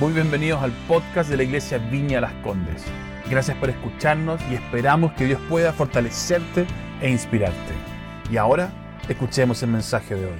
Muy 0.00 0.12
bienvenidos 0.12 0.60
al 0.60 0.72
podcast 0.88 1.30
de 1.30 1.36
la 1.36 1.44
Iglesia 1.44 1.78
Viña 1.78 2.20
Las 2.20 2.32
Condes. 2.42 2.84
Gracias 3.30 3.56
por 3.58 3.70
escucharnos 3.70 4.40
y 4.50 4.54
esperamos 4.54 5.12
que 5.12 5.24
Dios 5.24 5.40
pueda 5.48 5.72
fortalecerte 5.72 6.66
e 7.00 7.08
inspirarte. 7.08 7.72
Y 8.28 8.36
ahora, 8.36 8.72
escuchemos 9.08 9.62
el 9.62 9.70
mensaje 9.70 10.16
de 10.16 10.26
hoy. 10.26 10.38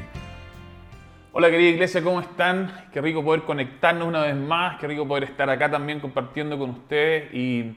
Hola 1.31 1.51
querida 1.51 1.69
iglesia, 1.69 2.03
¿cómo 2.03 2.21
están? 2.21 2.89
Qué 2.93 3.01
rico 3.01 3.25
poder 3.25 3.43
conectarnos 3.43 4.09
una 4.09 4.23
vez 4.23 4.35
más, 4.35 4.81
qué 4.81 4.89
rico 4.89 5.07
poder 5.07 5.23
estar 5.23 5.49
acá 5.49 5.71
también 5.71 6.01
compartiendo 6.01 6.59
con 6.59 6.71
ustedes. 6.71 7.33
Y 7.33 7.77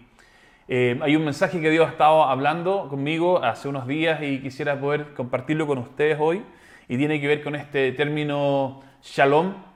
eh, 0.68 1.00
hay 1.00 1.16
un 1.16 1.26
mensaje 1.26 1.62
que 1.62 1.70
Dios 1.70 1.86
ha 1.88 1.92
estado 1.92 2.24
hablando 2.24 2.90
conmigo 2.90 3.44
hace 3.44 3.68
unos 3.68 3.86
días 3.86 4.20
y 4.24 4.40
quisiera 4.40 4.80
poder 4.80 5.14
compartirlo 5.14 5.68
con 5.68 5.78
ustedes 5.78 6.18
hoy. 6.20 6.42
Y 6.90 6.98
tiene 6.98 7.22
que 7.22 7.28
ver 7.28 7.44
con 7.44 7.54
este 7.54 7.92
término 7.92 8.82
shalom, 9.04 9.67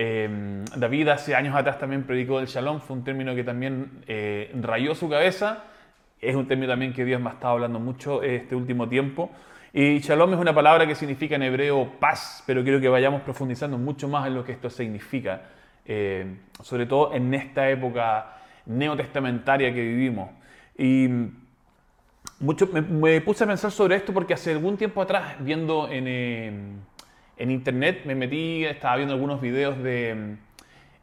Em, 0.00 0.64
David 0.76 1.08
hace 1.08 1.34
años 1.34 1.56
atrás 1.56 1.76
también 1.76 2.04
predicó 2.04 2.38
del 2.38 2.46
shalom, 2.46 2.78
fue 2.78 2.96
un 2.96 3.02
término 3.02 3.34
que 3.34 3.42
también 3.42 4.04
eh, 4.06 4.48
rayó 4.60 4.94
su 4.94 5.08
cabeza, 5.08 5.64
es 6.20 6.36
un 6.36 6.46
término 6.46 6.70
también 6.70 6.92
que 6.92 7.04
Dios 7.04 7.20
me 7.20 7.30
ha 7.30 7.32
estado 7.32 7.54
hablando 7.54 7.80
mucho 7.80 8.22
este 8.22 8.54
último 8.54 8.88
tiempo. 8.88 9.28
Y 9.72 9.98
shalom 9.98 10.34
es 10.34 10.38
una 10.38 10.54
palabra 10.54 10.86
que 10.86 10.94
significa 10.94 11.34
en 11.34 11.42
hebreo 11.42 11.94
paz, 11.98 12.44
pero 12.46 12.62
quiero 12.62 12.80
que 12.80 12.88
vayamos 12.88 13.22
profundizando 13.22 13.76
mucho 13.76 14.06
más 14.06 14.28
en 14.28 14.36
lo 14.36 14.44
que 14.44 14.52
esto 14.52 14.70
significa, 14.70 15.42
eh, 15.84 16.32
sobre 16.62 16.86
todo 16.86 17.12
en 17.12 17.34
esta 17.34 17.68
época 17.68 18.36
neotestamentaria 18.66 19.74
que 19.74 19.82
vivimos. 19.82 20.30
Y 20.76 21.08
mucho, 22.38 22.68
me, 22.68 23.20
puse 23.20 23.42
a 23.42 23.48
pensar 23.48 23.72
sobre 23.72 23.96
esto 23.96 24.14
porque 24.14 24.34
hace 24.34 24.52
algún 24.52 24.76
tiempo 24.76 25.02
atrás, 25.02 25.34
viendo 25.40 25.88
en... 25.90 26.86
En 27.38 27.52
internet 27.52 28.00
me 28.04 28.16
metí, 28.16 28.64
estaba 28.64 28.96
viendo 28.96 29.14
algunos 29.14 29.40
videos 29.40 29.80
de 29.80 30.36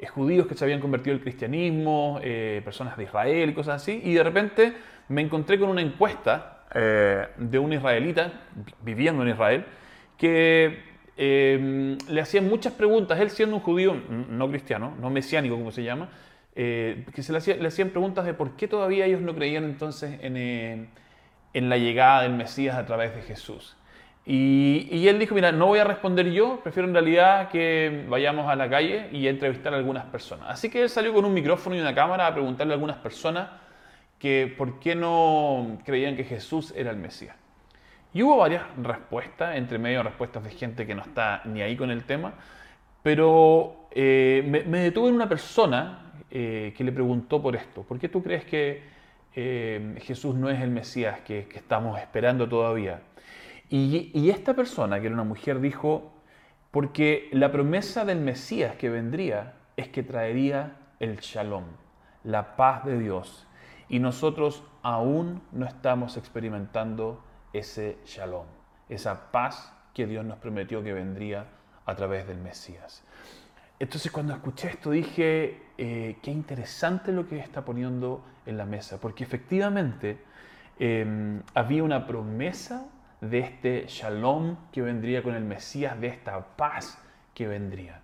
mm, 0.02 0.06
judíos 0.08 0.48
que 0.48 0.56
se 0.56 0.66
habían 0.66 0.82
convertido 0.82 1.16
al 1.16 1.22
cristianismo, 1.22 2.20
eh, 2.22 2.62
personas 2.64 2.98
de 2.98 3.06
Israel 3.06 3.50
y 3.50 3.54
cosas 3.54 3.82
así, 3.82 4.02
y 4.04 4.14
de 4.14 4.24
repente 4.24 4.74
me 5.08 5.22
encontré 5.22 5.58
con 5.58 5.70
una 5.70 5.82
encuesta 5.82 6.66
eh, 6.74 7.28
de 7.38 7.58
un 7.58 7.72
israelita 7.72 8.34
viviendo 8.84 9.24
en 9.24 9.30
Israel 9.30 9.66
que 10.18 10.80
eh, 11.16 11.98
le 12.10 12.22
hacían 12.22 12.50
muchas 12.50 12.74
preguntas, 12.74 13.18
él 13.20 13.30
siendo 13.30 13.56
un 13.56 13.62
judío 13.62 13.96
no 14.10 14.50
cristiano, 14.50 14.94
no 15.00 15.10
mesiánico 15.10 15.56
como 15.56 15.72
se 15.72 15.84
llama, 15.84 16.10
que 16.54 17.22
se 17.22 17.34
le, 17.34 17.68
hacían 17.68 17.90
preguntas 17.90 18.26
de 18.26 18.34
por 18.34 18.56
qué 18.56 18.68
todavía 18.68 19.06
ellos 19.06 19.22
no 19.22 19.36
creían 19.36 19.66
entonces 19.66 20.20
en, 20.22 20.90
en 21.54 21.70
la 21.70 21.78
llegada 21.78 22.24
del 22.24 22.34
Mesías 22.34 22.76
a 22.76 22.86
través 22.86 23.14
de 23.16 23.22
Jesús. 23.22 23.76
Y, 24.28 25.08
él 25.08 25.20
dijo, 25.20 25.36
mira, 25.36 25.52
no 25.52 25.68
voy 25.68 25.78
a 25.78 25.84
responder 25.84 26.32
yo, 26.32 26.60
prefiero 26.64 26.88
en 26.88 26.96
realidad 26.96 27.50
que 27.50 28.06
vayamos 28.10 28.50
a 28.50 28.56
la 28.56 28.68
calle 28.68 29.08
y 29.12 29.28
entrevistar 29.28 29.74
a 29.74 29.78
algunas 29.78 30.06
personas. 30.06 30.48
Así 30.50 30.70
que 30.70 30.82
él 30.82 30.90
salió 30.90 31.14
con 31.14 31.26
un 31.26 31.34
micrófono 31.34 31.76
y 31.76 31.80
una 31.80 31.94
cámara 31.94 32.26
a 32.26 32.34
preguntarle 32.34 32.74
a 32.74 32.76
algunas 32.76 32.98
personas 32.98 33.50
que 34.18 34.52
por 34.58 34.80
qué 34.80 34.96
no 34.96 35.78
creían 35.86 36.16
que 36.16 36.24
Jesús 36.24 36.74
era 36.76 36.90
el 36.90 36.98
Mesías. 36.98 37.36
Y 38.14 38.24
hubo 38.24 38.38
varias 38.38 38.64
respuestas, 38.82 39.58
entre 39.58 39.78
medio 39.78 40.02
respuestas 40.02 40.44
de 40.44 40.50
gente 40.50 40.88
que 40.88 40.96
no 40.96 41.04
está 41.04 41.42
ni 41.46 41.62
ahí 41.62 41.76
con 41.76 41.92
el 41.92 42.04
tema, 42.06 42.34
pero 43.04 43.90
eh, 43.92 44.44
me, 44.48 44.80
detuve 44.80 45.10
en 45.10 45.16
una 45.16 45.30
persona 45.30 46.14
eh, 46.32 46.74
que 46.76 46.84
le 46.84 46.92
preguntó 46.92 47.42
por 47.44 47.56
esto, 47.56 47.84
¿por 47.84 48.00
qué 48.00 48.10
tú 48.10 48.24
crees 48.24 48.46
que 48.46 48.82
eh, 49.36 49.96
Jesús 50.02 50.34
no 50.34 50.50
es 50.50 50.62
el 50.62 50.72
Mesías 50.72 51.20
que 51.20 51.48
estamos 51.54 52.00
esperando 52.00 52.50
todavía? 52.50 53.02
Y, 53.70 54.30
esta 54.30 54.54
persona, 54.54 55.00
que 55.00 55.08
era 55.08 55.16
una 55.16 55.24
mujer, 55.24 55.60
dijo, 55.60 56.14
porque 56.72 57.30
la 57.32 57.52
promesa 57.52 58.06
del 58.06 58.20
Mesías 58.20 58.76
que 58.76 58.90
vendría 58.90 59.56
es 59.76 59.88
que 59.90 60.04
traería 60.04 60.78
el 61.00 61.18
shalom, 61.18 61.66
la 62.24 62.56
paz 62.56 62.86
de 62.86 63.00
Dios. 63.00 63.48
Y 63.90 64.00
nosotros 64.00 64.64
aún 64.82 65.42
no 65.52 65.66
estamos 65.66 66.18
experimentando 66.18 67.24
ese 67.54 67.98
shalom, 68.06 68.46
esa 68.90 69.32
paz 69.32 69.74
que 69.94 70.06
Dios 70.06 70.26
nos 70.26 70.38
prometió 70.38 70.84
que 70.84 70.94
vendría 70.94 71.48
a 71.86 71.96
través 71.96 72.28
del 72.28 72.38
Mesías. 72.38 73.04
Entonces 73.80 74.12
cuando 74.12 74.34
escuché 74.34 74.70
esto 74.70 74.92
dije, 74.92 75.62
eh, 75.78 76.18
qué 76.22 76.32
interesante 76.32 77.12
lo 77.12 77.28
que 77.28 77.40
está 77.40 77.66
poniendo 77.66 78.24
en 78.46 78.58
la 78.58 78.66
mesa, 78.66 79.00
porque 79.00 79.24
efectivamente 79.24 80.18
em, 80.80 81.42
había 81.54 81.84
una 81.84 82.08
promesa 82.08 82.86
de 83.22 83.40
este 83.40 83.86
shalom 83.88 84.56
que 84.72 84.82
vendría 84.82 85.24
con 85.24 85.36
el 85.36 85.44
Mesías, 85.44 86.00
de 86.00 86.08
esta 86.08 86.40
paz 86.56 87.02
que 87.34 87.48
vendría. 87.48 88.02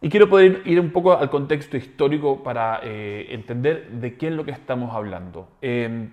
Y 0.00 0.10
quiero 0.10 0.28
poder 0.28 0.62
ir 0.66 0.78
un 0.80 0.90
poco 0.90 1.16
al 1.16 1.30
contexto 1.30 1.76
histórico 1.76 2.42
para 2.42 2.80
eh, 2.82 3.26
entender 3.30 3.88
de 3.88 4.16
qué 4.16 4.28
es 4.28 4.34
lo 4.34 4.44
que 4.44 4.50
estamos 4.50 4.94
hablando. 4.94 5.48
Em, 5.62 6.10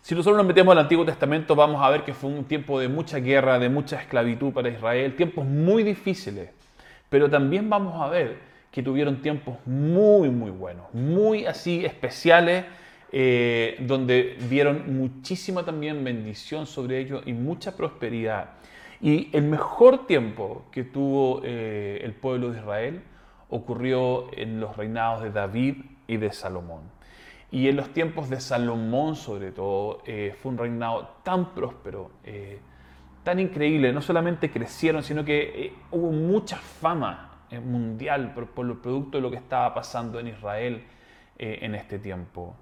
si 0.00 0.14
nosotros 0.14 0.36
nos 0.36 0.46
metemos 0.46 0.72
al 0.72 0.78
Antiguo 0.78 1.04
Testamento, 1.04 1.56
vamos 1.56 1.82
a 1.82 1.90
ver 1.90 2.04
que 2.04 2.14
fue 2.14 2.30
un 2.30 2.44
tiempo 2.44 2.78
de 2.78 2.88
mucha 2.88 3.18
guerra, 3.18 3.58
de 3.58 3.68
mucha 3.68 4.00
esclavitud 4.00 4.52
para 4.52 4.68
Israel, 4.68 5.16
tiempos 5.16 5.44
muy 5.44 5.82
difíciles, 5.82 6.50
pero 7.08 7.28
también 7.28 7.68
vamos 7.68 8.00
a 8.00 8.08
ver 8.08 8.38
que 8.70 8.82
tuvieron 8.82 9.20
tiempos 9.20 9.56
muy, 9.66 10.30
muy 10.30 10.50
buenos, 10.50 10.92
muy 10.94 11.46
así 11.46 11.84
especiales 11.84 12.64
eh, 13.12 13.76
donde 13.80 14.36
vieron 14.48 14.96
muchísima 14.96 15.64
también 15.64 16.04
bendición 16.04 16.68
sobre 16.68 17.00
ellos 17.00 17.22
y 17.26 17.32
mucha 17.32 17.76
prosperidad. 17.76 18.50
Y 19.00 19.36
el 19.36 19.44
mejor 19.44 20.06
tiempo 20.06 20.66
que 20.70 20.84
tuvo 20.84 21.40
eh, 21.42 22.00
el 22.04 22.12
pueblo 22.12 22.52
de 22.52 22.58
Israel 22.58 23.02
ocurrió 23.48 24.32
en 24.36 24.60
los 24.60 24.76
reinados 24.76 25.24
de 25.24 25.32
David 25.32 25.78
y 26.06 26.18
de 26.18 26.32
Salomón. 26.32 26.82
Y 27.50 27.66
en 27.66 27.74
los 27.74 27.92
tiempos 27.92 28.30
de 28.30 28.40
Salomón, 28.40 29.16
sobre 29.16 29.50
todo, 29.50 30.02
eh, 30.06 30.36
fue 30.40 30.52
un 30.52 30.58
reinado 30.58 31.16
tan 31.24 31.52
próspero, 31.52 32.12
tan 33.24 33.40
increíble. 33.40 33.92
No 33.92 34.02
solamente 34.02 34.52
crecieron, 34.52 35.02
sino 35.02 35.24
que 35.24 35.72
hubo 35.90 36.12
mucha 36.12 36.58
fama 36.58 37.40
mundial 37.64 38.32
por, 38.34 38.46
por, 38.50 38.66
el 38.66 38.76
producto 38.76 39.18
de 39.18 39.22
lo 39.22 39.32
que 39.32 39.38
estaba 39.38 39.74
pasando 39.74 40.20
en 40.20 40.28
Israel 40.28 40.84
en 41.38 41.74
este 41.74 41.98
tiempo. 41.98 42.54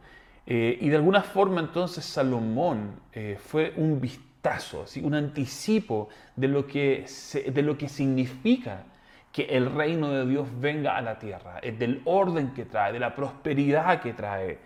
Eh, 0.51 0.79
y 0.81 0.89
de 0.89 0.97
alguna 0.97 1.21
forma 1.21 1.61
entonces 1.61 2.07
Salomón 2.07 3.01
eh, 3.13 3.37
fue 3.39 3.75
un 3.77 4.01
vistazo, 4.01 4.87
un 5.03 5.15
anticipo 5.15 6.09
de 6.37 6.49
lo, 6.49 6.67
que 6.67 7.05
de 7.53 7.63
lo 7.63 7.77
que 7.77 7.87
significa 7.87 8.85
que 9.31 9.43
el 9.43 9.71
reino 9.71 10.09
de 10.09 10.27
Dios 10.27 10.49
venga 10.59 10.97
a 10.97 11.03
la 11.03 11.19
tierra, 11.19 11.59
eh, 11.61 11.73
del 11.73 12.01
orden 12.07 12.55
que 12.55 12.65
trae, 12.65 12.95
de 12.95 12.99
la 12.99 13.15
prosperidad 13.15 14.01
que 14.01 14.15
trae. 14.15 14.59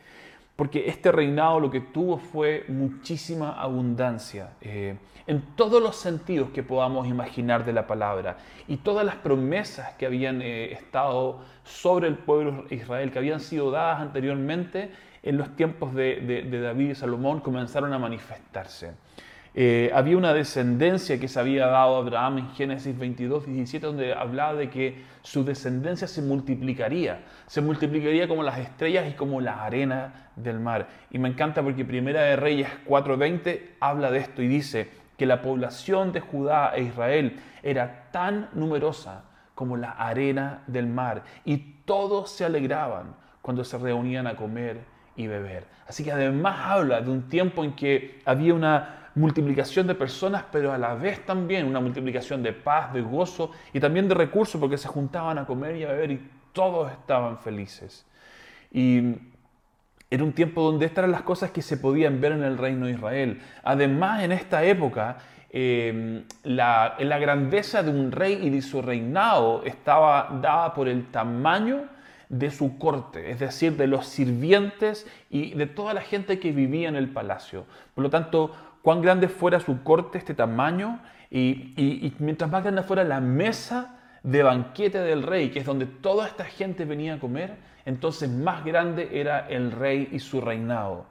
Porque 0.55 0.89
este 0.89 1.11
reinado 1.11 1.59
lo 1.59 1.69
que 1.69 1.81
tuvo 1.81 2.17
fue 2.17 2.65
muchísima 2.69 3.61
abundancia, 3.61 4.51
en 4.61 5.41
todos 5.57 5.83
los 5.83 5.97
sentidos 5.97 6.51
que 6.51 6.63
podamos 6.63 7.09
imaginar 7.09 7.65
de 7.65 7.73
la 7.73 7.89
palabra. 7.89 8.37
Y 8.69 8.77
todas 8.77 9.05
las 9.05 9.17
promesas 9.17 9.95
que 9.95 10.07
habían 10.07 10.43
estado 10.43 11.41
sobre 11.65 12.07
el 12.07 12.19
pueblo 12.19 12.65
de 12.69 12.77
Israel, 12.77 13.11
que 13.11 13.19
habían 13.19 13.41
sido 13.41 13.71
dadas 13.73 14.01
anteriormente, 14.01 14.93
en 15.23 15.37
los 15.37 15.55
tiempos 15.57 15.95
de, 15.95 16.49
David 16.51 16.91
y 16.91 16.95
Salomón 16.95 17.41
comenzaron 17.41 17.93
a 17.93 17.99
manifestarse. 17.99 18.93
Eh, 19.55 19.91
había 19.95 20.17
una 20.17 20.33
descendencia 20.33 21.21
que 21.21 21.29
se 21.29 21.39
había 21.39 21.67
dado 21.67 21.97
a 21.97 21.99
Abraham 21.99 22.39
en 22.39 22.51
Génesis 22.53 22.99
22, 22.99 23.47
17, 23.47 23.87
donde 23.87 24.15
hablaba 24.15 24.55
de 24.55 24.71
que 24.71 25.05
su 25.21 25.45
descendencia 25.45 26.09
se 26.09 26.23
multiplicaría, 26.23 27.21
se 27.47 27.61
multiplicaría 27.61 28.27
como 28.27 28.43
las 28.43 28.59
estrellas 28.59 29.11
y 29.11 29.13
como 29.15 29.43
la 29.43 29.63
arena 29.63 30.31
del 30.37 30.59
mar. 30.59 30.89
Y 31.11 31.19
me 31.19 31.29
encanta 31.29 31.63
porque 31.63 31.85
Primera 31.85 32.23
de 32.23 32.37
Reyes 32.37 32.69
4:20 32.87 33.77
habla 33.79 34.11
de 34.11 34.19
esto 34.21 34.41
y 34.41 34.49
dice 34.49 34.89
que 35.19 35.27
la 35.27 35.43
población 35.43 36.13
de 36.13 36.21
Judá 36.21 36.73
e 36.75 36.85
Israel 36.85 37.39
era 37.63 38.09
tan 38.11 38.49
numerosa 38.55 39.25
como 39.55 39.77
la 39.77 39.91
arena 39.91 40.63
del 40.67 40.87
mar 40.87 41.25
y 41.45 41.59
todos 41.85 42.31
se 42.31 42.47
alegraban 42.47 43.15
cuando 43.43 43.65
se 43.65 43.77
reunían 43.77 44.27
a 44.27 44.35
comer 44.35 44.92
y 45.17 45.27
beber. 45.27 45.65
Así 45.87 46.05
que 46.05 46.13
además 46.13 46.57
habla 46.61 47.01
de 47.01 47.11
un 47.11 47.29
tiempo 47.29 47.65
en 47.65 47.73
que 47.73 48.21
había 48.25 48.55
una 48.55 49.11
multiplicación 49.15 49.87
de 49.87 49.95
personas, 49.95 50.45
pero 50.51 50.73
a 50.73 50.79
la 50.79 50.95
vez 50.95 51.25
también 51.27 51.67
una 51.67 51.81
multiplicación 51.81 52.43
de 52.43 52.53
paz, 52.53 52.93
de 52.93 53.03
gozo 53.03 53.51
y 53.73 53.81
también 53.81 54.09
de 54.09 54.15
recursos, 54.15 54.61
porque 54.61 54.79
se 54.79 54.89
juntaban 54.89 55.39
a 55.39 55.45
comer 55.45 55.77
y 55.77 55.85
a 55.85 55.89
beber 55.89 56.13
y 56.13 56.31
todos 56.53 56.91
estaban 56.91 57.39
felices. 57.39 58.07
Y 58.71 59.17
era 60.11 60.25
un 60.25 60.33
tiempo 60.33 60.63
donde 60.63 60.87
estas 60.87 60.99
eran 60.99 61.13
las 61.13 61.23
cosas 61.23 61.51
que 61.51 61.63
se 61.63 61.77
podían 61.77 62.21
ver 62.21 62.33
en 62.33 62.43
el 62.43 62.59
reino 62.59 62.87
de 62.87 62.93
Israel. 62.93 63.41
Además, 63.63 64.23
en 64.23 64.33
esta 64.33 64.65
época, 64.65 65.19
la, 65.53 66.97
la 66.99 67.19
grandeza 67.19 67.83
de 67.83 67.91
un 67.91 68.13
rey 68.13 68.39
y 68.43 68.51
de 68.51 68.63
su 68.63 68.81
reinado 68.81 69.63
estaba 69.65 70.39
dada 70.41 70.73
por 70.73 70.89
el 70.89 71.07
tamaño 71.11 71.85
de 72.33 72.51
su 72.51 72.79
corte, 72.79 73.31
es 73.31 73.39
decir, 73.39 73.77
de 73.77 73.87
los 73.87 74.07
sirvientes 74.07 75.07
y 75.29 75.53
de 75.53 75.67
toda 75.67 75.93
la 75.93 76.01
gente 76.01 76.41
que 76.41 76.51
vivía 76.51 76.89
en 76.89 76.97
el 76.97 77.11
palacio. 77.11 77.67
Por 77.95 78.03
lo 78.03 78.11
tanto, 78.11 78.53
cuán 78.81 79.03
grande 79.03 79.29
fuera 79.29 79.61
su 79.61 79.83
corte, 79.83 80.17
este 80.17 80.33
tamaño, 80.33 81.01
y, 81.31 82.15
mientras 82.19 82.51
más 82.51 82.63
grande 82.63 82.83
fuera 82.83 83.05
la 83.05 83.21
mesa 83.21 83.99
de 84.23 84.43
banquete 84.43 84.99
del 84.99 85.23
rey, 85.23 85.51
que 85.51 85.59
es 85.59 85.67
donde 85.67 85.85
toda 85.85 86.27
esta 86.27 86.45
gente 86.45 86.87
venía 86.87 87.15
a 87.15 87.21
comer, 87.21 87.57
entonces 87.85 88.31
más 88.31 88.65
grande 88.65 89.11
era 89.13 89.47
el 89.49 89.71
rey 89.71 90.09
y 90.11 90.19
su 90.19 90.41
reinado. 90.41 91.05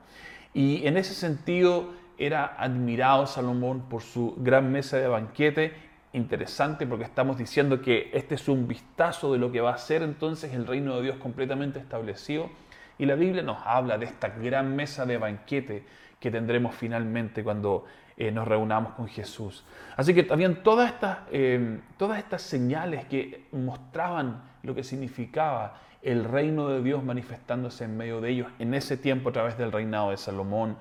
Y 0.56 0.88
en 0.88 0.98
ese 0.98 1.14
sentido 1.14 1.94
era 2.18 2.56
admirado 2.58 3.28
Salomón 3.28 3.90
por 3.90 4.02
su 4.02 4.36
gran 4.38 4.72
mesa 4.72 4.98
de 4.98 5.08
banquete. 5.08 5.91
Interesante 6.14 6.86
porque 6.86 7.06
estamos 7.06 7.38
diciendo 7.38 7.82
que 7.82 8.12
este 8.14 8.36
es 8.36 8.48
un 8.50 8.68
vistazo 8.68 9.32
de 9.32 9.40
lo 9.40 9.52
que 9.52 9.62
va 9.62 9.74
a 9.74 9.78
ser 9.78 10.02
entonces 10.02 10.54
el 10.54 10.68
reino 10.68 10.98
de 10.98 11.04
Dios 11.04 11.18
completamente 11.18 11.80
establecido. 11.80 12.50
Y 12.98 13.06
la 13.06 13.16
Biblia 13.16 13.42
nos 13.42 13.60
habla 13.66 13.98
de 13.98 14.06
esta 14.06 14.28
gran 14.28 14.76
mesa 14.76 15.06
de 15.06 15.18
banquete 15.18 15.86
que 16.20 16.30
tendremos 16.30 16.76
finalmente 16.76 17.44
cuando 17.44 17.86
eh, 18.18 18.32
nos 18.32 18.48
reunamos 18.48 18.94
con 18.94 19.08
Jesús. 19.08 19.64
Así 19.96 20.14
que 20.14 20.28
habían 20.30 20.64
todas 20.64 20.92
estas, 20.92 21.20
eh, 21.32 21.80
todas 21.98 22.20
estas 22.20 22.42
señales 22.42 23.06
que 23.06 23.46
mostraban 23.52 24.44
lo 24.64 24.76
que 24.76 24.84
significaba 24.84 25.80
el 26.02 26.26
reino 26.26 26.68
de 26.70 26.82
Dios 26.82 27.04
manifestándose 27.04 27.86
en 27.86 27.98
medio 27.98 28.22
de 28.22 28.32
ellos 28.32 28.48
en 28.60 28.74
ese 28.74 28.98
tiempo 28.98 29.30
a 29.30 29.32
través 29.32 29.58
del 29.58 29.72
reinado 29.72 30.12
de 30.12 30.18
Salomón. 30.18 30.78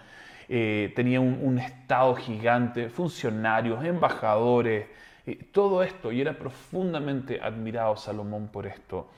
Eh, 0.49 0.93
tenía 0.97 1.21
un, 1.21 1.59
estado 1.59 2.17
gigante, 2.17 2.89
funcionarios, 2.91 3.85
embajadores, 3.85 4.87
todo 5.53 5.83
esto, 5.83 6.13
y 6.13 6.21
era 6.21 6.39
profundamente 6.39 7.41
admirado 7.41 7.97
Salomón 7.97 8.49
por 8.49 8.67
esto. 8.67 9.09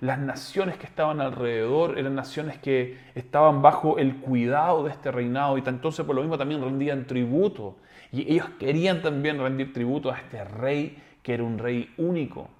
Las 0.00 0.18
naciones 0.18 0.76
que 0.76 0.84
estaban 0.84 1.22
alrededor 1.22 1.98
eran 1.98 2.14
naciones 2.14 2.58
que 2.58 2.98
estaban 3.14 3.62
bajo 3.62 3.98
el 3.98 4.16
cuidado 4.16 4.84
de 4.84 4.90
este 4.90 5.10
reinado 5.10 5.56
y 5.56 5.62
entonces 5.66 6.04
por 6.04 6.14
lo 6.14 6.20
mismo 6.20 6.36
también 6.36 6.62
rendían 6.62 7.06
tributo. 7.06 7.76
Y 8.12 8.30
ellos 8.30 8.50
querían 8.58 9.00
también 9.00 9.38
rendir 9.38 9.72
tributo 9.72 10.10
a 10.10 10.18
este 10.18 10.44
rey 10.44 11.02
que 11.22 11.32
era 11.32 11.44
un 11.44 11.58
rey 11.58 11.94
único. 11.96 12.50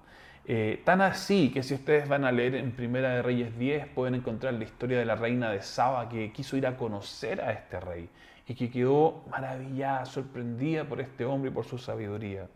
Eh, 0.45 0.81
tan 0.83 1.01
así 1.01 1.51
que 1.51 1.61
si 1.61 1.75
ustedes 1.75 2.07
van 2.07 2.23
a 2.23 2.31
leer 2.31 2.55
en 2.55 2.71
Primera 2.71 3.09
de 3.09 3.21
Reyes 3.21 3.57
10 3.59 3.87
pueden 3.89 4.15
encontrar 4.15 4.53
la 4.55 4.63
historia 4.63 4.97
de 4.97 5.05
la 5.05 5.15
reina 5.15 5.51
de 5.51 5.61
Saba 5.61 6.09
que 6.09 6.31
quiso 6.31 6.57
ir 6.57 6.65
a 6.65 6.75
conocer 6.75 7.41
a 7.41 7.51
este 7.51 7.79
rey 7.79 8.09
y 8.47 8.55
que 8.55 8.71
quedó 8.71 9.25
maravillada, 9.29 10.05
sorprendida 10.05 10.85
por 10.85 11.01
este 11.01 11.25
hombre 11.25 11.51
y 11.51 11.53
por 11.53 11.65
su 11.65 11.77
sabiduría. 11.77 12.47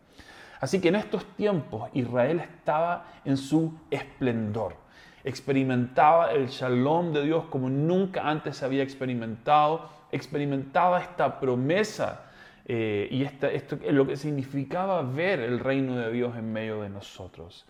Así 0.62 0.80
que 0.80 0.90
en 0.90 0.94
estos 0.94 1.26
tiempos 1.34 1.90
Israel 1.92 2.38
estaba 2.38 3.06
en 3.24 3.36
su 3.36 3.74
esplendor. 3.90 4.76
Experimentaba 5.24 6.30
el 6.30 6.46
shalom 6.46 7.12
de 7.12 7.24
Dios 7.24 7.46
como 7.46 7.68
nunca 7.68 8.28
antes 8.30 8.62
había 8.62 8.84
experimentado. 8.84 9.90
Experimentaba 10.12 11.00
esta 11.00 11.40
promesa 11.40 12.26
eh, 12.64 13.08
y 13.10 13.24
esta, 13.24 13.50
esto, 13.50 13.76
lo 13.90 14.06
que 14.06 14.16
significaba 14.16 15.02
ver 15.02 15.40
el 15.40 15.58
reino 15.58 15.96
de 15.96 16.12
Dios 16.12 16.36
en 16.36 16.52
medio 16.52 16.80
de 16.80 16.90
nosotros. 16.90 17.66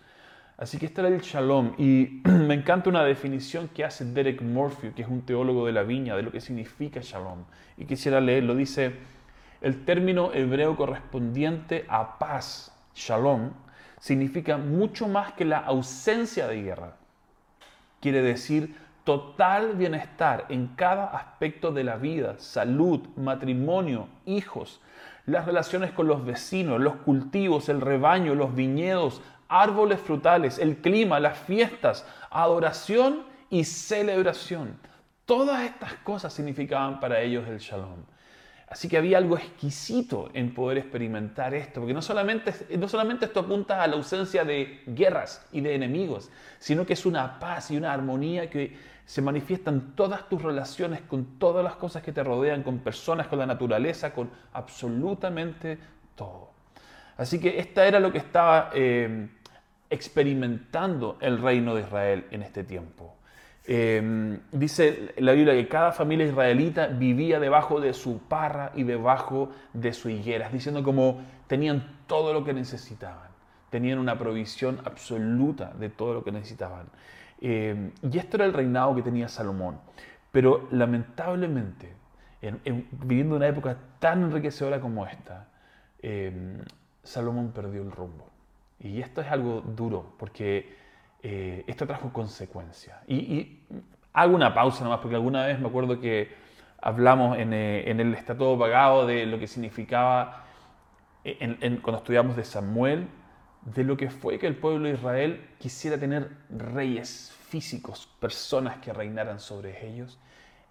Así 0.55 0.77
que 0.77 0.85
este 0.85 1.01
era 1.01 1.07
el 1.07 1.19
shalom. 1.19 1.73
Y 1.79 2.21
me 2.29 2.53
encanta 2.53 2.91
una 2.91 3.03
definición 3.03 3.69
que 3.69 3.83
hace 3.83 4.05
Derek 4.05 4.43
Murphy, 4.43 4.91
que 4.91 5.01
es 5.01 5.07
un 5.07 5.23
teólogo 5.23 5.65
de 5.65 5.71
la 5.71 5.81
viña, 5.81 6.15
de 6.15 6.21
lo 6.21 6.31
que 6.31 6.41
significa 6.41 6.99
shalom. 7.01 7.45
Y 7.75 7.85
quisiera 7.85 8.21
leerlo. 8.21 8.53
Dice, 8.53 8.93
el 9.61 9.83
término 9.83 10.31
hebreo 10.31 10.75
correspondiente 10.75 11.85
a 11.89 12.19
paz 12.19 12.69
shalom, 12.95 13.51
significa 13.99 14.57
mucho 14.57 15.07
más 15.07 15.33
que 15.33 15.45
la 15.45 15.59
ausencia 15.59 16.47
de 16.47 16.61
guerra. 16.61 16.97
Quiere 18.01 18.21
decir 18.21 18.75
total 19.03 19.73
bienestar 19.73 20.45
en 20.49 20.67
cada 20.75 21.05
aspecto 21.05 21.71
de 21.71 21.83
la 21.83 21.97
vida, 21.97 22.35
salud, 22.37 23.01
matrimonio, 23.15 24.07
hijos, 24.25 24.81
las 25.25 25.45
relaciones 25.45 25.91
con 25.91 26.07
los 26.07 26.25
vecinos, 26.25 26.81
los 26.81 26.97
cultivos, 26.97 27.69
el 27.69 27.81
rebaño, 27.81 28.35
los 28.35 28.55
viñedos, 28.55 29.21
árboles 29.47 29.99
frutales, 30.01 30.59
el 30.59 30.77
clima, 30.77 31.19
las 31.19 31.37
fiestas, 31.37 32.05
adoración 32.29 33.23
y 33.49 33.63
celebración. 33.63 34.77
Todas 35.25 35.63
estas 35.63 35.93
cosas 36.03 36.33
significaban 36.33 36.99
para 36.99 37.21
ellos 37.21 37.47
el 37.47 37.59
shalom. 37.59 38.03
Así 38.73 38.89
que 38.89 38.97
había 38.97 39.19
algo 39.19 39.37
exquisito 39.37 40.31
en 40.33 40.51
poder 40.51 40.79
experimentar 40.79 41.53
esto, 41.53 41.79
porque 41.79 41.93
no 41.93 42.01
solamente, 42.01 42.51
no 42.75 42.87
solamente 42.87 43.25
esto 43.25 43.41
apunta 43.41 43.83
a 43.83 43.87
la 43.87 43.97
ausencia 43.97 44.43
de 44.43 44.81
guerras 44.87 45.45
y 45.51 45.61
de 45.61 45.75
enemigos, 45.75 46.31
sino 46.57 46.83
que 46.83 46.93
es 46.93 47.05
una 47.05 47.39
paz 47.39 47.69
y 47.69 47.77
una 47.77 47.93
armonía 47.93 48.49
que 48.49 48.75
se 49.05 49.21
manifiesta 49.21 49.69
en 49.69 49.93
todas 49.93 50.27
tus 50.27 50.41
relaciones, 50.41 51.01
con 51.01 51.37
todas 51.37 51.63
las 51.63 51.75
cosas 51.75 52.01
que 52.01 52.11
te 52.11 52.23
rodean, 52.23 52.63
con 52.63 52.79
personas, 52.79 53.27
con 53.27 53.37
la 53.37 53.45
naturaleza, 53.45 54.11
con 54.11 54.31
absolutamente 54.53 55.77
todo. 56.15 56.49
Así 57.15 57.39
que 57.39 57.59
esta 57.59 57.85
era 57.85 57.99
lo 57.99 58.11
que 58.11 58.17
estaba 58.17 58.71
eh, 58.73 59.29
experimentando 59.87 61.19
el 61.21 61.39
reino 61.39 61.75
de 61.75 61.81
Israel 61.81 62.25
en 62.31 62.41
este 62.41 62.63
tiempo. 62.63 63.17
Em, 63.65 64.41
dice 64.51 65.13
la 65.17 65.31
Biblia 65.31 65.53
que 65.53 65.69
cada 65.69 65.93
familia 65.93 66.25
israelita 66.25 66.87
vivía 66.87 67.39
debajo 67.39 67.79
de 67.79 67.93
su 67.93 68.19
parra 68.19 68.73
y 68.75 68.83
debajo 68.83 69.51
de 69.71 69.93
su 69.93 70.09
higuera, 70.09 70.49
diciendo 70.49 70.83
como 70.83 71.21
tenían 71.47 72.01
todo 72.07 72.33
lo 72.33 72.43
que 72.43 72.53
necesitaban, 72.53 73.29
tenían 73.69 73.99
una 73.99 74.17
provisión 74.17 74.79
absoluta 74.83 75.71
de 75.79 75.89
todo 75.89 76.13
lo 76.13 76.23
que 76.23 76.31
necesitaban. 76.31 76.87
Em, 77.39 77.91
y 78.01 78.17
esto 78.17 78.37
era 78.37 78.45
el 78.45 78.53
reinado 78.53 78.95
que 78.95 79.01
tenía 79.01 79.27
Salomón. 79.29 79.79
Pero 80.31 80.67
lamentablemente, 80.71 81.93
viviendo 82.91 83.35
una 83.35 83.47
época 83.47 83.77
tan 83.99 84.23
enriquecedora 84.23 84.81
como 84.81 85.05
esta, 85.05 85.47
em, 86.01 86.59
Salomón 87.03 87.51
perdió 87.51 87.81
el 87.81 87.91
rumbo. 87.91 88.29
Y 88.79 89.01
esto 89.01 89.21
es 89.21 89.27
algo 89.31 89.61
duro, 89.61 90.15
porque 90.17 90.82
eh, 91.23 91.63
esto 91.67 91.87
trajo 91.87 92.11
consecuencias. 92.11 92.97
Y, 93.07 93.59
hago 94.11 94.35
una 94.35 94.53
pausa 94.53 94.83
nomás, 94.83 94.99
porque 94.99 95.15
alguna 95.15 95.47
vez 95.47 95.59
me 95.59 95.67
acuerdo 95.67 95.99
que 95.99 96.31
hablamos 96.81 97.37
en, 97.37 97.53
eh, 97.53 97.89
el 97.89 98.13
Estatuto 98.13 98.59
Pagado 98.59 99.07
de 99.07 99.25
lo 99.25 99.39
que 99.39 99.47
significaba, 99.47 100.43
eh, 101.23 101.79
cuando 101.81 101.99
estudiamos 101.99 102.35
de 102.35 102.43
Samuel, 102.43 103.07
de 103.61 103.83
lo 103.85 103.95
que 103.95 104.09
fue 104.09 104.37
que 104.37 104.47
el 104.47 104.57
pueblo 104.57 104.87
de 104.87 104.95
Israel 104.95 105.49
quisiera 105.57 105.97
tener 105.97 106.29
reyes 106.49 107.33
físicos, 107.47 108.09
personas 108.19 108.77
que 108.77 108.91
reinaran 108.91 109.39
sobre 109.39 109.87
ellos, 109.87 110.19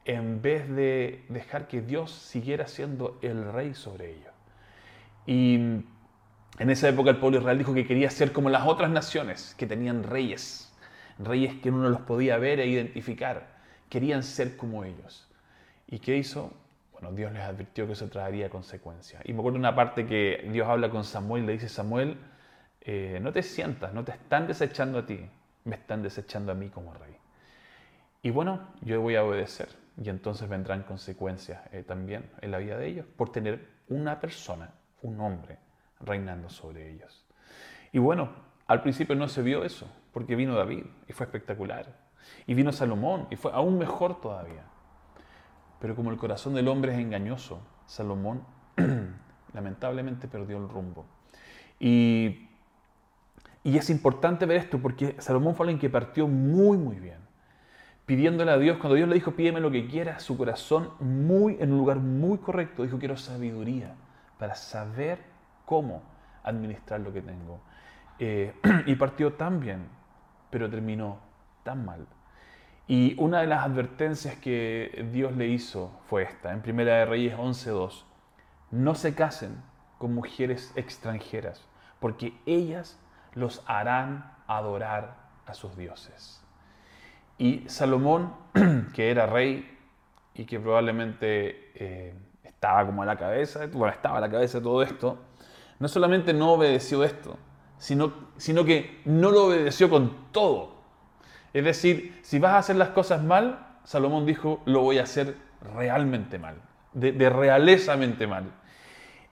en 0.05 0.43
vez 0.43 0.69
de 0.69 1.25
dejar 1.31 1.67
que 1.67 1.81
Dios 1.81 2.13
siguiera 2.13 2.67
siendo 2.67 3.19
el 3.23 3.51
rey 3.53 3.73
sobre 3.73 4.11
ellos. 4.11 4.33
Y 5.27 5.85
en 6.59 6.71
esa 6.71 6.89
época 6.89 7.11
el 7.11 7.17
pueblo 7.17 7.39
Israel 7.39 7.59
dijo 7.59 7.75
que 7.75 7.87
quería 7.87 8.11
ser 8.11 8.33
como 8.33 8.51
las 8.51 8.67
otras 8.67 8.91
naciones, 8.91 9.55
que 9.57 9.67
tenían 9.67 10.03
reyes, 10.03 10.73
reyes 11.19 11.55
que 11.63 11.71
uno 11.71 11.89
los 11.89 12.03
podía 12.03 12.37
ver 12.39 12.61
e 12.61 12.67
identificar. 12.67 13.47
Querían 13.89 14.23
ser 14.23 14.57
como 14.57 14.85
ellos. 14.85 15.29
¿Y 15.87 15.99
qué 15.99 16.17
hizo? 16.17 16.53
Bueno, 16.93 17.13
Dios 17.13 17.33
les 17.33 17.43
advirtió 17.43 17.87
que 17.87 17.93
eso 17.93 18.09
traería 18.09 18.49
consecuencias. 18.49 19.23
Y 19.25 19.33
me 19.33 19.41
acuerdo 19.41 19.59
una 19.59 19.75
parte 19.75 20.07
que 20.07 20.49
Dios 20.53 20.69
habla 20.69 20.91
con 20.91 21.05
Samuel, 21.05 21.47
le 21.47 21.53
dice, 21.53 21.69
Samuel, 21.69 22.17
eh, 22.81 23.19
no 23.21 23.33
te 23.33 23.43
sientas, 23.43 23.93
no 23.93 24.05
te 24.05 24.13
están 24.13 24.47
desechando 24.47 24.99
a 24.99 25.07
ti, 25.07 25.21
me 25.65 25.77
están 25.77 26.03
desechando 26.03 26.53
a 26.53 26.55
mí 26.55 26.69
como 26.69 26.95
rey. 26.95 27.17
Y 28.23 28.31
bueno, 28.31 28.69
yo 28.83 29.01
voy 29.01 29.17
a 29.17 29.25
obedecer. 29.25 29.69
Y 30.03 30.09
entonces 30.09 30.49
vendrán 30.49 30.85
consecuencias 30.85 31.61
eh, 31.73 31.83
también 31.83 32.31
en 32.41 32.51
la 32.51 32.59
vida 32.59 32.79
de 32.79 32.87
ellos 32.87 33.07
por 33.17 33.31
tener 33.31 33.69
una 33.89 34.21
persona, 34.21 34.71
un 35.03 35.21
hombre, 35.21 35.59
reinando 36.05 36.49
sobre 36.49 36.91
ellos. 36.91 37.25
Y 37.93 37.99
bueno, 37.99 38.31
al 38.67 38.83
principio 38.83 39.15
no 39.15 39.29
se 39.29 39.43
vio 39.43 39.65
eso, 39.65 39.91
porque 40.13 40.37
vino 40.37 40.55
David 40.55 40.85
y 41.09 41.13
fue 41.13 41.27
espectacular. 41.27 42.01
Y 42.47 42.55
vino 42.55 42.73
Salomón 42.73 43.27
y 43.31 43.37
fue 43.37 43.53
aún 43.53 43.79
mejor 43.79 44.21
todavía. 44.21 44.65
Pero 45.81 45.97
como 45.97 46.11
el 46.11 46.17
corazón 46.17 46.55
del 46.55 46.69
hombre 46.69 46.93
es 46.93 46.99
engañoso, 46.99 47.61
Salomón 47.87 48.45
lamentablemente 49.53 50.29
perdió 50.29 50.59
el 50.59 50.69
rumbo. 50.69 51.07
Y, 51.81 52.49
y 53.65 53.77
es 53.77 53.91
importante 53.91 54.47
ver 54.47 54.59
esto 54.59 54.79
porque 54.79 55.17
Salomón 55.19 55.55
fue 55.55 55.65
alguien 55.65 55.81
que 55.81 55.91
partió 55.91 56.29
muy, 56.29 56.79
muy 56.79 56.97
bien. 56.97 57.19
Pidiéndole 58.07 58.51
a 58.51 58.59
Dios, 58.59 58.79
cuando 58.79 58.95
Dios 58.95 59.09
le 59.09 59.15
dijo, 59.15 59.33
pídeme 59.33 59.61
lo 59.61 59.71
que 59.71 59.87
quieras, 59.87 60.23
su 60.23 60.37
corazón 60.37 60.91
muy, 61.01 61.57
en 61.61 61.73
un 61.73 61.79
lugar 61.79 61.99
muy 61.99 62.39
correcto, 62.39 62.83
dijo, 62.83 62.99
quiero 62.99 63.17
sabiduría 63.17 63.95
para 64.39 64.55
saber 64.55 65.32
cómo 65.73 66.03
administrar 66.45 67.01
lo 67.01 67.15
que 67.15 67.23
tengo. 67.23 67.59
Eh, 68.19 68.53
y 68.87 68.95
partió 68.97 69.33
tan 69.33 69.59
bien, 69.59 69.89
pero 70.51 70.69
terminó 70.69 71.19
tan 71.63 71.87
mal. 71.87 72.07
Y 72.87 73.15
una 73.19 73.41
de 73.41 73.47
las 73.47 73.65
advertencias 73.65 74.37
que 74.37 75.09
Dios 75.15 75.35
le 75.35 75.47
hizo 75.47 75.99
fue 76.11 76.25
esta, 76.25 76.53
en 76.53 76.61
Primera 76.61 76.97
de 76.97 77.07
Reyes 77.07 77.39
11.2. 77.39 78.05
No 78.71 78.95
se 78.95 79.15
casen 79.15 79.63
con 79.97 80.15
mujeres 80.15 80.75
extranjeras, 80.77 81.67
porque 82.01 82.35
ellas 82.45 83.01
los 83.33 83.65
harán 83.67 84.31
adorar 84.47 85.17
a 85.47 85.55
sus 85.55 85.75
dioses. 85.75 86.45
Y 87.39 87.65
Salomón, 87.67 88.35
que 88.93 89.11
era 89.11 89.25
rey 89.25 89.75
y 90.35 90.45
que 90.45 90.61
probablemente 90.61 91.73
eh, 91.77 92.15
estaba 92.45 92.85
como 92.85 93.03
a 93.03 93.07
la 93.07 93.17
cabeza, 93.17 93.67
bueno, 93.73 93.95
estaba 93.95 94.19
a 94.19 94.21
la 94.21 94.31
cabeza 94.31 94.59
de 94.59 94.65
todo 94.65 94.83
esto, 94.83 95.32
no 95.83 95.89
solamente 95.89 96.33
no 96.33 96.53
obedeció 96.53 97.03
esto, 97.03 97.37
sino, 97.77 98.13
sino 98.37 98.65
que 98.65 99.01
no 99.05 99.33
lo 99.33 99.47
obedeció 99.47 99.91
con 99.91 100.31
todo. 100.31 100.77
Es 101.53 101.65
decir, 101.65 102.21
si 102.23 102.39
vas 102.39 102.53
a 102.53 102.59
hacer 102.59 102.77
las 102.77 102.91
cosas 102.91 103.25
mal, 103.25 103.67
Salomón 103.83 104.25
dijo, 104.25 104.63
lo 104.65 104.83
voy 104.83 104.99
a 104.99 105.03
hacer 105.03 105.35
realmente 105.75 106.39
mal, 106.39 106.63
de, 106.93 107.11
de 107.11 108.27
mal. 108.29 108.53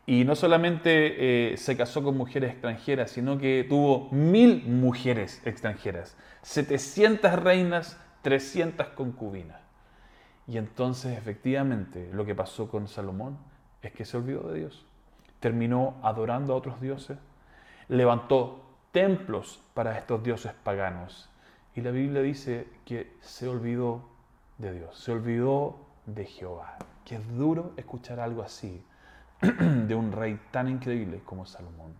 Y 0.06 0.24
no 0.24 0.34
solamente 0.34 1.52
eh, 1.52 1.56
se 1.56 1.76
casó 1.76 2.02
con 2.02 2.16
mujeres 2.16 2.50
extranjeras, 2.50 3.12
sino 3.12 3.38
que 3.38 3.64
tuvo 3.68 4.08
mil 4.10 4.64
mujeres 4.66 5.40
extranjeras, 5.44 6.16
700 6.42 7.32
reinas, 7.34 7.96
300 8.22 8.88
concubinas. 8.88 9.60
Y 10.48 10.58
entonces 10.58 11.16
efectivamente 11.16 12.10
lo 12.12 12.26
que 12.26 12.34
pasó 12.34 12.68
con 12.68 12.88
Salomón 12.88 13.38
es 13.82 13.92
que 13.92 14.04
se 14.04 14.16
olvidó 14.16 14.48
de 14.50 14.58
Dios. 14.58 14.89
Terminó 15.40 15.96
adorando 16.02 16.52
a 16.52 16.56
otros 16.56 16.80
dioses, 16.80 17.18
levantó 17.88 18.62
templos 18.92 19.62
para 19.74 19.98
estos 19.98 20.22
dioses 20.22 20.52
paganos. 20.62 21.28
Y 21.74 21.80
la 21.80 21.90
Biblia 21.90 22.22
dice 22.22 22.68
que 22.84 23.16
se 23.20 23.48
olvidó 23.48 24.02
de 24.58 24.72
Dios, 24.72 24.98
se 24.98 25.12
olvidó 25.12 25.76
de 26.06 26.26
Jehová. 26.26 26.76
Que 27.04 27.16
es 27.16 27.36
duro 27.36 27.72
escuchar 27.76 28.20
algo 28.20 28.42
así 28.42 28.84
de 29.40 29.94
un 29.94 30.12
rey 30.12 30.38
tan 30.50 30.68
increíble 30.68 31.22
como 31.24 31.46
Salomón. 31.46 31.94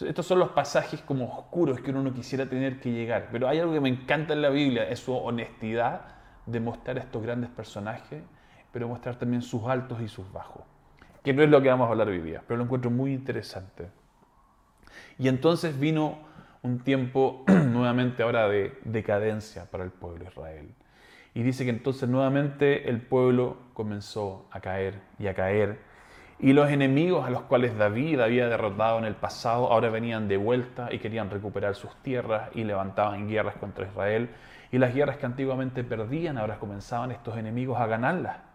Estos 0.00 0.26
son 0.26 0.38
los 0.38 0.50
pasajes 0.50 1.00
como 1.02 1.24
oscuros 1.36 1.80
que 1.80 1.90
uno 1.90 2.02
no 2.02 2.14
quisiera 2.14 2.46
tener 2.48 2.78
que 2.78 2.92
llegar, 2.92 3.28
pero 3.32 3.48
hay 3.48 3.58
algo 3.58 3.72
que 3.72 3.80
me 3.80 3.88
encanta 3.88 4.32
en 4.32 4.42
la 4.42 4.48
Biblia, 4.48 4.88
es 4.88 5.00
su 5.00 5.12
honestidad 5.12 6.02
de 6.46 6.60
mostrar 6.60 6.98
estos 6.98 7.20
grandes 7.20 7.50
personajes, 7.50 8.22
pero 8.70 8.86
mostrar 8.86 9.16
también 9.16 9.42
sus 9.42 9.64
altos 9.64 10.00
y 10.00 10.06
sus 10.06 10.30
bajos, 10.32 10.62
que 11.28 11.34
no 11.34 11.42
es 11.42 11.50
lo 11.50 11.60
que 11.60 11.68
vamos 11.68 11.88
a 11.88 11.90
hablar 11.90 12.08
hoy 12.08 12.22
día, 12.22 12.42
pero 12.46 12.56
lo 12.56 12.64
encuentro 12.64 12.90
muy 12.90 13.12
interesante. 13.12 13.90
Y 15.18 15.28
entonces 15.28 15.78
vino 15.78 16.20
un 16.62 16.78
tiempo 16.78 17.44
nuevamente 17.48 18.22
ahora 18.22 18.48
de 18.48 18.78
decadencia 18.84 19.70
para 19.70 19.84
el 19.84 19.90
pueblo 19.90 20.24
de 20.24 20.30
Israel. 20.30 20.74
Y 21.34 21.42
dice 21.42 21.64
que 21.64 21.70
entonces 21.70 22.08
nuevamente 22.08 22.88
el 22.88 23.02
pueblo 23.02 23.58
comenzó 23.74 24.48
a 24.50 24.60
caer 24.60 25.02
y 25.18 25.26
a 25.26 25.34
caer 25.34 25.78
y 26.40 26.54
los 26.54 26.70
enemigos 26.70 27.26
a 27.26 27.30
los 27.30 27.42
cuales 27.42 27.76
David 27.76 28.20
había 28.20 28.48
derrotado 28.48 28.98
en 28.98 29.04
el 29.04 29.16
pasado 29.16 29.72
ahora 29.72 29.90
venían 29.90 30.28
de 30.28 30.36
vuelta 30.36 30.88
y 30.90 31.00
querían 31.00 31.30
recuperar 31.30 31.74
sus 31.74 31.94
tierras 31.96 32.48
y 32.54 32.62
levantaban 32.64 33.28
guerras 33.28 33.56
contra 33.56 33.86
Israel. 33.86 34.30
Y 34.70 34.78
las 34.78 34.94
guerras 34.94 35.16
que 35.16 35.26
antiguamente 35.26 35.82
perdían, 35.82 36.38
ahora 36.38 36.58
comenzaban 36.58 37.10
estos 37.10 37.36
enemigos 37.36 37.78
a 37.78 37.86
ganarlas. 37.86 38.47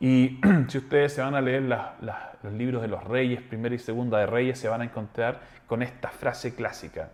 Y 0.00 0.40
si 0.68 0.78
ustedes 0.78 1.14
se 1.14 1.22
van 1.22 1.34
a 1.34 1.40
leer 1.40 1.62
los 1.62 2.52
libros 2.52 2.82
de 2.82 2.88
los 2.88 3.02
reyes, 3.04 3.42
primera 3.42 3.74
y 3.74 3.78
segunda 3.78 4.18
de 4.18 4.26
reyes, 4.26 4.58
se 4.58 4.68
van 4.68 4.82
a 4.82 4.84
encontrar 4.84 5.40
con 5.66 5.82
esta 5.82 6.08
frase 6.08 6.54
clásica. 6.54 7.10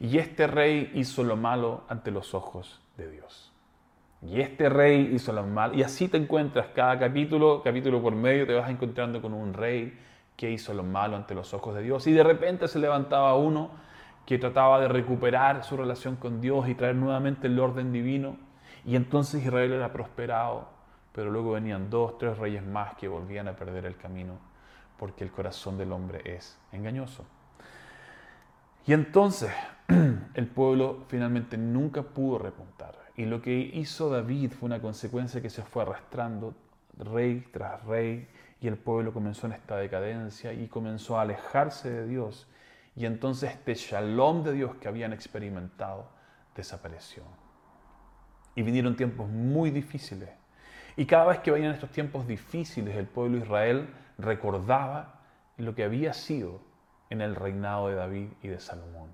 Y 0.00 0.18
este 0.18 0.46
rey 0.46 0.92
hizo 0.94 1.24
lo 1.24 1.36
malo 1.36 1.82
ante 1.88 2.10
los 2.10 2.34
ojos 2.34 2.80
de 2.96 3.10
Dios. 3.10 3.52
Y 4.22 4.40
este 4.40 4.68
rey 4.68 5.10
hizo 5.14 5.32
lo 5.32 5.44
mal. 5.44 5.76
Y 5.76 5.82
así 5.82 6.08
te 6.08 6.16
encuentras 6.16 6.68
cada 6.74 6.98
capítulo, 6.98 7.62
capítulo 7.62 8.02
por 8.02 8.14
medio, 8.14 8.46
te 8.46 8.54
vas 8.54 8.68
encontrando 8.70 9.22
con 9.22 9.32
un 9.32 9.54
rey 9.54 9.96
que 10.36 10.50
hizo 10.50 10.74
lo 10.74 10.82
malo 10.82 11.16
ante 11.16 11.34
los 11.34 11.54
ojos 11.54 11.74
de 11.74 11.82
Dios. 11.82 12.06
Y 12.06 12.12
de 12.12 12.24
repente 12.24 12.68
se 12.68 12.78
levantaba 12.78 13.34
uno 13.36 13.70
que 14.26 14.38
trataba 14.38 14.80
de 14.80 14.88
recuperar 14.88 15.64
su 15.64 15.76
relación 15.76 16.16
con 16.16 16.40
Dios 16.40 16.68
y 16.68 16.74
traer 16.74 16.96
nuevamente 16.96 17.46
el 17.46 17.58
orden 17.58 17.92
divino. 17.92 18.36
Y 18.84 18.96
entonces 18.96 19.44
Israel 19.44 19.72
era 19.72 19.92
prosperado. 19.92 20.77
Pero 21.12 21.30
luego 21.30 21.52
venían 21.52 21.90
dos, 21.90 22.18
tres 22.18 22.38
reyes 22.38 22.64
más 22.64 22.94
que 22.96 23.08
volvían 23.08 23.48
a 23.48 23.56
perder 23.56 23.86
el 23.86 23.96
camino 23.96 24.38
porque 24.98 25.24
el 25.24 25.30
corazón 25.30 25.78
del 25.78 25.92
hombre 25.92 26.22
es 26.24 26.58
engañoso. 26.72 27.24
Y 28.86 28.92
entonces 28.92 29.52
el 30.34 30.46
pueblo 30.46 31.04
finalmente 31.08 31.56
nunca 31.56 32.02
pudo 32.02 32.38
repuntar. 32.38 32.96
Y 33.16 33.24
lo 33.26 33.42
que 33.42 33.52
hizo 33.52 34.10
David 34.10 34.52
fue 34.52 34.66
una 34.66 34.80
consecuencia 34.80 35.40
que 35.40 35.50
se 35.50 35.62
fue 35.62 35.82
arrastrando 35.82 36.54
rey 36.96 37.46
tras 37.52 37.84
rey 37.84 38.28
y 38.60 38.66
el 38.66 38.76
pueblo 38.76 39.12
comenzó 39.12 39.46
en 39.46 39.52
esta 39.52 39.76
decadencia 39.76 40.52
y 40.52 40.68
comenzó 40.68 41.18
a 41.18 41.22
alejarse 41.22 41.90
de 41.90 42.06
Dios. 42.06 42.48
Y 42.96 43.06
entonces 43.06 43.52
este 43.52 43.74
shalom 43.74 44.42
de 44.42 44.52
Dios 44.52 44.76
que 44.76 44.88
habían 44.88 45.12
experimentado 45.12 46.08
desapareció. 46.56 47.22
Y 48.54 48.62
vinieron 48.62 48.96
tiempos 48.96 49.28
muy 49.28 49.70
difíciles. 49.70 50.30
Y 50.98 51.06
cada 51.06 51.26
vez 51.26 51.38
que 51.38 51.52
venían 51.52 51.72
estos 51.72 51.90
tiempos 51.90 52.26
difíciles, 52.26 52.96
el 52.96 53.06
pueblo 53.06 53.38
de 53.38 53.44
Israel 53.44 53.86
recordaba 54.18 55.20
lo 55.56 55.72
que 55.76 55.84
había 55.84 56.12
sido 56.12 56.60
en 57.08 57.20
el 57.20 57.36
reinado 57.36 57.86
de 57.86 57.94
David 57.94 58.26
y 58.42 58.48
de 58.48 58.58
Salomón. 58.58 59.12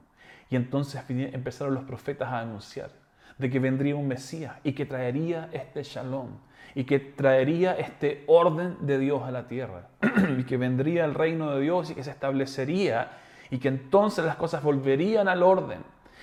Y 0.48 0.56
entonces 0.56 1.04
empezaron 1.10 1.74
los 1.74 1.84
profetas 1.84 2.30
a 2.30 2.40
anunciar 2.40 2.90
de 3.36 3.50
que 3.50 3.58
vendría 3.58 3.96
un 3.96 4.08
Mesías 4.08 4.54
y 4.64 4.72
que 4.72 4.86
traería 4.86 5.50
este 5.52 5.82
shalom 5.82 6.38
y 6.74 6.84
que 6.84 7.00
traería 7.00 7.74
este 7.74 8.24
orden 8.28 8.78
de 8.80 8.98
Dios 8.98 9.22
a 9.22 9.30
la 9.30 9.46
tierra 9.46 9.88
y 10.38 10.44
que 10.44 10.56
vendría 10.56 11.04
el 11.04 11.12
reino 11.12 11.50
de 11.50 11.60
Dios 11.60 11.90
y 11.90 11.94
que 11.94 12.02
se 12.02 12.12
establecería 12.12 13.10
y 13.50 13.58
que 13.58 13.68
entonces 13.68 14.24
las 14.24 14.36
cosas 14.36 14.62
volverían 14.62 15.28
al 15.28 15.42
orden. 15.42 15.80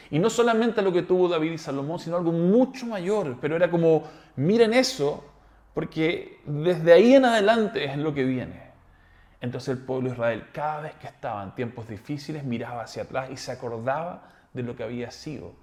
Y 0.10 0.18
no 0.18 0.32
solamente 0.32 0.82
lo 0.82 0.92
que 0.92 1.04
tuvo 1.04 1.28
David 1.28 1.52
y 1.52 1.58
Salomón, 1.60 2.00
sino 2.00 2.18
algo 2.18 2.32
mucho 2.32 2.88
mayor, 2.88 3.38
pero 3.40 3.56
era 3.56 3.70
como, 3.70 4.06
miren 4.36 4.74
eso, 4.74 5.31
porque 5.74 6.42
desde 6.46 6.94
ahí 6.94 7.16
en 7.16 7.26
adelante 7.26 7.86
es 7.86 7.98
lo 7.98 8.14
que 8.14 8.24
viene. 8.24 8.72
Entonces 9.42 9.78
el 9.78 9.84
pueblo 9.84 10.10
de 10.10 10.16
Israel, 10.16 10.48
cada 10.54 10.82
vez 10.82 10.94
que 10.96 11.08
estaba 11.08 11.44
en 11.44 11.52
tiempos 11.52 11.88
difíciles, 11.88 12.44
miraba 12.44 12.84
hacia 12.84 13.04
atrás 13.04 13.30
y 13.32 13.38
se 13.38 13.52
acordaba 13.52 14.30
de 14.54 14.64
lo 14.64 14.76
que 14.76 14.84
había 14.84 15.10
sido 15.12 15.54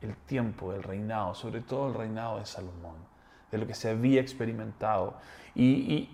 el 0.00 0.16
tiempo 0.16 0.72
del 0.72 0.82
reinado, 0.82 1.34
sobre 1.34 1.60
todo 1.60 1.88
el 1.88 1.94
reinado 1.94 2.38
de 2.38 2.46
Salomón, 2.46 2.96
de 3.50 3.58
lo 3.58 3.66
que 3.66 3.74
se 3.74 3.90
había 3.90 4.20
experimentado. 4.20 5.16
Y, 5.54 6.08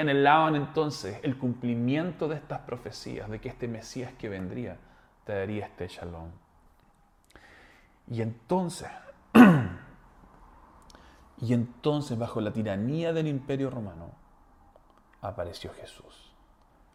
anhelaban 0.00 0.56
entonces 0.56 1.18
el 1.22 1.36
cumplimiento 1.36 2.28
de 2.28 2.36
estas 2.36 2.60
profecías, 2.60 3.28
de 3.28 3.40
que 3.40 3.48
este 3.48 3.68
Mesías 3.68 4.12
que 4.18 4.28
vendría 4.28 4.76
traería 5.24 5.66
este 5.66 5.88
shalom. 5.88 6.30
Y 8.10 8.22
entonces, 8.22 8.88
y 11.40 11.54
entonces 11.54 12.18
bajo 12.18 12.40
la 12.40 12.52
tiranía 12.52 13.12
del 13.12 13.28
imperio 13.28 13.70
romano, 13.70 14.12
apareció 15.20 15.72
Jesús. 15.72 16.32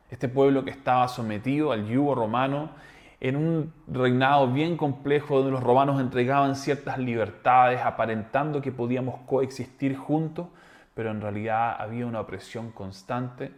Este 0.10 0.28
pueblo 0.30 0.64
que 0.64 0.72
estaba 0.72 1.08
sometido 1.08 1.72
al 1.72 1.88
yugo 1.88 2.16
romano 2.16 2.72
en 3.20 3.38
un 3.38 3.74
reinado 3.88 4.52
bien 4.52 4.76
complejo 4.76 5.38
donde 5.38 5.52
los 5.52 5.64
romanos 5.64 6.02
entregaban 6.02 6.56
ciertas 6.56 6.98
libertades 6.98 7.82
aparentando 7.82 8.62
que 8.62 8.72
podíamos 8.72 9.22
coexistir 9.26 9.96
juntos, 9.96 10.48
pero 10.94 11.12
en 11.12 11.22
realidad 11.22 11.76
había 11.80 12.06
una 12.06 12.20
opresión 12.20 12.72
constante 12.72 13.52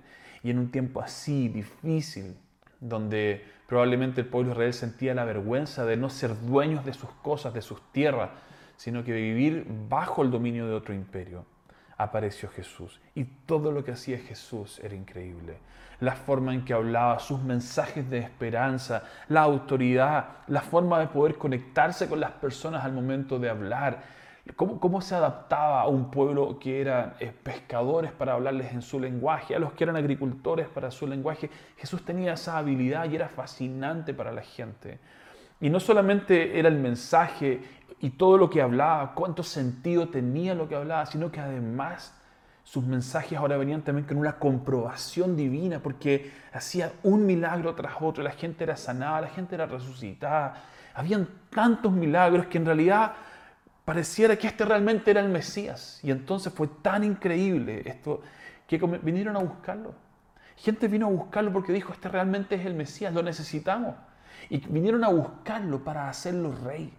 y 0.43 0.51
en 0.51 0.59
un 0.59 0.69
tiempo 0.69 1.01
así 1.01 1.49
difícil, 1.49 2.37
donde 2.79 3.43
probablemente 3.67 4.21
el 4.21 4.27
pueblo 4.27 4.49
de 4.49 4.53
Israel 4.53 4.73
sentía 4.73 5.15
la 5.15 5.25
vergüenza 5.25 5.83
de 5.83 5.97
no 5.97 6.11
ser 6.11 6.39
dueños 6.41 6.85
de 6.85 6.93
sus 6.93 7.09
cosas, 7.23 7.53
de 7.55 7.63
sus 7.63 7.81
tierras, 7.91 8.29
sino 8.77 9.03
que 9.03 9.13
vivir 9.13 9.65
bajo 9.89 10.23
el 10.23 10.31
dominio 10.31 10.67
de 10.67 10.73
otro 10.73 10.93
imperio 10.93 11.45
apareció 11.97 12.49
Jesús. 12.49 12.99
Y 13.13 13.23
todo 13.23 13.71
lo 13.71 13.83
que 13.83 13.91
hacía 13.91 14.17
Jesús 14.17 14.79
era 14.83 14.95
increíble. 14.95 15.57
La 15.99 16.13
forma 16.13 16.53
en 16.53 16.65
que 16.65 16.73
hablaba, 16.73 17.19
sus 17.19 17.41
mensajes 17.41 18.09
de 18.09 18.19
esperanza, 18.19 19.03
la 19.29 19.41
autoridad, 19.41 20.25
la 20.47 20.61
forma 20.61 20.99
de 20.99 21.07
poder 21.07 21.35
conectarse 21.35 22.09
con 22.09 22.19
las 22.19 22.31
personas 22.31 22.83
al 22.83 22.91
momento 22.91 23.39
de 23.39 23.49
hablar. 23.49 24.15
Cómo, 24.55 24.79
cómo 24.79 25.01
se 25.01 25.15
adaptaba 25.15 25.81
a 25.81 25.87
un 25.87 26.11
pueblo 26.11 26.59
que 26.59 26.81
eran 26.81 27.13
eh, 27.19 27.31
pescadores 27.31 28.11
para 28.11 28.33
hablarles 28.33 28.73
en 28.73 28.81
su 28.81 28.99
lenguaje, 28.99 29.55
a 29.55 29.59
los 29.59 29.73
que 29.73 29.85
eran 29.85 29.95
agricultores 29.95 30.67
para 30.67 30.91
su 30.91 31.07
lenguaje. 31.07 31.49
Jesús 31.77 32.03
tenía 32.03 32.33
esa 32.33 32.57
habilidad 32.57 33.09
y 33.09 33.15
era 33.15 33.29
fascinante 33.29 34.13
para 34.13 34.31
la 34.31 34.43
gente. 34.43 34.99
Y 35.61 35.69
no 35.69 35.79
solamente 35.79 36.59
era 36.59 36.67
el 36.67 36.77
mensaje 36.77 37.61
y 38.05 38.11
todo 38.11 38.37
lo 38.37 38.51
que 38.51 38.61
hablaba, 38.61 39.15
cuánto 39.15 39.41
sentido 39.41 40.09
tenía 40.09 40.53
lo 40.53 40.69
que 40.69 40.75
hablaba, 40.75 41.07
sino 41.07 41.31
que 41.31 41.39
además 41.39 42.13
sus 42.63 42.85
mensajes 42.85 43.35
ahora 43.35 43.57
venían 43.57 43.81
también 43.81 44.05
con 44.05 44.17
una 44.17 44.37
comprobación 44.37 45.35
divina, 45.35 45.79
porque 45.79 46.31
hacía 46.53 46.93
un 47.01 47.25
milagro 47.25 47.73
tras 47.73 47.93
otro, 47.99 48.23
la 48.23 48.29
gente 48.29 48.63
era 48.63 48.77
sanada, 48.77 49.21
la 49.21 49.29
gente 49.29 49.55
era 49.55 49.65
resucitada, 49.65 50.65
habían 50.93 51.27
tantos 51.49 51.91
milagros 51.91 52.45
que 52.45 52.59
en 52.59 52.67
realidad 52.67 53.13
pareciera 53.85 54.35
que 54.35 54.45
este 54.45 54.65
realmente 54.65 55.09
era 55.09 55.21
el 55.21 55.29
Mesías. 55.29 55.99
Y 56.03 56.11
entonces 56.11 56.53
fue 56.53 56.67
tan 56.67 57.03
increíble 57.03 57.81
esto 57.85 58.21
que 58.67 58.77
vinieron 58.77 59.35
a 59.35 59.39
buscarlo. 59.39 59.95
Gente 60.57 60.87
vino 60.87 61.07
a 61.07 61.09
buscarlo 61.09 61.51
porque 61.51 61.73
dijo, 61.73 61.91
este 61.91 62.07
realmente 62.07 62.53
es 62.53 62.67
el 62.67 62.75
Mesías, 62.75 63.15
lo 63.15 63.23
necesitamos. 63.23 63.95
Y 64.51 64.59
vinieron 64.59 65.03
a 65.03 65.09
buscarlo 65.09 65.83
para 65.83 66.07
hacerlo 66.07 66.53
rey. 66.63 66.93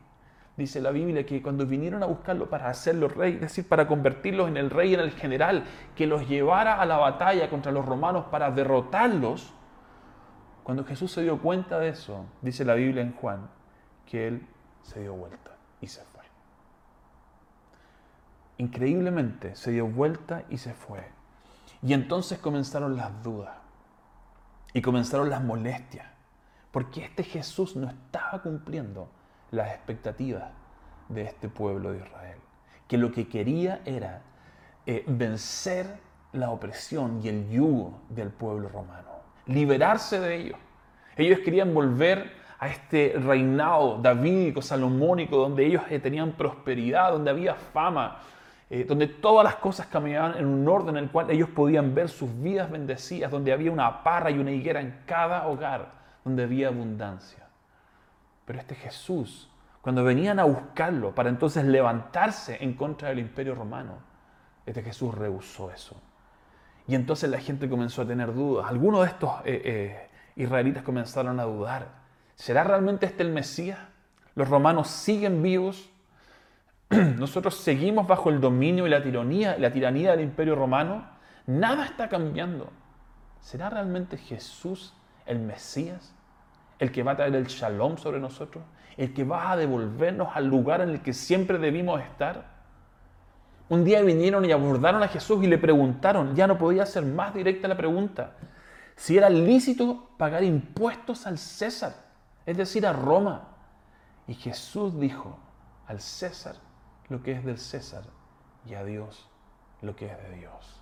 Dice 0.57 0.81
la 0.81 0.91
Biblia 0.91 1.27
que 1.27 1.43
cuando 1.43 1.67
vinieron 1.67 2.03
a 2.03 2.07
buscarlo 2.07 2.49
para 2.49 2.71
hacerlo 2.71 3.09
rey, 3.09 3.35
es 3.35 3.41
decir, 3.41 3.69
para 3.69 3.87
convertirlos 3.87 4.49
en 4.49 4.57
el 4.57 4.71
rey, 4.71 4.95
en 4.95 5.01
el 5.01 5.13
general, 5.13 5.65
que 5.95 6.07
los 6.07 6.27
llevara 6.27 6.81
a 6.81 6.87
la 6.87 6.97
batalla 6.97 7.51
contra 7.51 7.73
los 7.73 7.85
romanos 7.85 8.27
para 8.31 8.51
derrotarlos, 8.51 9.53
cuando 10.63 10.85
Jesús 10.85 11.13
se 11.13 11.23
dio 11.23 11.41
cuenta 11.43 11.79
de 11.79 11.91
eso, 11.91 12.25
dice 12.41 12.65
la 12.65 12.75
Biblia 12.75 13.03
en 13.03 13.13
Juan, 13.13 13.51
que 14.07 14.29
él 14.29 14.47
se 14.83 15.01
dio 15.01 15.15
vuelta 15.15 15.53
y 15.81 15.89
se 15.89 16.03
fue. 16.05 16.25
Increíblemente 18.57 19.55
se 19.57 19.73
dio 19.73 19.87
vuelta 19.87 20.45
y 20.49 20.57
se 20.57 20.73
fue. 20.73 21.07
Y 21.83 21.93
entonces 21.93 22.39
comenzaron 22.39 22.97
las 22.97 23.23
dudas 23.23 23.55
y 24.73 24.81
comenzaron 24.81 25.29
las 25.29 25.45
molestias, 25.45 26.07
porque 26.71 27.05
este 27.05 27.23
Jesús 27.23 27.77
no 27.77 27.89
estaba 27.89 28.43
cumpliendo 28.43 29.11
las 29.51 29.69
expectativas 29.69 30.45
de 31.09 31.23
este 31.23 31.49
pueblo 31.49 31.93
de 31.93 31.99
Israel, 31.99 32.39
que 32.89 32.99
lo 32.99 33.13
que 33.13 33.29
quería 33.29 33.81
era 33.85 34.23
eh, 34.87 35.05
vencer 35.07 35.87
la 36.33 36.51
opresión 36.51 37.21
y 37.23 37.29
el 37.29 37.49
yugo 37.49 38.01
del 38.09 38.31
pueblo 38.31 38.69
romano, 38.69 39.09
liberarse 39.47 40.21
de 40.21 40.37
ellos. 40.37 40.59
Ellos 41.17 41.39
querían 41.41 41.73
volver 41.73 42.31
a 42.59 42.69
este 42.69 43.15
reinado 43.17 43.99
davídico, 43.99 44.63
salomónico, 44.63 45.37
donde 45.37 45.67
ellos 45.67 45.83
eh, 45.91 45.99
tenían 45.99 46.33
prosperidad, 46.33 47.13
donde 47.13 47.31
había 47.31 47.55
fama, 47.55 48.19
eh, 48.69 48.85
donde 48.85 49.07
todas 49.07 49.45
las 49.45 49.57
cosas 49.57 49.87
caminaban 49.87 50.37
en 50.37 50.47
un 50.47 50.67
orden 50.69 50.97
en 50.97 51.05
el 51.05 51.11
cual 51.11 51.31
ellos 51.31 51.49
podían 51.51 51.95
ver 51.95 52.09
sus 52.09 52.31
vidas 52.43 52.71
bendecidas, 52.71 53.31
donde 53.31 53.53
había 53.53 53.71
una 53.71 54.03
parra 54.03 54.31
y 54.31 54.39
una 54.39 54.51
higuera 54.51 54.81
en 54.81 55.03
cada 55.07 55.47
hogar, 55.47 55.93
donde 56.25 56.43
había 56.43 56.69
abundancia. 56.69 57.46
Pero 58.47 58.59
este 58.59 58.75
Jesús, 58.75 59.51
cuando 59.83 60.03
venían 60.03 60.39
a 60.39 60.45
buscarlo 60.45 61.15
para 61.15 61.29
entonces 61.29 61.65
levantarse 61.65 62.57
en 62.65 62.75
contra 62.75 63.11
del 63.11 63.19
imperio 63.19 63.55
romano, 63.55 63.99
este 64.65 64.83
Jesús 64.83 65.15
rehusó 65.15 65.71
eso. 65.71 66.01
Y 66.89 66.95
entonces 66.95 67.29
la 67.29 67.41
gente 67.41 67.69
comenzó 67.69 68.03
a 68.03 68.07
tener 68.07 68.33
dudas. 68.33 68.67
Algunos 68.71 69.03
de 69.03 69.07
estos 69.09 69.31
eh, 69.45 69.63
eh, 69.65 70.09
israelitas 70.37 70.83
comenzaron 70.83 71.39
a 71.41 71.45
dudar. 71.45 71.89
¿Será 72.35 72.65
realmente 72.65 73.07
este 73.07 73.23
el 73.23 73.33
Mesías? 73.33 73.79
¿Los 74.35 74.49
romanos 74.49 74.89
siguen 74.89 75.43
vivos? 75.43 75.91
nosotros 76.91 77.57
seguimos 77.57 78.07
bajo 78.07 78.31
el 78.31 78.41
dominio 78.41 78.87
y 78.87 78.91
la 78.91 79.03
tiranía, 79.03 79.59
la 79.59 79.73
tiranía 79.73 80.13
del 80.13 80.21
imperio 80.21 80.55
romano, 80.55 81.09
nada 81.47 81.85
está 81.85 82.09
cambiando. 82.09 82.71
¿Será 83.41 83.71
realmente 83.71 84.17
Jesús 84.17 84.95
el 85.27 85.41
Mesías? 85.41 86.16
¿El 86.79 86.93
que 86.93 87.03
va 87.03 87.13
a 87.13 87.17
traer 87.17 87.35
el 87.35 87.47
shalom 87.47 87.97
sobre 87.97 88.21
nosotros? 88.21 88.65
¿El 88.97 89.15
que 89.15 89.25
va 89.25 89.51
a 89.51 89.57
devolvernos 89.57 90.29
al 90.35 90.47
lugar 90.47 90.81
en 90.81 90.91
el 90.91 91.03
que 91.03 91.13
siempre 91.13 91.59
debimos 91.59 92.01
estar? 92.01 92.57
Un 93.69 93.85
día 93.85 94.03
vinieron 94.03 94.45
y 94.45 94.53
abordaron 94.53 95.03
a 95.03 95.09
Jesús 95.09 95.43
y 95.43 95.47
le 95.47 95.59
preguntaron, 95.59 96.37
ya 96.37 96.47
no 96.47 96.57
podía 96.57 96.87
ser 96.87 97.05
más 97.05 97.35
directa 97.35 97.67
la 97.67 97.77
pregunta, 97.77 98.35
si 98.95 99.19
era 99.19 99.29
lícito 99.29 100.11
pagar 100.17 100.45
impuestos 100.45 101.27
al 101.27 101.39
César, 101.39 101.95
es 102.47 102.57
decir, 102.57 102.87
a 102.87 102.93
Roma. 102.93 103.49
Y 104.27 104.35
Jesús 104.35 104.99
dijo, 104.99 105.39
al 105.87 106.01
César 106.01 106.57
lo 107.09 107.23
que 107.23 107.33
es 107.33 107.45
del 107.45 107.59
César 107.59 108.05
y 108.65 108.75
a 108.75 108.85
Dios 108.85 109.29
lo 109.83 109.95
que 109.95 110.07
es 110.07 110.19
de 110.23 110.37
Dios. 110.37 110.81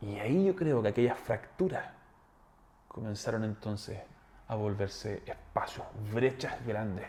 Y 0.00 0.18
ahí 0.18 0.44
yo 0.44 0.56
creo 0.56 0.82
que 0.82 0.88
aquellas 0.88 1.18
fracturas 1.18 1.86
comenzaron 2.88 3.44
entonces 3.44 4.00
a 4.48 4.54
volverse 4.54 5.22
espacios, 5.26 5.86
brechas 6.12 6.54
grandes. 6.66 7.06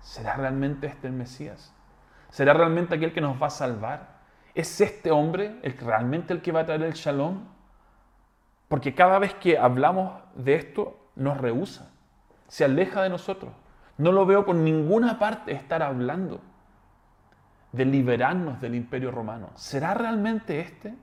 ¿Será 0.00 0.36
realmente 0.36 0.86
este 0.86 1.06
el 1.06 1.12
Mesías? 1.12 1.74
¿Será 2.30 2.52
realmente 2.52 2.94
aquel 2.94 3.12
que 3.12 3.20
nos 3.20 3.40
va 3.40 3.48
a 3.48 3.50
salvar? 3.50 4.18
¿Es 4.54 4.80
este 4.80 5.10
hombre 5.10 5.58
el, 5.62 5.76
realmente 5.78 6.32
el 6.32 6.42
que 6.42 6.52
va 6.52 6.60
a 6.60 6.66
traer 6.66 6.82
el 6.82 6.92
shalom? 6.94 7.44
Porque 8.68 8.94
cada 8.94 9.18
vez 9.18 9.34
que 9.34 9.58
hablamos 9.58 10.12
de 10.34 10.54
esto, 10.54 11.10
nos 11.16 11.38
rehúsa, 11.38 11.90
se 12.48 12.64
aleja 12.64 13.02
de 13.02 13.08
nosotros. 13.08 13.52
No 13.96 14.12
lo 14.12 14.24
veo 14.26 14.44
por 14.44 14.54
ninguna 14.54 15.18
parte 15.18 15.52
estar 15.52 15.82
hablando 15.82 16.40
de 17.72 17.84
liberarnos 17.84 18.60
del 18.60 18.74
imperio 18.74 19.10
romano. 19.10 19.50
¿Será 19.56 19.94
realmente 19.94 20.60
este? 20.60 20.94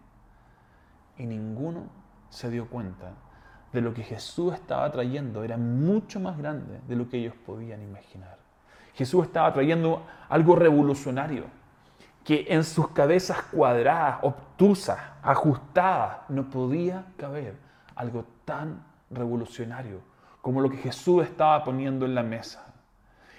Y 1.17 1.25
ninguno 1.25 1.89
se 2.29 2.49
dio 2.49 2.69
cuenta 2.69 3.13
de 3.75 3.81
lo 3.81 3.93
que 3.93 4.01
Jesús 4.01 4.55
estaba 4.55 4.91
trayendo 4.91 5.43
era 5.43 5.57
mucho 5.57 6.19
más 6.19 6.37
grande 6.37 6.81
de 6.87 6.95
lo 6.95 7.07
que 7.07 7.17
ellos 7.17 7.35
podían 7.45 7.83
imaginar. 7.83 8.37
Jesús 8.95 9.25
estaba 9.25 9.53
trayendo 9.53 10.03
algo 10.29 10.55
revolucionario 10.55 11.43
que 12.23 12.47
en 12.49 12.63
sus 12.63 12.87
cabezas 12.87 13.43
cuadradas, 13.51 14.17
obtusas, 14.23 14.99
ajustadas, 15.21 16.27
no 16.29 16.49
podía 16.49 17.05
caber 17.17 17.55
algo 17.95 18.25
tan 18.45 18.83
revolucionario 19.11 20.01
como 20.41 20.61
lo 20.61 20.71
que 20.71 20.77
Jesús 20.77 21.23
estaba 21.23 21.63
poniendo 21.63 22.05
en 22.05 22.15
la 22.15 22.23
mesa. 22.23 22.73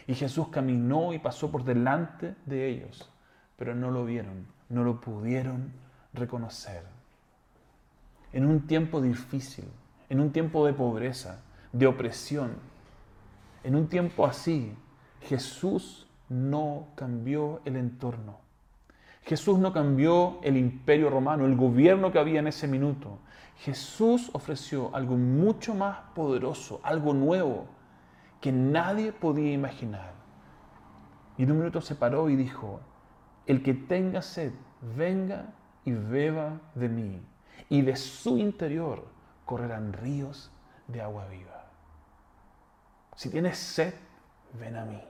Y 0.06 0.14
Jesús 0.14 0.48
caminó 0.48 1.12
y 1.12 1.18
pasó 1.18 1.50
por 1.50 1.64
delante 1.64 2.36
de 2.44 2.68
ellos 2.68 3.10
pero 3.56 3.74
no 3.74 3.90
lo 3.90 4.04
vieron, 4.04 4.46
no 4.68 4.84
lo 4.84 5.00
pudieron 5.00 5.72
reconocer. 6.12 6.82
En 8.32 8.46
un 8.46 8.66
tiempo 8.66 9.00
difícil, 9.00 9.64
en 10.08 10.20
un 10.20 10.32
tiempo 10.32 10.66
de 10.66 10.72
pobreza, 10.72 11.42
de 11.72 11.86
opresión, 11.86 12.52
en 13.64 13.74
un 13.74 13.88
tiempo 13.88 14.26
así, 14.26 14.72
Jesús 15.22 16.06
no 16.28 16.88
cambió 16.94 17.60
el 17.64 17.76
entorno. 17.76 18.38
Jesús 19.22 19.58
no 19.58 19.72
cambió 19.72 20.38
el 20.42 20.56
imperio 20.56 21.10
romano, 21.10 21.46
el 21.46 21.56
gobierno 21.56 22.12
que 22.12 22.20
había 22.20 22.38
en 22.38 22.46
ese 22.46 22.68
minuto. 22.68 23.18
Jesús 23.56 24.30
ofreció 24.34 24.94
algo 24.94 25.16
mucho 25.16 25.74
más 25.74 25.98
poderoso, 26.14 26.80
algo 26.84 27.12
nuevo, 27.12 27.66
que 28.40 28.52
nadie 28.52 29.12
podía 29.12 29.52
imaginar. 29.52 30.12
Y 31.36 31.42
en 31.42 31.50
un 31.50 31.58
minuto 31.58 31.80
se 31.80 31.96
paró 31.96 32.30
y 32.30 32.36
dijo, 32.36 32.80
el 33.46 33.64
que 33.64 33.74
tenga 33.74 34.22
sed, 34.22 34.52
venga 34.96 35.46
y 35.84 35.90
beba 35.90 36.60
de 36.76 36.88
mí, 36.88 37.20
y 37.68 37.82
de 37.82 37.96
su 37.96 38.38
interior 38.38 39.15
correrán 39.46 39.94
ríos 39.94 40.50
de 40.88 41.00
agua 41.00 41.26
viva. 41.28 41.64
Si 43.16 43.30
tienes 43.30 43.56
sed, 43.56 43.94
ven 44.60 44.76
a 44.76 44.84
mí, 44.84 45.02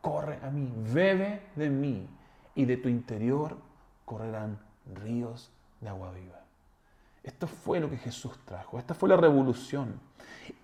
corre 0.00 0.38
a 0.42 0.50
mí, 0.50 0.72
bebe 0.92 1.42
de 1.54 1.68
mí, 1.68 2.08
y 2.54 2.64
de 2.64 2.76
tu 2.76 2.88
interior 2.88 3.58
correrán 4.04 4.58
ríos 5.02 5.50
de 5.80 5.88
agua 5.88 6.10
viva. 6.12 6.40
Esto 7.22 7.46
fue 7.46 7.80
lo 7.80 7.90
que 7.90 7.96
Jesús 7.96 8.38
trajo, 8.44 8.78
esta 8.78 8.94
fue 8.94 9.08
la 9.08 9.16
revolución. 9.16 10.00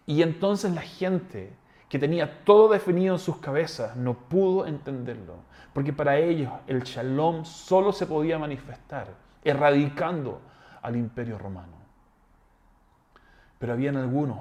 Y 0.06 0.22
entonces 0.22 0.72
la 0.72 0.82
gente 0.82 1.52
que 1.88 1.98
tenía 1.98 2.44
todo 2.44 2.68
definido 2.68 3.14
en 3.14 3.18
sus 3.18 3.38
cabezas, 3.38 3.96
no 3.96 4.14
pudo 4.14 4.66
entenderlo, 4.66 5.36
porque 5.72 5.92
para 5.92 6.16
ellos 6.16 6.52
el 6.66 6.82
shalom 6.82 7.44
solo 7.44 7.92
se 7.92 8.06
podía 8.06 8.38
manifestar 8.38 9.08
erradicando 9.42 10.40
al 10.82 10.96
imperio 10.96 11.36
romano. 11.38 11.79
Pero 13.60 13.72
habían 13.72 13.96
algunos 13.96 14.40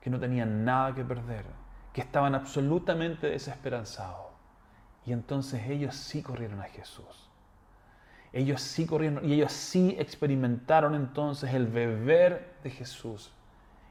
que 0.00 0.10
no 0.10 0.20
tenían 0.20 0.64
nada 0.64 0.94
que 0.94 1.04
perder, 1.04 1.46
que 1.92 2.02
estaban 2.02 2.36
absolutamente 2.36 3.26
desesperanzados. 3.26 4.28
Y 5.04 5.12
entonces 5.12 5.66
ellos 5.68 5.96
sí 5.96 6.22
corrieron 6.22 6.60
a 6.60 6.68
Jesús. 6.68 7.28
Ellos 8.32 8.62
sí 8.62 8.86
corrieron 8.86 9.28
y 9.28 9.32
ellos 9.32 9.52
sí 9.52 9.96
experimentaron 9.98 10.94
entonces 10.94 11.52
el 11.52 11.66
beber 11.66 12.54
de 12.62 12.70
Jesús 12.70 13.32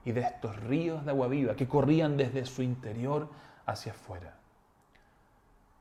y 0.06 0.14
de 0.14 0.22
estos 0.22 0.56
ríos 0.62 1.04
de 1.04 1.12
agua 1.12 1.28
viva 1.28 1.56
que 1.56 1.68
corrían 1.68 2.16
desde 2.16 2.46
su 2.46 2.64
interior 2.64 3.30
hacia 3.66 3.92
afuera. 3.92 4.38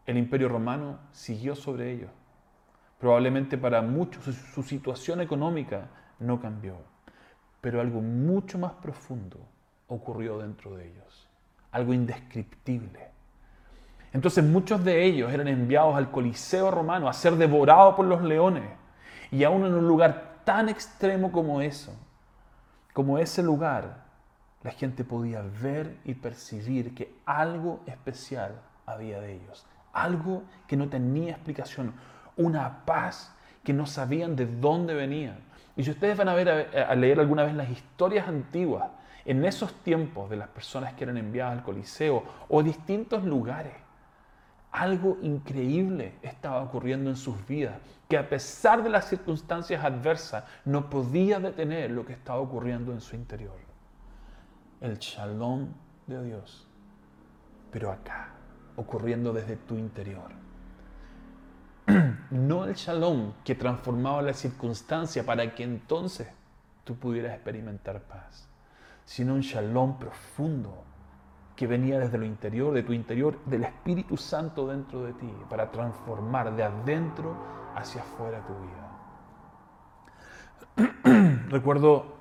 El 0.06 0.16
imperio 0.16 0.48
romano 0.48 0.98
siguió 1.12 1.54
sobre 1.54 1.92
ellos. 1.92 2.10
Probablemente 2.98 3.56
para 3.58 3.82
muchos 3.82 4.24
su, 4.24 4.62
situación 4.62 5.20
económica 5.20 5.88
no 6.18 6.40
cambió, 6.40 6.78
pero 7.60 7.80
algo 7.80 8.00
mucho 8.00 8.58
más 8.58 8.72
profundo 8.72 9.38
ocurrió 9.88 10.38
dentro 10.38 10.76
de 10.76 10.88
ellos, 10.88 11.28
algo 11.72 11.92
indescriptible. 11.92 13.08
Entonces 14.12 14.44
muchos 14.44 14.84
de 14.84 15.04
ellos 15.04 15.32
eran 15.32 15.48
enviados 15.48 15.96
al 15.96 16.10
Coliseo 16.10 16.70
romano 16.70 17.08
a 17.08 17.12
ser 17.12 17.36
devorados 17.36 17.94
por 17.94 18.06
los 18.06 18.22
leones. 18.22 18.64
Y 19.30 19.44
aún 19.44 19.66
en 19.66 19.74
un 19.74 19.86
lugar 19.86 20.40
tan 20.44 20.68
extremo 20.68 21.30
como 21.30 21.60
eso, 21.60 21.94
como 22.94 23.18
ese 23.18 23.42
lugar, 23.42 24.04
la 24.62 24.70
gente 24.70 25.04
podía 25.04 25.42
ver 25.42 25.98
y 26.04 26.14
percibir 26.14 26.94
que 26.94 27.14
algo 27.26 27.80
especial 27.86 28.60
había 28.86 29.20
de 29.20 29.34
ellos, 29.34 29.66
algo 29.92 30.42
que 30.66 30.76
no 30.76 30.88
tenía 30.88 31.32
explicación, 31.32 31.92
una 32.36 32.84
paz 32.84 33.34
que 33.62 33.72
no 33.72 33.86
sabían 33.86 34.34
de 34.34 34.46
dónde 34.46 34.94
venía. 34.94 35.38
Y 35.78 35.84
si 35.84 35.92
ustedes 35.92 36.16
van 36.16 36.28
a, 36.28 36.34
ver, 36.34 36.76
a, 36.76 36.94
leer 36.96 37.20
alguna 37.20 37.44
vez 37.44 37.54
las 37.54 37.70
historias 37.70 38.26
antiguas, 38.26 38.90
en 39.24 39.44
esos 39.44 39.72
tiempos 39.84 40.28
de 40.28 40.34
las 40.34 40.48
personas 40.48 40.94
que 40.94 41.04
eran 41.04 41.16
enviadas 41.16 41.56
al 41.56 41.62
Coliseo 41.62 42.24
o 42.48 42.64
distintos 42.64 43.22
lugares, 43.22 43.74
algo 44.72 45.18
increíble 45.22 46.14
estaba 46.20 46.64
ocurriendo 46.64 47.10
en 47.10 47.16
sus 47.16 47.46
vidas, 47.46 47.76
que 48.08 48.18
a 48.18 48.28
pesar 48.28 48.82
de 48.82 48.90
las 48.90 49.04
circunstancias 49.04 49.84
adversas 49.84 50.42
no 50.64 50.90
podía 50.90 51.38
detener 51.38 51.92
lo 51.92 52.04
que 52.04 52.14
estaba 52.14 52.40
ocurriendo 52.40 52.92
en 52.92 53.00
su 53.00 53.14
interior. 53.14 53.56
el 54.80 54.98
shalom 54.98 55.68
de 56.08 56.24
Dios, 56.24 56.66
pero 57.70 57.92
acá, 57.92 58.30
ocurriendo 58.74 59.32
desde 59.32 59.54
tu 59.54 59.76
interior. 59.76 60.47
No 62.30 62.64
el 62.64 62.74
shalom 62.74 63.32
que 63.44 63.54
transformaba 63.54 64.20
la 64.22 64.34
circunstancia 64.34 65.24
para 65.24 65.54
que 65.54 65.64
entonces 65.64 66.28
tú 66.84 66.96
pudieras 66.96 67.34
experimentar 67.34 68.02
paz, 68.02 68.48
sino 69.04 69.34
un 69.34 69.40
shalom 69.40 69.98
profundo 69.98 70.84
que 71.56 71.66
venía 71.66 71.98
desde 71.98 72.18
lo 72.18 72.24
interior, 72.24 72.72
de 72.72 72.82
tu 72.82 72.92
interior, 72.92 73.42
del 73.46 73.64
Espíritu 73.64 74.16
Santo 74.16 74.68
dentro 74.68 75.02
de 75.02 75.12
ti, 75.14 75.28
para 75.50 75.70
transformar 75.70 76.54
de 76.54 76.62
adentro 76.62 77.36
hacia 77.74 78.02
afuera 78.02 78.46
tu 78.46 78.54
vida. 78.60 78.88
Recuerdo 81.48 82.16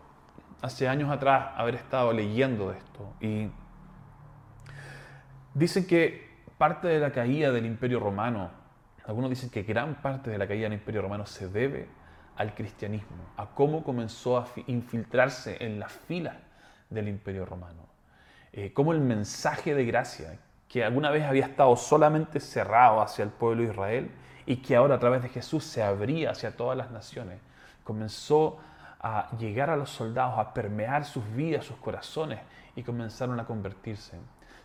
hace 0.62 0.88
años 0.88 1.12
atrás 1.12 1.52
haber 1.56 1.76
estado 1.76 2.14
leyendo 2.14 2.72
esto 2.72 3.14
y 3.22 3.52
dicen 5.54 5.86
que 5.86 6.28
parte 6.58 6.88
de 6.88 7.00
la 7.00 7.12
caída 7.12 7.52
del 7.52 7.66
Imperio 7.66 8.00
Romano, 8.00 8.50
algunos 9.08 9.30
dicen 9.30 9.50
que 9.50 9.64
gran 9.64 9.96
parte 10.02 10.30
de 10.30 10.38
la 10.38 10.48
caída 10.48 10.64
del 10.64 10.74
Imperio 10.74 11.02
Romano 11.02 11.26
se 11.26 11.48
debe 11.48 11.88
al 12.36 12.54
cristianismo, 12.54 13.18
a 13.38 13.48
cómo 13.48 13.84
comenzó 13.84 14.38
a 14.38 14.48
infiltrarse 14.68 15.58
en 15.64 15.80
las 15.80 15.92
filas 15.92 16.36
del 16.90 17.08
Imperio 17.08 17.46
Romano. 17.46 17.88
Eh, 18.52 18.74
cómo 18.74 18.92
el 18.92 19.00
mensaje 19.00 19.74
de 19.74 19.86
gracia, 19.86 20.38
que 20.68 20.84
alguna 20.84 21.10
vez 21.10 21.24
había 21.24 21.46
estado 21.46 21.76
solamente 21.78 22.40
cerrado 22.40 23.02
hacia 23.02 23.24
el 23.24 23.30
pueblo 23.30 23.64
de 23.64 23.70
Israel 23.70 24.12
y 24.46 24.58
que 24.58 24.76
ahora 24.76 24.96
a 24.96 25.00
través 25.00 25.24
de 25.24 25.30
Jesús 25.30 25.64
se 25.64 25.82
abría 25.82 26.32
hacia 26.32 26.56
todas 26.56 26.78
las 26.78 26.92
naciones, 26.92 27.40
comenzó 27.84 28.60
a 29.00 29.30
llegar 29.38 29.70
a 29.70 29.78
los 29.78 29.90
soldados, 29.90 30.38
a 30.38 30.54
permear 30.54 31.06
sus 31.06 31.24
vidas, 31.34 31.66
sus 31.66 31.78
corazones 31.78 32.40
y 32.76 32.84
comenzaron 32.84 33.40
a 33.40 33.46
convertirse. 33.46 34.18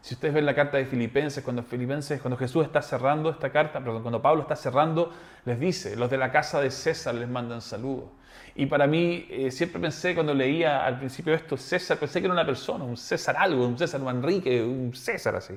Si 0.03 0.15
ustedes 0.15 0.35
ven 0.35 0.45
la 0.45 0.55
carta 0.55 0.79
de 0.79 0.85
Filipenses, 0.85 1.45
cuando 1.45 1.63
Filipenses, 1.63 2.21
cuando 2.21 2.37
Jesús 2.37 2.65
está 2.65 2.83
cerrando 2.83 3.31
esta 3.31 3.51
carta, 3.51 3.79
perdón, 3.79 4.03
cuando 4.03 4.21
Pablo 4.21 4.43
está 4.43 4.57
cerrando, 4.57 5.13
les 5.45 5.61
dice, 5.61 5.95
los 5.95 6.11
de 6.11 6.19
la 6.19 6.33
casa 6.33 6.61
de 6.61 6.73
César 6.73 7.15
les 7.15 7.29
mandan 7.29 7.61
saludos. 7.61 8.11
Y 8.57 8.67
para 8.67 8.89
mí, 8.89 9.27
eh, 9.31 9.53
siempre 9.53 9.81
pensé 9.81 10.13
cuando 10.15 10.35
leía 10.35 10.85
al 10.85 10.99
principio 10.99 11.33
esto, 11.33 11.57
César, 11.57 11.99
pensé 11.99 12.19
que 12.19 12.27
era 12.27 12.35
una 12.35 12.45
persona, 12.45 12.83
un 12.83 12.97
César 12.97 13.37
algo, 13.39 13.65
un 13.65 13.79
César 13.79 14.01
Manrique, 14.01 14.61
un 14.61 14.93
César 14.93 15.37
así. 15.37 15.57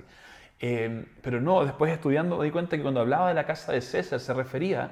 Eh, 0.60 1.06
pero 1.24 1.42
no, 1.42 1.66
después 1.66 1.92
estudiando 1.92 2.38
me 2.38 2.46
di 2.46 2.52
cuenta 2.52 2.78
que 2.78 2.84
cuando 2.84 3.02
hablaba 3.02 3.30
de 3.30 3.34
la 3.34 3.48
casa 3.48 3.72
de 3.72 3.82
César 3.82 4.20
se 4.20 4.32
refería 4.32 4.92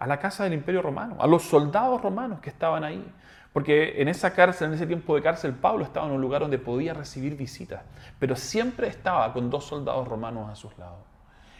a 0.00 0.06
la 0.08 0.18
casa 0.18 0.42
del 0.42 0.54
imperio 0.54 0.82
romano, 0.82 1.16
a 1.20 1.28
los 1.28 1.44
soldados 1.44 2.02
romanos 2.02 2.40
que 2.40 2.50
estaban 2.50 2.82
ahí. 2.82 3.06
Porque 3.52 4.00
en 4.00 4.08
esa 4.08 4.32
cárcel, 4.32 4.68
en 4.68 4.74
ese 4.74 4.86
tiempo 4.86 5.14
de 5.14 5.22
cárcel, 5.22 5.54
Pablo 5.54 5.84
estaba 5.84 6.06
en 6.06 6.12
un 6.12 6.20
lugar 6.20 6.42
donde 6.42 6.58
podía 6.58 6.94
recibir 6.94 7.36
visitas, 7.36 7.82
pero 8.18 8.36
siempre 8.36 8.86
estaba 8.86 9.32
con 9.32 9.50
dos 9.50 9.64
soldados 9.64 10.06
romanos 10.06 10.48
a 10.48 10.54
sus 10.54 10.76
lados. 10.78 11.00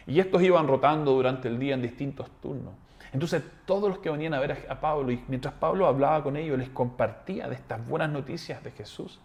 Y 0.07 0.19
estos 0.19 0.41
iban 0.41 0.67
rotando 0.67 1.11
durante 1.11 1.49
el 1.49 1.59
día 1.59 1.73
en 1.73 1.81
distintos 1.81 2.29
turnos. 2.41 2.73
Entonces 3.11 3.43
todos 3.65 3.89
los 3.89 3.99
que 3.99 4.09
venían 4.09 4.33
a 4.33 4.39
ver 4.39 4.65
a 4.69 4.79
Pablo, 4.79 5.11
y 5.11 5.21
mientras 5.27 5.53
Pablo 5.55 5.85
hablaba 5.85 6.23
con 6.23 6.37
ellos, 6.37 6.57
les 6.57 6.69
compartía 6.69 7.49
de 7.49 7.55
estas 7.55 7.85
buenas 7.85 8.09
noticias 8.09 8.63
de 8.63 8.71
Jesús, 8.71 9.19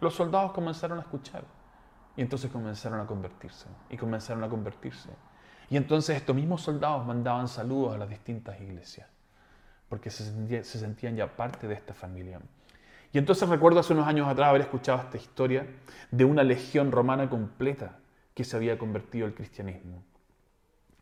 los 0.00 0.14
soldados 0.14 0.52
comenzaron 0.52 0.98
a 0.98 1.02
escuchar. 1.02 1.44
Y 2.16 2.22
entonces 2.22 2.50
comenzaron 2.50 3.00
a 3.00 3.06
convertirse, 3.06 3.66
y 3.90 3.96
comenzaron 3.98 4.42
a 4.42 4.48
convertirse. 4.48 5.10
Y 5.68 5.76
entonces 5.76 6.16
estos 6.16 6.34
mismos 6.34 6.62
soldados 6.62 7.06
mandaban 7.06 7.46
saludos 7.46 7.94
a 7.94 7.98
las 7.98 8.08
distintas 8.08 8.58
iglesias 8.60 9.06
porque 9.90 10.08
se, 10.08 10.62
sentían 10.62 11.16
ya 11.16 11.36
parte 11.36 11.66
de 11.66 11.74
esta 11.74 11.92
familia. 11.92 12.40
Y 13.12 13.18
entonces 13.18 13.48
recuerdo 13.48 13.80
hace 13.80 13.92
unos 13.92 14.06
años 14.06 14.28
atrás 14.28 14.48
haber 14.48 14.62
escuchado 14.62 15.00
esta 15.00 15.16
historia 15.16 15.66
de 16.12 16.24
una 16.24 16.44
legión 16.44 16.92
romana 16.92 17.28
completa 17.28 17.98
que 18.32 18.44
se 18.44 18.56
había 18.56 18.78
convertido 18.78 19.26
al 19.26 19.34
cristianismo. 19.34 20.04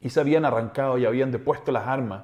Y 0.00 0.08
se 0.08 0.20
habían 0.20 0.46
arrancado 0.46 0.96
y 0.96 1.04
habían 1.04 1.30
depuesto 1.30 1.70
las 1.70 1.86
armas. 1.86 2.22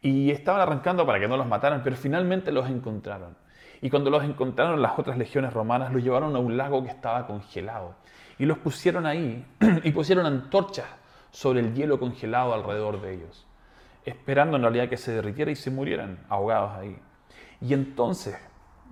Y 0.00 0.30
estaban 0.30 0.60
arrancando 0.60 1.04
para 1.04 1.18
que 1.18 1.26
no 1.26 1.36
los 1.36 1.48
mataran, 1.48 1.82
pero 1.82 1.96
finalmente 1.96 2.52
los 2.52 2.70
encontraron. 2.70 3.36
Y 3.82 3.90
cuando 3.90 4.08
los 4.08 4.22
encontraron 4.22 4.80
las 4.80 4.96
otras 5.00 5.18
legiones 5.18 5.52
romanas, 5.52 5.92
los 5.92 6.04
llevaron 6.04 6.36
a 6.36 6.38
un 6.38 6.56
lago 6.56 6.84
que 6.84 6.90
estaba 6.90 7.26
congelado. 7.26 7.96
Y 8.38 8.46
los 8.46 8.58
pusieron 8.58 9.04
ahí 9.04 9.44
y 9.82 9.90
pusieron 9.90 10.26
antorchas 10.26 10.86
sobre 11.32 11.58
el 11.58 11.74
hielo 11.74 11.98
congelado 11.98 12.54
alrededor 12.54 13.00
de 13.02 13.14
ellos 13.14 13.47
esperando 14.08 14.56
en 14.56 14.62
realidad 14.62 14.88
que 14.88 14.96
se 14.96 15.12
derritiera 15.12 15.50
y 15.50 15.56
se 15.56 15.70
murieran 15.70 16.24
ahogados 16.28 16.72
ahí. 16.72 16.98
Y 17.60 17.74
entonces 17.74 18.36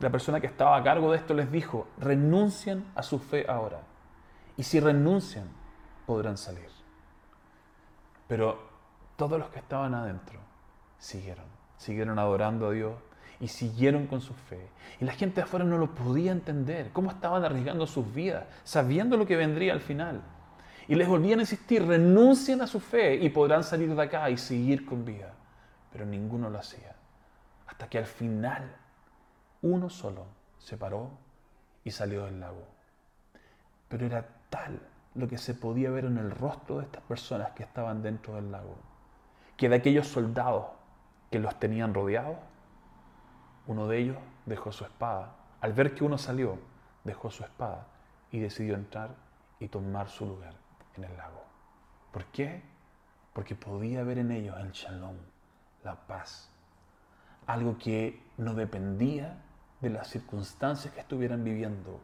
la 0.01 0.11
persona 0.11 0.41
que 0.41 0.47
estaba 0.47 0.77
a 0.77 0.83
cargo 0.83 1.11
de 1.11 1.19
esto 1.19 1.35
les 1.35 1.51
dijo, 1.51 1.89
renuncien 1.99 2.85
a 2.95 3.03
su 3.03 3.19
fe 3.19 3.47
ahora. 3.49 3.81
Y 4.57 4.63
si 4.63 4.81
renuncian, 4.81 5.49
podrán 6.07 6.37
salir. 6.37 6.69
Pero 8.29 8.59
todos 9.17 9.39
los 9.39 9.49
que 9.51 9.59
estaban 9.59 9.95
adentro 9.95 10.39
siguieron, 10.99 11.45
siguieron 11.79 12.19
adorando 12.19 12.69
a 12.69 12.73
Dios 12.73 12.95
y 13.41 13.49
siguieron 13.49 14.07
con 14.07 14.21
su 14.21 14.35
fe. 14.35 14.69
Y 15.01 15.05
la 15.05 15.13
gente 15.13 15.41
afuera 15.41 15.65
no 15.65 15.79
lo 15.79 15.95
podía 15.95 16.33
entender, 16.33 16.91
cómo 16.93 17.11
estaban 17.11 17.45
arriesgando 17.45 17.87
sus 17.87 18.13
vidas, 18.15 18.45
sabiendo 18.65 19.17
lo 19.17 19.27
que 19.27 19.37
vendría 19.37 19.73
al 19.73 19.81
final. 19.81 20.23
Y 20.89 20.95
les 20.95 21.09
volvían 21.09 21.41
a 21.41 21.43
insistir, 21.43 21.85
renuncien 21.85 22.61
a 22.61 22.67
su 22.67 22.79
fe 22.79 23.17
y 23.17 23.29
podrán 23.31 23.65
salir 23.65 23.95
de 23.95 24.03
acá 24.03 24.31
y 24.31 24.37
seguir 24.37 24.87
con 24.87 25.05
vida. 25.05 25.35
Pero 25.93 26.07
ninguno 26.07 26.49
lo 26.49 26.59
hacía. 26.59 26.95
Hasta 27.67 27.89
que 27.89 27.99
al 27.99 28.07
final 28.07 28.77
uno 29.63 29.91
solo 29.91 30.27
se 30.59 30.77
paró 30.77 31.11
y 31.83 31.91
salió 31.91 32.25
del 32.27 32.39
lago. 32.39 32.65
Pero 33.89 34.07
era 34.07 34.29
tal 34.49 34.81
lo 35.15 35.27
que 35.27 35.39
se 35.39 35.55
podía 35.55 35.91
ver 35.91 36.05
en 36.05 36.19
el 36.19 36.31
rostro 36.31 36.79
de 36.79 36.85
estas 36.85 37.03
personas 37.03 37.51
que 37.53 37.65
estaban 37.65 38.03
dentro 38.03 38.35
del 38.35 38.53
lago, 38.53 38.77
que 39.57 39.69
de 39.69 39.77
aquellos 39.77 40.07
soldados 40.07 40.67
que 41.31 41.39
los 41.39 41.59
tenían 41.59 41.95
rodeados, 41.95 42.37
uno 43.67 43.89
de 43.89 43.99
ellos 43.99 44.19
dejó 44.45 44.71
su 44.71 44.85
espada. 44.85 45.35
Al 45.61 45.73
ver 45.73 45.95
que 45.95 46.05
uno 46.05 46.19
salió, 46.19 46.59
dejó 47.03 47.31
su 47.31 47.43
espada 47.43 47.87
y 48.31 48.39
decidió 48.39 48.75
entrar 48.75 49.15
y 49.59 49.69
tomar 49.69 50.09
su 50.09 50.27
lugar 50.27 50.66
en 50.99 51.05
el 51.05 51.17
lago. 51.17 51.45
¿Por 52.13 52.25
qué? 52.27 52.63
Porque 53.33 53.55
podía 53.55 54.03
ver 54.03 54.19
en 54.19 54.31
ellos 54.31 54.57
el 54.59 54.73
shalom, 54.73 55.17
la 55.85 55.95
paz, 56.07 56.49
algo 57.47 57.77
que 57.79 58.23
no 58.39 58.55
dependía 58.55 59.37
de 59.81 59.91
las 59.91 60.09
circunstancias 60.09 60.95
que 60.95 61.01
estuvieran 61.01 61.45
viviendo, 61.45 62.01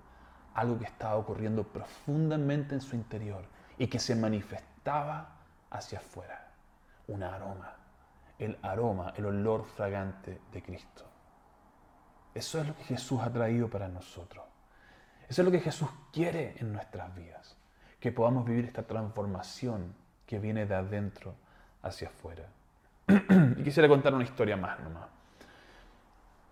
algo 0.55 0.78
que 0.78 0.85
estaba 0.85 1.16
ocurriendo 1.16 1.64
profundamente 1.64 2.74
en 2.74 2.81
su 2.81 2.94
interior 2.96 3.44
y 3.78 3.87
que 3.87 3.98
se 3.98 4.14
manifestaba 4.14 5.37
hacia 5.70 5.98
afuera, 5.98 6.52
un 7.09 7.22
aroma, 7.22 7.74
el 8.38 8.59
aroma, 8.62 9.14
el 9.16 9.26
olor 9.26 9.64
fragante 9.64 10.40
de 10.52 10.62
Cristo. 10.62 11.09
Eso 12.35 12.61
es 12.61 12.68
lo 12.68 12.76
que 12.76 12.85
Jesús 12.85 13.20
ha 13.22 13.33
traído 13.33 13.68
para 13.68 13.88
nosotros. 13.88 14.44
Eso 15.28 15.40
es 15.40 15.46
lo 15.46 15.52
que 15.52 15.61
Jesús 15.61 15.88
quiere 16.12 16.55
en 16.59 16.72
nuestras 16.72 17.14
vidas 17.14 17.62
que 18.03 18.11
podamos 18.11 18.45
vivir 18.45 18.65
esta 18.65 18.83
transformación 18.83 19.95
que 20.27 20.41
viene 20.41 20.67
de 20.67 20.75
adentro 20.75 21.37
hacia 21.83 22.09
afuera. 22.09 22.49
y 23.57 23.62
quisiera 23.62 23.88
contar 23.88 24.12
una 24.12 24.25
historia 24.25 24.57
más 24.57 24.81
nomás. 24.81 25.07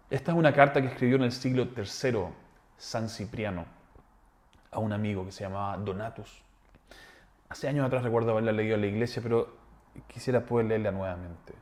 Esta 0.09 0.31
es 0.31 0.39
una 0.39 0.53
carta 0.53 0.81
que 0.81 0.87
escribió 0.87 1.17
en 1.17 1.25
el 1.25 1.33
siglo 1.33 1.67
III 1.77 2.27
San 2.77 3.09
Cipriano 3.09 3.65
a 4.71 4.79
un 4.79 4.93
amigo 4.93 5.25
que 5.25 5.33
se 5.33 5.43
llamaba 5.43 5.77
Donatus. 5.77 6.41
Hace 7.49 7.67
años 7.67 7.85
atrás 7.85 8.05
recuerdo 8.05 8.31
haberla 8.31 8.53
leído 8.53 8.77
en 8.77 8.83
la 8.83 8.87
iglesia, 8.87 9.21
pero 9.21 9.53
quisiera 10.07 10.47
poder 10.47 10.67
leerla 10.67 10.93
nuevamente. 10.93 11.55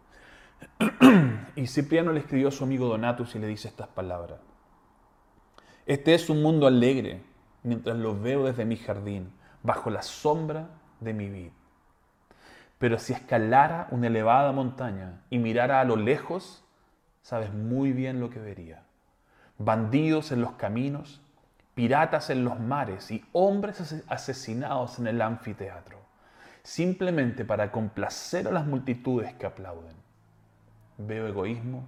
y 1.57 1.67
Cipriano 1.67 2.13
le 2.13 2.21
escribió 2.21 2.49
a 2.49 2.53
su 2.53 2.63
amigo 2.63 2.89
Donatus 2.89 3.35
y 3.37 3.39
le 3.39 3.47
dice 3.47 3.69
estas 3.69 3.89
palabras. 3.89 4.39
Este 5.87 6.13
es 6.15 6.29
un 6.29 6.43
mundo 6.43 6.67
alegre 6.67 7.23
mientras 7.63 7.97
lo 7.97 8.21
veo 8.21 8.45
desde 8.45 8.67
mi 8.67 8.77
jardín 8.77 9.33
bajo 9.69 9.91
la 9.91 10.01
sombra 10.01 10.71
de 10.99 11.13
mi 11.13 11.29
vid. 11.29 11.51
Pero 12.79 12.99
si 12.99 13.13
escalara 13.13 13.87
una 13.91 14.07
elevada 14.07 14.51
montaña 14.51 15.21
y 15.29 15.39
mirara 15.39 15.81
a 15.81 15.85
lo 15.85 15.97
lejos, 15.97 16.65
sabes 17.21 17.53
muy 17.53 17.93
bien 17.93 18.19
lo 18.19 18.31
que 18.31 18.41
vería. 18.41 18.85
Bandidos 19.59 20.33
en 20.33 20.41
los 20.41 20.53
caminos, 20.53 21.21
piratas 21.75 22.31
en 22.31 22.47
los 22.47 22.59
mares 22.59 23.11
y 23.11 23.23
hombres 23.33 24.03
asesinados 24.09 24.99
en 25.01 25.07
el 25.07 25.21
anfiteatro, 25.21 25.99
simplemente 26.63 27.45
para 27.45 27.71
complacer 27.71 28.49
a 28.49 28.53
las 28.53 28.65
multitudes 28.65 29.35
que 29.35 29.45
aplauden. 29.45 29.97
Veo 30.97 31.27
egoísmo, 31.27 31.85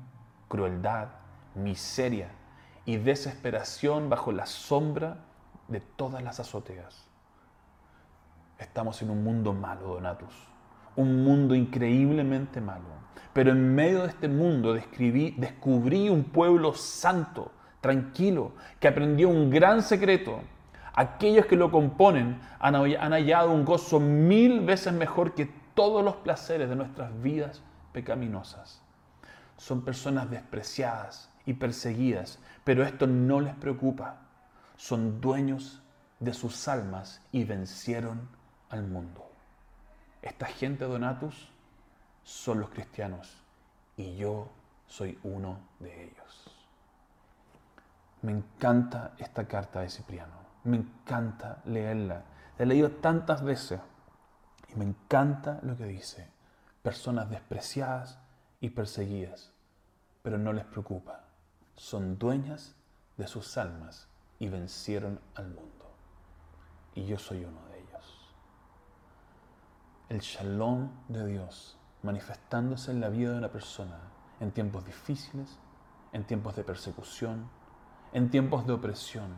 crueldad, 0.48 1.08
miseria 1.54 2.28
y 2.84 2.98
desesperación 2.98 4.10
bajo 4.10 4.32
la 4.32 4.44
sombra 4.44 5.16
de 5.68 5.80
todas 5.80 6.22
las 6.22 6.40
azoteas. 6.40 7.09
Estamos 8.60 9.00
en 9.00 9.08
un 9.08 9.24
mundo 9.24 9.54
malo, 9.54 9.94
Donatus. 9.94 10.34
Un 10.94 11.24
mundo 11.24 11.54
increíblemente 11.54 12.60
malo. 12.60 13.00
Pero 13.32 13.52
en 13.52 13.74
medio 13.74 14.02
de 14.02 14.08
este 14.08 14.28
mundo 14.28 14.74
descubrí, 14.74 16.10
un 16.10 16.24
pueblo 16.24 16.74
santo, 16.74 17.52
tranquilo, 17.80 18.52
que 18.78 18.88
aprendió 18.88 19.30
un 19.30 19.48
gran 19.48 19.82
secreto. 19.82 20.40
Aquellos 20.92 21.46
que 21.46 21.56
lo 21.56 21.70
componen 21.70 22.38
han 22.58 22.74
hallado 23.12 23.50
un 23.50 23.64
gozo 23.64 23.98
mil 23.98 24.60
veces 24.60 24.92
mejor 24.92 25.34
que 25.34 25.50
todos 25.74 26.04
los 26.04 26.16
placeres 26.16 26.68
de 26.68 26.76
nuestras 26.76 27.22
vidas 27.22 27.62
pecaminosas. 27.92 28.82
Son 29.56 29.82
personas 29.82 30.30
despreciadas 30.30 31.32
y 31.46 31.54
perseguidas, 31.54 32.38
pero 32.64 32.84
esto 32.84 33.06
no 33.06 33.40
les 33.40 33.54
preocupa. 33.54 34.16
Son 34.76 35.20
dueños 35.22 35.82
de 36.18 36.34
sus 36.34 36.68
almas 36.68 37.22
y 37.32 37.44
vencieron 37.44 38.28
al 38.70 38.86
mundo. 38.86 39.30
Esta 40.22 40.46
gente, 40.46 40.84
Donatus, 40.84 41.50
son 42.22 42.60
los 42.60 42.70
cristianos 42.70 43.44
y 43.96 44.16
yo 44.16 44.48
soy 44.86 45.18
uno 45.22 45.58
de 45.78 46.04
ellos. 46.04 46.56
Me 48.22 48.32
encanta 48.32 49.14
esta 49.18 49.46
carta 49.46 49.80
de 49.80 49.88
Cipriano, 49.88 50.34
me 50.64 50.76
encanta 50.76 51.62
leerla. 51.64 52.24
La 52.58 52.64
he 52.64 52.66
leído 52.66 52.90
tantas 52.90 53.42
veces 53.42 53.80
y 54.68 54.74
me 54.76 54.84
encanta 54.84 55.60
lo 55.62 55.76
que 55.76 55.84
dice. 55.84 56.28
Personas 56.82 57.30
despreciadas 57.30 58.18
y 58.60 58.70
perseguidas, 58.70 59.52
pero 60.22 60.38
no 60.38 60.52
les 60.52 60.64
preocupa. 60.64 61.24
Son 61.76 62.18
dueñas 62.18 62.74
de 63.16 63.26
sus 63.26 63.56
almas 63.56 64.08
y 64.38 64.48
vencieron 64.48 65.20
al 65.34 65.48
mundo. 65.48 65.94
Y 66.94 67.06
yo 67.06 67.18
soy 67.18 67.44
uno 67.44 67.60
de 67.62 67.64
ellos. 67.66 67.69
El 70.10 70.22
shalom 70.22 70.90
de 71.06 71.24
Dios 71.24 71.78
manifestándose 72.02 72.90
en 72.90 73.00
la 73.00 73.10
vida 73.10 73.30
de 73.30 73.38
una 73.38 73.52
persona 73.52 74.00
en 74.40 74.50
tiempos 74.50 74.84
difíciles, 74.84 75.56
en 76.12 76.24
tiempos 76.24 76.56
de 76.56 76.64
persecución, 76.64 77.48
en 78.12 78.28
tiempos 78.28 78.66
de 78.66 78.72
opresión, 78.72 79.36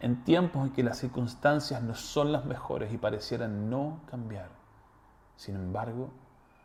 en 0.00 0.22
tiempos 0.22 0.66
en 0.66 0.74
que 0.74 0.82
las 0.82 0.98
circunstancias 0.98 1.82
no 1.82 1.94
son 1.94 2.30
las 2.30 2.44
mejores 2.44 2.92
y 2.92 2.98
parecieran 2.98 3.70
no 3.70 4.02
cambiar. 4.04 4.50
Sin 5.36 5.54
embargo, 5.54 6.10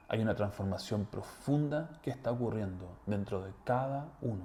hay 0.09 0.21
una 0.21 0.35
transformación 0.35 1.05
profunda 1.05 2.01
que 2.01 2.09
está 2.09 2.33
ocurriendo 2.33 2.97
dentro 3.05 3.41
de 3.41 3.53
cada 3.63 4.09
uno 4.19 4.43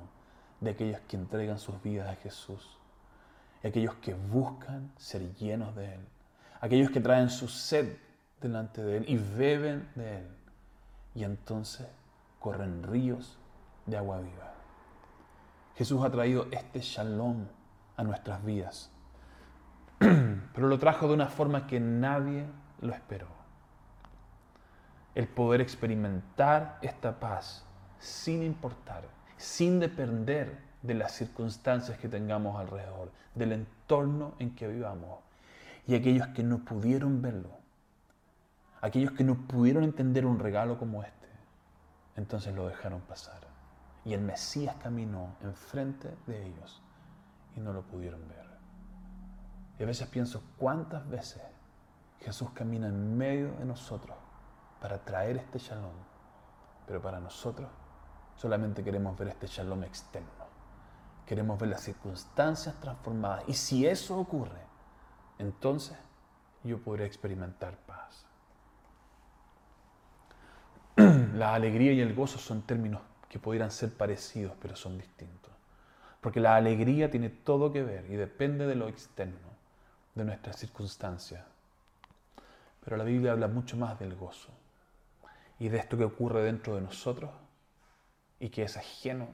de 0.61 0.71
aquellos 0.71 1.01
que 1.09 1.17
entregan 1.17 1.59
sus 1.59 1.83
vidas 1.83 2.09
a 2.09 2.15
Jesús, 2.23 2.79
aquellos 3.65 3.97
que 3.97 4.15
buscan 4.15 4.93
ser 4.97 5.35
llenos 5.35 5.75
de 5.75 5.97
Él, 5.97 6.07
aquellos 6.61 6.93
que 6.93 7.01
traen 7.01 7.31
su 7.31 7.49
sed 7.49 7.97
delante 8.43 8.83
de 8.83 8.99
Él 8.99 9.05
y 9.09 9.17
beben 9.17 9.89
de 9.95 10.19
Él 10.19 10.27
y 11.15 11.25
entonces 11.25 11.87
corren 12.39 12.83
ríos 12.83 13.39
de 13.87 13.97
agua 13.97 14.21
viva. 14.21 14.53
Jesús 15.77 16.05
ha 16.05 16.11
traído 16.11 16.47
este 16.51 16.81
shalom 16.81 17.47
a 17.97 18.05
nuestras 18.05 18.45
vidas, 18.45 18.91
pero 19.99 20.69
lo 20.69 20.79
trajo 20.79 21.09
de 21.09 21.15
una 21.15 21.29
forma 21.29 21.67
que 21.67 21.81
nadie 21.81 22.47
lo 22.81 22.93
esperó. 22.93 23.29
El 25.15 25.29
poder 25.29 25.61
experimentar 25.61 26.79
esta 26.83 27.19
paz 27.21 27.65
sin 27.99 28.43
importar, 28.43 29.05
sin 29.37 29.79
depender 29.79 30.59
de 30.83 30.95
las 30.95 31.13
circunstancias 31.13 31.99
que 31.99 32.09
tengamos 32.09 32.59
alrededor, 32.59 33.11
del 33.35 33.53
entorno 33.53 34.35
en 34.39 34.55
que 34.55 34.69
vivamos. 34.69 35.21
Y 35.87 35.95
aquellos 35.95 36.29
que 36.29 36.43
no 36.43 36.59
pudieron 36.65 37.23
verlo, 37.23 37.62
aquellos 38.83 39.13
que 39.13 39.25
no 39.25 39.37
pudieron 39.47 39.85
entender 39.85 40.27
un 40.27 40.39
regalo 40.39 40.79
como 40.79 41.03
este, 41.03 41.29
entonces 42.17 42.55
lo 42.55 42.69
dejaron 42.69 43.01
pasar. 43.01 43.41
Y 44.05 44.13
el 44.13 44.21
Mesías 44.21 44.77
caminó 44.83 45.37
enfrente 45.41 46.15
de 46.27 46.47
ellos 46.47 46.83
y 47.57 47.61
no 47.61 47.73
lo 47.73 47.83
pudieron 47.83 48.29
ver. 48.29 48.45
Y 49.79 49.85
a 49.85 49.87
veces 49.87 50.09
pienso 50.09 50.43
cuántas 50.59 51.09
veces 51.09 51.43
Jesús 52.21 52.51
camina 52.51 52.89
en 52.89 53.17
medio 53.17 53.53
de 53.53 53.65
nosotros 53.65 54.17
para 54.81 54.99
traer 54.99 55.37
este 55.37 55.59
shalom, 55.59 55.95
pero 56.87 57.01
para 57.01 57.21
nosotros 57.21 57.71
solamente 58.35 58.83
queremos 58.83 59.17
ver 59.17 59.29
este 59.29 59.47
shalom 59.47 59.85
externo. 59.85 60.43
Queremos 61.25 61.59
ver 61.59 61.71
las 61.71 61.83
circunstancias 61.83 62.75
transformadas. 62.81 63.45
Y 63.47 63.55
si 63.55 63.87
eso 63.87 64.19
ocurre, 64.19 64.61
entonces 65.39 65.97
yo 66.65 66.83
podré 66.83 67.07
experimentar 67.07 67.77
paz. 67.79 67.92
La 71.33 71.55
alegría 71.55 71.93
y 71.93 72.01
el 72.01 72.15
gozo 72.15 72.39
son 72.39 72.63
términos 72.63 73.01
que 73.29 73.39
pudieran 73.39 73.71
ser 73.71 73.93
parecidos, 73.93 74.53
pero 74.61 74.77
son 74.77 74.99
distintos. 74.99 75.53
Porque 76.21 76.41
la 76.41 76.57
alegría 76.57 77.11
tiene 77.11 77.31
todo 77.31 77.73
que 77.73 77.83
ver 77.83 78.05
y 78.11 78.17
depende 78.17 78.67
de 78.67 78.75
lo 78.75 78.89
externo, 78.89 79.49
de 80.15 80.25
nuestras 80.25 80.57
circunstancias. 80.57 81.43
Pero 82.85 82.97
la 82.97 83.05
Biblia 83.05 83.33
habla 83.33 83.49
mucho 83.49 83.77
más 83.77 83.99
del 83.99 84.15
gozo 84.15 84.51
y 85.59 85.69
de 85.69 85.79
esto 85.79 85.97
que 85.97 86.05
ocurre 86.05 86.43
dentro 86.45 86.75
de 86.75 86.83
nosotros 86.83 87.31
y 88.39 88.51
que 88.51 88.65
es 88.65 88.77
ajeno 88.77 89.29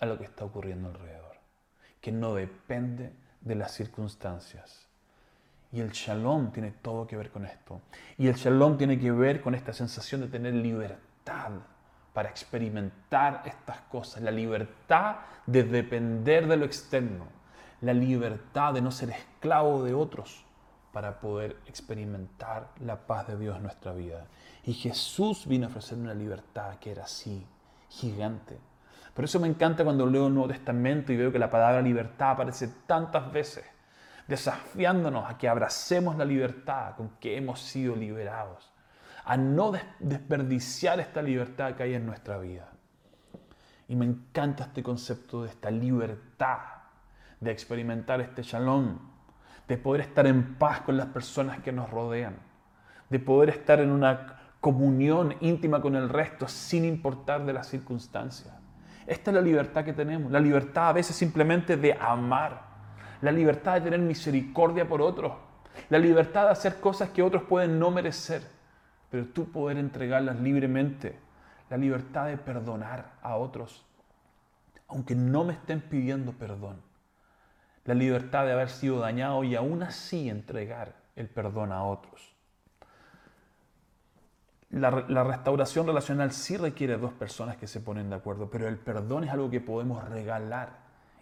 a 0.00 0.06
lo 0.06 0.18
que 0.18 0.24
está 0.24 0.44
ocurriendo 0.44 0.88
alrededor, 0.88 1.36
que 2.00 2.10
no 2.10 2.34
depende 2.34 3.12
de 3.40 3.54
las 3.54 3.72
circunstancias. 3.72 4.88
Y 5.70 5.80
el 5.80 5.90
shalom 5.90 6.52
tiene 6.52 6.70
todo 6.70 7.06
que 7.06 7.16
ver 7.16 7.30
con 7.30 7.44
esto. 7.44 7.80
Y 8.16 8.28
el 8.28 8.34
shalom 8.34 8.78
tiene 8.78 8.98
que 8.98 9.10
ver 9.10 9.40
con 9.40 9.54
esta 9.54 9.72
sensación 9.72 10.20
de 10.20 10.28
tener 10.28 10.54
libertad 10.54 11.13
para 12.12 12.28
experimentar 12.28 13.42
estas 13.44 13.80
cosas, 13.82 14.22
la 14.22 14.30
libertad 14.30 15.16
de 15.46 15.64
depender 15.64 16.46
de 16.46 16.56
lo 16.56 16.64
externo, 16.64 17.26
la 17.80 17.94
libertad 17.94 18.74
de 18.74 18.82
no 18.82 18.90
ser 18.90 19.10
esclavo 19.10 19.82
de 19.82 19.94
otros 19.94 20.44
para 20.92 21.18
poder 21.18 21.56
experimentar 21.66 22.68
la 22.80 23.06
paz 23.06 23.26
de 23.26 23.36
Dios 23.36 23.56
en 23.56 23.64
nuestra 23.64 23.92
vida. 23.92 24.26
Y 24.62 24.74
Jesús 24.74 25.46
vino 25.46 25.66
a 25.66 25.70
ofrecer 25.70 25.98
una 25.98 26.14
libertad 26.14 26.76
que 26.76 26.92
era 26.92 27.04
así, 27.04 27.44
gigante. 27.88 28.58
Por 29.12 29.24
eso 29.24 29.40
me 29.40 29.48
encanta 29.48 29.84
cuando 29.84 30.06
leo 30.06 30.28
el 30.28 30.34
Nuevo 30.34 30.48
Testamento 30.48 31.12
y 31.12 31.16
veo 31.16 31.32
que 31.32 31.38
la 31.38 31.50
palabra 31.50 31.82
libertad 31.82 32.32
aparece 32.32 32.68
tantas 32.86 33.32
veces, 33.32 33.64
desafiándonos 34.28 35.28
a 35.28 35.36
que 35.36 35.48
abracemos 35.48 36.16
la 36.16 36.24
libertad 36.24 36.94
con 36.96 37.10
que 37.20 37.36
hemos 37.36 37.60
sido 37.60 37.96
liberados 37.96 38.73
a 39.24 39.36
no 39.36 39.72
desperdiciar 39.98 41.00
esta 41.00 41.22
libertad 41.22 41.74
que 41.74 41.82
hay 41.82 41.94
en 41.94 42.06
nuestra 42.06 42.38
vida. 42.38 42.68
Y 43.88 43.96
me 43.96 44.04
encanta 44.04 44.64
este 44.64 44.82
concepto 44.82 45.42
de 45.42 45.50
esta 45.50 45.70
libertad, 45.70 46.58
de 47.40 47.50
experimentar 47.50 48.20
este 48.20 48.42
shalom, 48.42 48.98
de 49.66 49.78
poder 49.78 50.02
estar 50.02 50.26
en 50.26 50.56
paz 50.56 50.80
con 50.82 50.96
las 50.96 51.06
personas 51.06 51.60
que 51.60 51.72
nos 51.72 51.90
rodean, 51.90 52.36
de 53.08 53.18
poder 53.18 53.50
estar 53.50 53.80
en 53.80 53.90
una 53.90 54.40
comunión 54.60 55.34
íntima 55.40 55.80
con 55.80 55.94
el 55.96 56.08
resto 56.08 56.48
sin 56.48 56.84
importar 56.84 57.44
de 57.44 57.52
las 57.52 57.68
circunstancias. 57.68 58.54
Esta 59.06 59.30
es 59.30 59.34
la 59.34 59.42
libertad 59.42 59.84
que 59.84 59.92
tenemos, 59.92 60.32
la 60.32 60.40
libertad 60.40 60.88
a 60.88 60.92
veces 60.94 61.16
simplemente 61.16 61.76
de 61.76 61.92
amar, 61.94 62.62
la 63.20 63.32
libertad 63.32 63.74
de 63.74 63.82
tener 63.82 64.00
misericordia 64.00 64.88
por 64.88 65.02
otros, 65.02 65.32
la 65.90 65.98
libertad 65.98 66.44
de 66.44 66.52
hacer 66.52 66.80
cosas 66.80 67.10
que 67.10 67.22
otros 67.22 67.42
pueden 67.42 67.78
no 67.78 67.90
merecer 67.90 68.53
pero 69.14 69.26
tú 69.26 69.44
poder 69.44 69.78
entregarlas 69.78 70.40
libremente, 70.40 71.16
la 71.70 71.76
libertad 71.76 72.26
de 72.26 72.36
perdonar 72.36 73.12
a 73.22 73.36
otros, 73.36 73.86
aunque 74.88 75.14
no 75.14 75.44
me 75.44 75.52
estén 75.52 75.82
pidiendo 75.82 76.32
perdón, 76.32 76.82
la 77.84 77.94
libertad 77.94 78.44
de 78.44 78.50
haber 78.50 78.70
sido 78.70 78.98
dañado 78.98 79.44
y 79.44 79.54
aún 79.54 79.84
así 79.84 80.28
entregar 80.28 80.96
el 81.14 81.28
perdón 81.28 81.70
a 81.70 81.84
otros. 81.84 82.34
La, 84.70 84.90
la, 85.06 85.22
restauración 85.22 85.86
relacional 85.86 86.32
sí 86.32 86.56
requiere 86.56 86.96
dos 86.96 87.12
personas 87.12 87.56
que 87.56 87.68
se 87.68 87.78
ponen 87.78 88.10
de 88.10 88.16
acuerdo, 88.16 88.50
pero 88.50 88.66
el 88.66 88.78
perdón 88.78 89.22
es 89.22 89.30
algo 89.30 89.48
que 89.48 89.60
podemos 89.60 90.02
regalar 90.08 90.70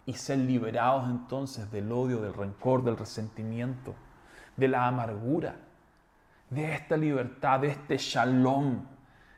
y 0.07 0.13
ser 0.13 0.39
liberados 0.39 1.07
entonces 1.11 1.69
del 1.69 1.91
odio, 1.91 2.23
del 2.23 2.33
rencor, 2.33 2.83
del 2.83 2.97
resentimiento, 2.97 3.93
de 4.57 4.67
la 4.67 4.87
amargura 4.87 5.57
de 6.53 6.73
esta 6.73 6.97
libertad, 6.97 7.61
de 7.61 7.69
este 7.69 7.97
shalom, 7.97 8.85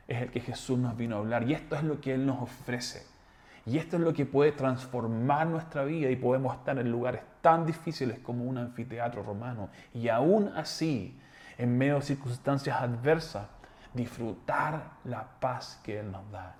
es 0.06 0.22
el 0.22 0.30
que 0.30 0.40
Jesús 0.40 0.78
nos 0.78 0.96
vino 0.96 1.16
a 1.16 1.18
hablar. 1.18 1.48
Y 1.48 1.54
esto 1.54 1.76
es 1.76 1.82
lo 1.82 2.00
que 2.00 2.14
Él 2.14 2.26
nos 2.26 2.42
ofrece. 2.42 3.06
Y 3.64 3.78
esto 3.78 3.96
es 3.96 4.02
lo 4.02 4.12
que 4.12 4.26
puede 4.26 4.52
transformar 4.52 5.48
nuestra 5.48 5.84
vida 5.84 6.08
y 6.08 6.16
podemos 6.16 6.54
estar 6.54 6.78
en 6.78 6.90
lugares 6.90 7.22
tan 7.40 7.66
difíciles 7.66 8.20
como 8.20 8.44
un 8.44 8.58
anfiteatro 8.58 9.22
romano. 9.24 9.68
Y 9.92 10.08
aún 10.08 10.52
así, 10.54 11.18
en 11.58 11.76
medio 11.76 11.96
de 11.96 12.02
circunstancias 12.02 12.80
adversas, 12.80 13.48
disfrutar 13.92 14.92
la 15.04 15.26
paz 15.40 15.80
que 15.82 15.98
Él 15.98 16.12
nos 16.12 16.30
da. 16.30 16.54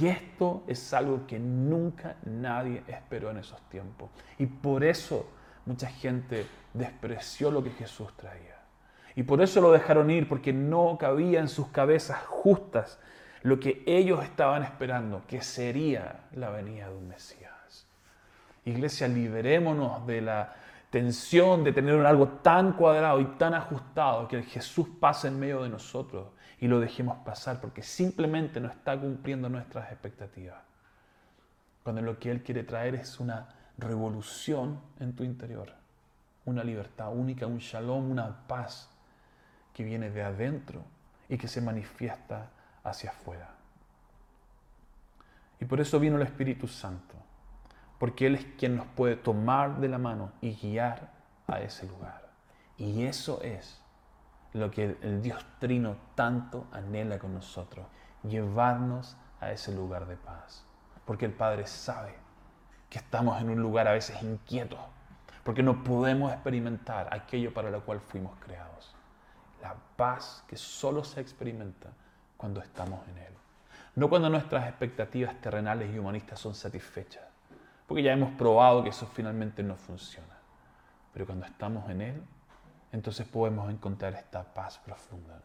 Y 0.00 0.06
esto 0.06 0.64
es 0.66 0.94
algo 0.94 1.26
que 1.26 1.38
nunca 1.38 2.16
nadie 2.24 2.82
esperó 2.88 3.30
en 3.30 3.38
esos 3.38 3.60
tiempos. 3.68 4.08
Y 4.38 4.46
por 4.46 4.82
eso 4.82 5.28
mucha 5.66 5.88
gente 5.88 6.46
despreció 6.72 7.50
lo 7.50 7.62
que 7.62 7.70
Jesús 7.70 8.16
traía. 8.16 8.55
Y 9.16 9.22
por 9.22 9.40
eso 9.40 9.62
lo 9.62 9.72
dejaron 9.72 10.10
ir, 10.10 10.28
porque 10.28 10.52
no 10.52 10.98
cabía 10.98 11.40
en 11.40 11.48
sus 11.48 11.68
cabezas 11.68 12.22
justas 12.26 13.00
lo 13.42 13.58
que 13.58 13.82
ellos 13.86 14.22
estaban 14.22 14.62
esperando, 14.62 15.22
que 15.26 15.40
sería 15.40 16.26
la 16.32 16.50
venida 16.50 16.90
de 16.90 16.96
un 16.96 17.08
Mesías. 17.08 17.86
Iglesia, 18.66 19.08
liberémonos 19.08 20.06
de 20.06 20.20
la 20.20 20.54
tensión 20.90 21.64
de 21.64 21.72
tener 21.72 22.04
algo 22.04 22.28
tan 22.42 22.72
cuadrado 22.72 23.20
y 23.20 23.24
tan 23.38 23.54
ajustado 23.54 24.28
que 24.28 24.42
Jesús 24.42 24.88
pase 25.00 25.28
en 25.28 25.38
medio 25.38 25.62
de 25.62 25.70
nosotros 25.70 26.28
y 26.60 26.68
lo 26.68 26.80
dejemos 26.80 27.18
pasar 27.18 27.60
porque 27.60 27.82
simplemente 27.82 28.60
no 28.60 28.68
está 28.68 28.98
cumpliendo 28.98 29.48
nuestras 29.48 29.90
expectativas. 29.92 30.58
Cuando 31.82 32.02
lo 32.02 32.18
que 32.18 32.30
Él 32.30 32.42
quiere 32.42 32.64
traer 32.64 32.96
es 32.96 33.20
una 33.20 33.48
revolución 33.78 34.80
en 35.00 35.14
tu 35.14 35.22
interior, 35.22 35.72
una 36.44 36.64
libertad 36.64 37.12
única, 37.12 37.46
un 37.46 37.58
shalom, 37.58 38.10
una 38.10 38.46
paz 38.46 38.90
que 39.76 39.84
viene 39.84 40.08
de 40.08 40.22
adentro 40.22 40.82
y 41.28 41.36
que 41.36 41.48
se 41.48 41.60
manifiesta 41.60 42.48
hacia 42.82 43.10
afuera. 43.10 43.50
Y 45.60 45.66
por 45.66 45.80
eso 45.80 46.00
vino 46.00 46.16
el 46.16 46.22
Espíritu 46.22 46.66
Santo, 46.66 47.14
porque 47.98 48.26
Él 48.26 48.36
es 48.36 48.46
quien 48.56 48.76
nos 48.76 48.86
puede 48.86 49.16
tomar 49.16 49.78
de 49.78 49.88
la 49.88 49.98
mano 49.98 50.32
y 50.40 50.54
guiar 50.54 51.12
a 51.46 51.60
ese 51.60 51.86
lugar. 51.86 52.26
Y 52.78 53.04
eso 53.04 53.42
es 53.42 53.78
lo 54.54 54.70
que 54.70 54.96
el 55.02 55.20
Dios 55.20 55.44
Trino 55.58 55.96
tanto 56.14 56.66
anhela 56.72 57.18
con 57.18 57.34
nosotros, 57.34 57.84
llevarnos 58.22 59.14
a 59.42 59.52
ese 59.52 59.74
lugar 59.74 60.06
de 60.06 60.16
paz. 60.16 60.64
Porque 61.04 61.26
el 61.26 61.32
Padre 61.32 61.66
sabe 61.66 62.14
que 62.88 62.96
estamos 62.96 63.38
en 63.42 63.50
un 63.50 63.60
lugar 63.60 63.88
a 63.88 63.92
veces 63.92 64.22
inquieto, 64.22 64.78
porque 65.44 65.62
no 65.62 65.84
podemos 65.84 66.32
experimentar 66.32 67.12
aquello 67.12 67.52
para 67.52 67.70
lo 67.70 67.84
cual 67.84 68.00
fuimos 68.00 68.32
creados. 68.40 68.95
La 69.62 69.74
paz 69.96 70.44
que 70.46 70.56
solo 70.56 71.04
se 71.04 71.20
experimenta 71.20 71.88
cuando 72.36 72.60
estamos 72.60 73.06
en 73.08 73.18
Él. 73.18 73.32
No 73.94 74.08
cuando 74.08 74.28
nuestras 74.28 74.68
expectativas 74.68 75.40
terrenales 75.40 75.94
y 75.94 75.98
humanistas 75.98 76.38
son 76.38 76.54
satisfechas, 76.54 77.24
porque 77.86 78.02
ya 78.02 78.12
hemos 78.12 78.30
probado 78.32 78.82
que 78.82 78.90
eso 78.90 79.06
finalmente 79.06 79.62
no 79.62 79.76
funciona. 79.76 80.36
Pero 81.12 81.24
cuando 81.24 81.46
estamos 81.46 81.88
en 81.88 82.02
Él, 82.02 82.22
entonces 82.92 83.26
podemos 83.26 83.70
encontrar 83.70 84.14
esta 84.14 84.42
paz 84.42 84.78
profunda. 84.78 85.40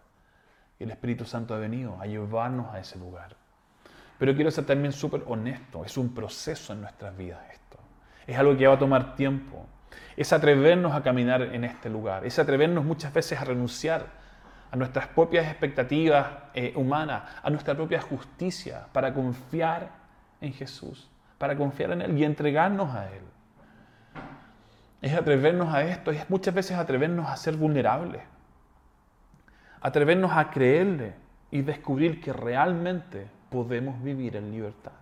Y 0.80 0.84
el 0.84 0.92
Espíritu 0.92 1.26
Santo 1.26 1.54
ha 1.54 1.60
venido 1.60 2.00
a 2.02 2.06
llevarnos 2.06 2.74
a 2.74 2.80
ese 2.80 2.98
lugar. 3.00 3.36
Pero 4.18 4.36
quiero 4.36 4.52
ser 4.52 4.66
también 4.66 4.92
súper 4.92 5.24
honesto, 5.28 5.86
es 5.86 5.98
un 5.98 6.14
proceso 6.14 6.74
en 6.74 6.82
nuestras 6.82 7.16
vidas 7.16 7.40
esto. 7.52 7.78
Es 8.28 8.38
algo 8.38 8.56
que 8.58 8.68
va 8.68 8.76
a 8.76 8.80
tomar 8.80 9.16
tiempo. 9.16 9.66
Es 10.18 10.34
atrevernos 10.34 10.94
a 10.94 11.04
caminar 11.04 11.42
en 11.42 11.64
este 11.64 11.90
lugar, 11.90 12.26
es 12.26 12.38
atrevernos 12.40 12.84
muchas 12.84 13.14
veces 13.14 13.40
a 13.40 13.46
renunciar 13.46 14.22
a 14.72 14.76
nuestras 14.78 15.08
propias 15.08 15.46
expectativas 15.48 16.28
eh, 16.54 16.74
humanas, 16.76 17.24
a 17.44 17.50
nuestra 17.50 17.76
propia 17.76 18.02
justicia, 18.02 18.88
para 18.94 19.14
confiar 19.14 19.90
en 20.40 20.54
Jesús, 20.54 21.10
para 21.38 21.58
confiar 21.58 21.92
en 21.92 22.02
Él 22.02 22.18
y 22.18 22.24
entregarnos 22.24 22.96
a 22.96 23.12
Él. 23.12 23.24
Es 25.02 25.14
atrevernos 25.14 25.74
a 25.74 25.84
esto, 25.84 26.12
es 26.12 26.30
muchas 26.30 26.54
veces 26.54 26.78
atrevernos 26.78 27.30
a 27.30 27.36
ser 27.36 27.58
vulnerables, 27.58 28.22
atrevernos 29.82 30.32
a 30.32 30.50
creerle 30.50 31.16
y 31.50 31.62
descubrir 31.64 32.22
que 32.22 32.32
realmente 32.32 33.28
podemos 33.50 34.02
vivir 34.02 34.38
en 34.38 34.52
libertad, 34.52 34.94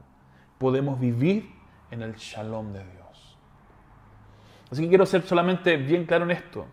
podemos 0.58 1.00
vivir 1.00 1.48
en 1.92 2.02
el 2.02 2.16
shalom 2.16 2.74
de 2.74 2.84
Dios. 2.84 2.99
Así 4.72 4.84
que 4.84 4.90
quiero 4.90 5.06
ser 5.06 5.24
solamente 5.24 5.78
bien 5.78 6.06
claro 6.06 6.26
en 6.26 6.32
esto. 6.32 6.68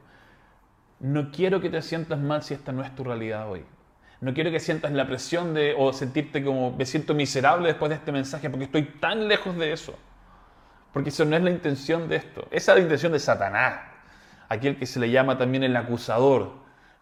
No 1.00 1.30
quiero 1.30 1.60
que 1.60 1.70
te 1.70 1.82
sientas 1.82 2.18
mal 2.18 2.42
si 2.42 2.54
esta 2.54 2.72
no 2.72 2.82
es 2.82 2.94
tu 2.94 3.04
realidad 3.04 3.50
hoy. 3.50 3.64
No 4.20 4.32
quiero 4.32 4.50
que 4.50 4.60
sientas 4.60 4.92
la 4.92 5.06
presión 5.06 5.52
de 5.52 5.74
o 5.76 5.92
sentirte 5.92 6.42
como 6.42 6.72
me 6.72 6.86
siento 6.86 7.14
miserable 7.14 7.68
después 7.68 7.90
de 7.90 7.96
este 7.96 8.12
mensaje 8.12 8.48
porque 8.48 8.64
estoy 8.64 8.84
tan 8.84 9.28
lejos 9.28 9.56
de 9.56 9.72
eso. 9.72 9.94
Porque 10.92 11.10
eso 11.10 11.26
no 11.26 11.36
es 11.36 11.42
la 11.42 11.50
intención 11.50 12.08
de 12.08 12.16
esto. 12.16 12.48
Esa 12.50 12.72
es 12.72 12.78
la 12.78 12.82
intención 12.82 13.12
de 13.12 13.18
Satanás, 13.18 13.80
aquel 14.48 14.78
que 14.78 14.86
se 14.86 14.98
le 14.98 15.10
llama 15.10 15.36
también 15.36 15.62
el 15.62 15.76
acusador. 15.76 16.54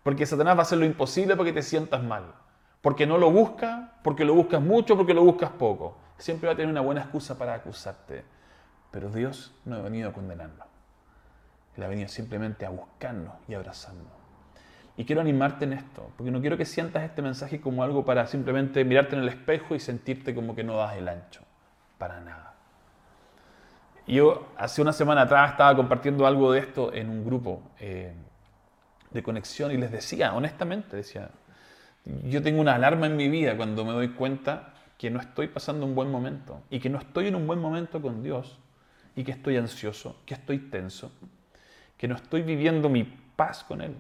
Porque 0.03 0.27
Satanás 0.27 0.57
va 0.57 0.61
a 0.61 0.63
hacer 0.63 0.79
lo 0.79 0.85
imposible 0.85 1.37
para 1.37 1.47
que 1.47 1.53
te 1.53 1.63
sientas 1.63 2.03
mal. 2.03 2.35
Porque 2.83 3.07
no 3.07 3.17
lo 3.19 3.31
busca, 3.31 3.95
porque 4.03 4.25
lo 4.25 4.35
buscas 4.35 4.61
mucho, 4.61 4.97
porque 4.97 5.15
lo 5.15 5.23
buscas 5.23 5.51
poco. 5.51 5.97
Siempre 6.19 6.49
va 6.49 6.55
a 6.55 6.57
tener 6.57 6.71
una 6.71 6.81
buena 6.81 7.03
excusa 7.03 7.39
para 7.39 7.55
acusarte. 7.55 8.25
Pero 8.91 9.09
Dios 9.11 9.55
no 9.65 9.77
ha 9.77 9.81
venido 9.81 10.11
a 10.11 10.13
condenarnos. 10.13 10.74
Él 11.77 11.83
ha 11.83 11.89
venido 11.89 12.09
simplemente 12.09 12.67
a 12.67 12.71
buscarnos 12.71 13.35
y 13.49 13.55
abrazarnos. 13.55 14.13
Y 14.97 15.05
quiero 15.05 15.21
animarte 15.21 15.65
en 15.65 15.73
esto, 15.73 16.11
porque 16.17 16.31
no 16.31 16.41
quiero 16.41 16.57
que 16.57 16.65
sientas 16.65 17.03
este 17.03 17.21
mensaje 17.21 17.61
como 17.61 17.83
algo 17.83 18.05
para 18.05 18.27
simplemente 18.27 18.85
mirarte 18.85 19.17
en 19.17 19.23
el 19.23 19.29
espejo 19.29 19.75
y 19.75 19.81
sentirte 19.81 20.35
como 20.35 20.55
que 20.55 20.63
no 20.63 20.77
das 20.77 20.97
el 20.97 21.09
ancho. 21.09 21.43
Para 21.99 22.21
nada. 22.21 22.55
Yo 24.07 24.49
hace 24.57 24.83
una 24.83 24.93
semana 24.93 25.23
atrás 25.23 25.53
estaba 25.53 25.75
compartiendo 25.75 26.27
algo 26.27 26.53
de 26.53 26.61
esto 26.61 26.93
en 26.93 27.09
un 27.09 27.25
grupo 27.25 27.63
eh, 27.81 28.13
de 29.11 29.23
conexión 29.23 29.73
y 29.73 29.79
les 29.79 29.91
decía, 29.91 30.35
honestamente, 30.35 30.97
decía, 30.97 31.31
yo 32.25 32.43
tengo 32.43 32.61
una 32.61 32.75
alarma 32.75 33.07
en 33.07 33.17
mi 33.17 33.29
vida 33.29 33.57
cuando 33.57 33.85
me 33.85 33.93
doy 33.93 34.11
cuenta 34.11 34.75
que 34.99 35.11
no 35.11 35.21
estoy 35.21 35.49
pasando 35.49 35.87
un 35.87 35.95
buen 35.95 36.11
momento 36.11 36.63
y 36.71 36.81
que 36.81 36.91
no 36.91 36.99
estoy 36.99 37.29
en 37.29 37.35
un 37.35 37.47
buen 37.47 37.59
momento 37.59 38.01
con 38.03 38.23
Dios 38.23 38.59
y 39.17 39.25
que 39.25 39.33
estoy 39.33 39.57
ansioso, 39.57 40.17
que 40.27 40.35
estoy 40.35 40.59
tenso, 40.59 41.11
que 41.97 42.09
no 42.09 42.17
estoy 42.17 42.43
viviendo 42.43 42.89
mi 42.89 43.05
paz 43.05 43.65
con 43.65 43.81
Él. 43.81 43.97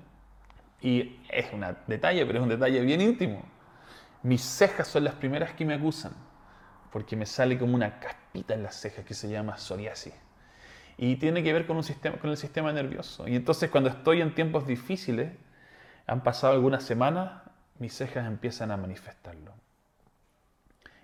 Y 0.80 1.20
es 1.30 1.52
un 1.52 1.64
detalle, 1.86 2.26
pero 2.26 2.38
es 2.38 2.42
un 2.42 2.48
detalle 2.48 2.80
bien 2.80 3.00
íntimo. 3.00 3.42
Mis 4.22 4.42
cejas 4.42 4.88
son 4.88 5.04
las 5.04 5.14
primeras 5.14 5.52
que 5.52 5.64
me 5.64 5.74
acusan, 5.74 6.12
porque 6.92 7.16
me 7.16 7.26
sale 7.26 7.58
como 7.58 7.74
una 7.74 7.98
caspita 8.00 8.54
en 8.54 8.62
las 8.62 8.76
cejas 8.76 9.04
que 9.04 9.14
se 9.14 9.28
llama 9.28 9.56
psoriasis. 9.56 10.14
Y 10.96 11.16
tiene 11.16 11.42
que 11.42 11.52
ver 11.52 11.66
con, 11.66 11.76
un 11.76 11.82
sistema, 11.82 12.16
con 12.18 12.30
el 12.30 12.36
sistema 12.36 12.72
nervioso. 12.72 13.26
Y 13.26 13.34
entonces 13.34 13.70
cuando 13.70 13.90
estoy 13.90 14.20
en 14.20 14.34
tiempos 14.34 14.66
difíciles, 14.66 15.32
han 16.06 16.22
pasado 16.22 16.52
algunas 16.52 16.82
semanas, 16.82 17.42
mis 17.78 17.94
cejas 17.94 18.26
empiezan 18.26 18.70
a 18.70 18.76
manifestarlo. 18.76 19.52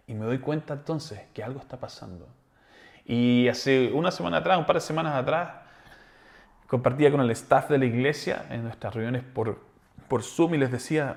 Y 0.07 0.15
me 0.15 0.27
doy 0.27 0.39
cuenta 0.39 0.75
entonces 0.75 1.21
que 1.35 1.43
algo 1.43 1.61
está 1.61 1.79
pasando. 1.79 2.29
Y 3.05 3.49
hace 3.49 3.91
una 3.93 4.11
semana 4.11 4.39
atrás, 4.39 4.59
un 4.59 4.67
par 4.67 4.77
de 4.77 4.81
semanas 4.81 5.15
atrás, 5.15 5.53
compartía 6.71 7.11
con 7.11 7.21
el 7.21 7.33
staff 7.33 7.69
de 7.69 7.79
la 7.79 7.85
iglesia 7.85 8.47
en 8.49 8.63
nuestras 8.63 8.95
reuniones 8.95 9.25
por, 9.25 9.59
por 10.07 10.23
Zoom 10.23 10.55
y 10.55 10.59
les 10.59 10.71
decía, 10.71 11.17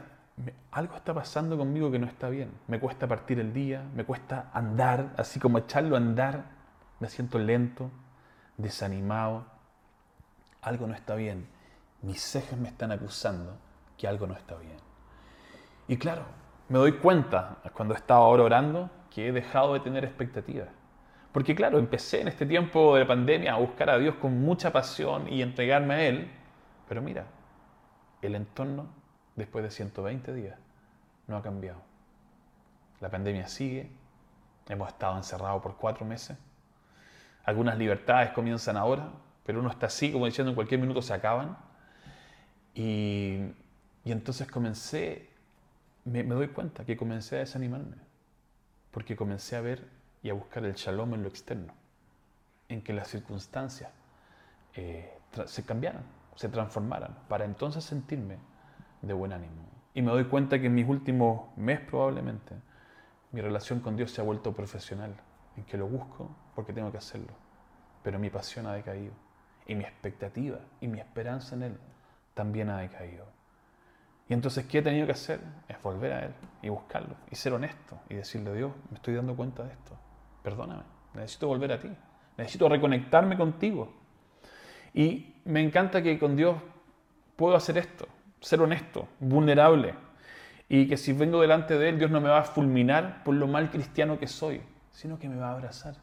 algo 0.72 0.96
está 0.96 1.14
pasando 1.14 1.60
conmigo 1.60 1.92
que 1.92 2.00
no 2.00 2.08
está 2.08 2.28
bien. 2.30 2.52
Me 2.68 2.80
cuesta 2.80 3.08
partir 3.08 3.40
el 3.40 3.54
día, 3.54 3.84
me 3.94 4.04
cuesta 4.04 4.50
andar, 4.52 5.14
así 5.16 5.40
como 5.40 5.60
echarlo 5.60 5.96
a 5.96 6.00
andar. 6.00 6.46
Me 7.00 7.08
siento 7.08 7.38
lento, 7.38 7.92
desanimado. 8.58 9.46
Algo 10.64 10.88
no 10.88 10.96
está 10.96 11.14
bien. 11.14 11.48
Mis 12.02 12.20
cejas 12.20 12.58
me 12.58 12.70
están 12.70 12.92
acusando 12.92 13.56
que 13.96 14.08
algo 14.08 14.26
no 14.26 14.34
está 14.34 14.56
bien. 14.56 14.78
Y 15.88 15.98
claro, 15.98 16.24
me 16.68 16.80
doy 16.80 16.94
cuenta 16.94 17.58
cuando 17.74 17.94
estaba 17.94 18.22
ahora 18.26 18.42
orando 18.42 18.90
que 19.12 19.28
he 19.28 19.32
dejado 19.32 19.76
de 19.76 19.82
tener 19.82 20.04
expectativas. 20.04 20.70
Porque 21.34 21.56
claro, 21.56 21.80
empecé 21.80 22.22
en 22.22 22.28
este 22.28 22.46
tiempo 22.46 22.96
de 22.96 23.06
pandemia 23.08 23.54
a 23.54 23.58
buscar 23.58 23.90
a 23.90 23.98
Dios 23.98 24.16
con 24.16 24.40
mucha 24.40 24.72
pasión 24.72 25.28
y 25.28 25.42
entregarme 25.42 25.94
a 25.96 26.04
Él. 26.04 26.32
Pero 26.88 27.02
mira, 27.02 27.26
el 28.22 28.36
entorno 28.36 28.88
después 29.36 29.64
de 29.64 29.72
120 29.72 30.32
días 30.32 30.60
no 31.28 31.36
ha 31.36 31.42
cambiado. 31.42 31.82
La 33.02 33.10
pandemia 33.10 33.48
sigue, 33.48 33.90
hemos 34.70 34.90
estado 34.90 35.18
encerrados 35.18 35.62
por 35.64 35.76
cuatro 35.76 36.06
meses. 36.06 36.38
Algunas 37.46 37.80
libertades 37.80 38.32
comienzan 38.32 38.78
ahora, 38.78 39.12
pero 39.44 39.60
uno 39.60 39.72
está 39.72 39.88
así, 39.88 40.12
como 40.12 40.28
diciendo, 40.28 40.52
en 40.52 40.56
cualquier 40.56 40.80
minuto 40.80 41.02
se 41.02 41.16
acaban. 41.16 41.58
Y, 42.76 43.40
y 44.06 44.12
entonces 44.12 44.48
comencé, 44.48 45.32
me, 46.06 46.24
me 46.24 46.36
doy 46.36 46.50
cuenta 46.50 46.86
que 46.86 46.96
comencé 46.96 47.38
a 47.38 47.40
desanimarme, 47.40 47.98
porque 48.92 49.16
comencé 49.16 49.56
a 49.56 49.62
ver 49.62 50.03
y 50.24 50.30
a 50.30 50.34
buscar 50.34 50.64
el 50.66 50.74
shalom 50.74 51.14
en 51.14 51.24
lo 51.24 51.30
externo, 51.30 51.74
en 52.70 52.82
que 52.82 52.94
las 52.94 53.10
circunstancias 53.10 53.92
eh, 54.74 55.20
se 55.46 55.66
cambiaran, 55.66 56.04
se 56.36 56.48
transformaran, 56.48 57.16
para 57.28 57.44
entonces 57.44 57.84
sentirme 57.84 58.38
de 59.02 59.14
buen 59.14 59.34
ánimo. 59.34 59.70
Y 59.94 60.02
me 60.02 60.12
doy 60.12 60.24
cuenta 60.24 60.60
que 60.60 60.68
en 60.68 60.76
mis 60.76 60.88
últimos 60.88 61.56
meses 61.58 61.86
probablemente 61.88 62.56
mi 63.34 63.42
relación 63.42 63.82
con 63.82 63.98
Dios 63.98 64.12
se 64.12 64.22
ha 64.22 64.24
vuelto 64.24 64.54
profesional, 64.54 65.14
en 65.58 65.66
que 65.66 65.78
lo 65.78 65.88
busco 65.88 66.34
porque 66.56 66.72
tengo 66.72 66.92
que 66.92 66.98
hacerlo, 66.98 67.34
pero 68.02 68.18
mi 68.18 68.30
pasión 68.30 68.66
ha 68.66 68.74
decaído 68.74 69.14
y 69.68 69.76
mi 69.76 69.84
expectativa 69.84 70.60
y 70.80 70.88
mi 70.88 71.00
esperanza 71.00 71.56
en 71.56 71.64
Él 71.64 71.78
también 72.34 72.70
ha 72.70 72.80
decaído. 72.80 73.26
Y 74.30 74.34
entonces, 74.34 74.66
¿qué 74.68 74.80
he 74.80 74.82
tenido 74.82 75.06
que 75.06 75.12
hacer? 75.12 75.42
Es 75.68 75.82
volver 75.82 76.14
a 76.14 76.26
Él 76.26 76.34
y 76.62 76.70
buscarlo 76.70 77.16
y 77.30 77.36
ser 77.36 77.54
honesto 77.54 78.00
y 78.10 78.16
decirle, 78.16 78.54
Dios, 78.54 78.72
me 78.90 78.96
estoy 78.96 79.16
dando 79.16 79.36
cuenta 79.36 79.64
de 79.64 79.74
esto 79.74 79.98
perdóname, 80.44 80.84
necesito 81.14 81.48
volver 81.48 81.72
a 81.72 81.80
ti, 81.80 81.90
necesito 82.38 82.70
reconectarme 82.70 83.38
contigo. 83.38 83.94
Y 84.94 85.36
me 85.46 85.62
encanta 85.62 86.02
que 86.02 86.20
con 86.20 86.36
Dios 86.36 86.58
puedo 87.36 87.56
hacer 87.56 87.78
esto, 87.78 88.08
ser 88.40 88.62
honesto, 88.62 89.08
vulnerable, 89.20 89.96
y 90.70 90.88
que 90.88 90.98
si 90.98 91.14
vengo 91.14 91.42
delante 91.42 91.78
de 91.78 91.90
Él, 91.90 92.00
Dios 92.00 92.12
no 92.12 92.22
me 92.22 92.30
va 92.30 92.40
a 92.40 92.44
fulminar 92.44 93.24
por 93.24 93.36
lo 93.36 93.48
mal 93.48 93.70
cristiano 93.70 94.20
que 94.20 94.28
soy, 94.28 94.62
sino 94.92 95.18
que 95.18 95.30
me 95.30 95.38
va 95.38 95.50
a 95.50 95.54
abrazar 95.54 95.96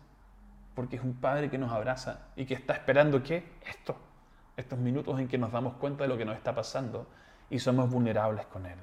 porque 0.81 0.97
es 0.97 1.03
un 1.03 1.13
Padre 1.13 1.51
que 1.51 1.59
nos 1.59 1.71
abraza 1.73 2.29
y 2.37 2.47
que 2.47 2.55
está 2.55 2.73
esperando 2.73 3.23
que 3.23 3.45
esto, 3.69 3.97
estos 4.57 4.79
minutos 4.79 5.21
en 5.21 5.29
que 5.29 5.37
nos 5.37 5.53
damos 5.53 5.75
cuenta 5.75 6.05
de 6.05 6.09
lo 6.09 6.17
que 6.17 6.25
nos 6.25 6.37
está 6.37 6.55
pasando 6.55 7.07
y 7.51 7.59
somos 7.59 7.91
vulnerables 7.91 8.47
con 8.47 8.65
Él. 8.65 8.79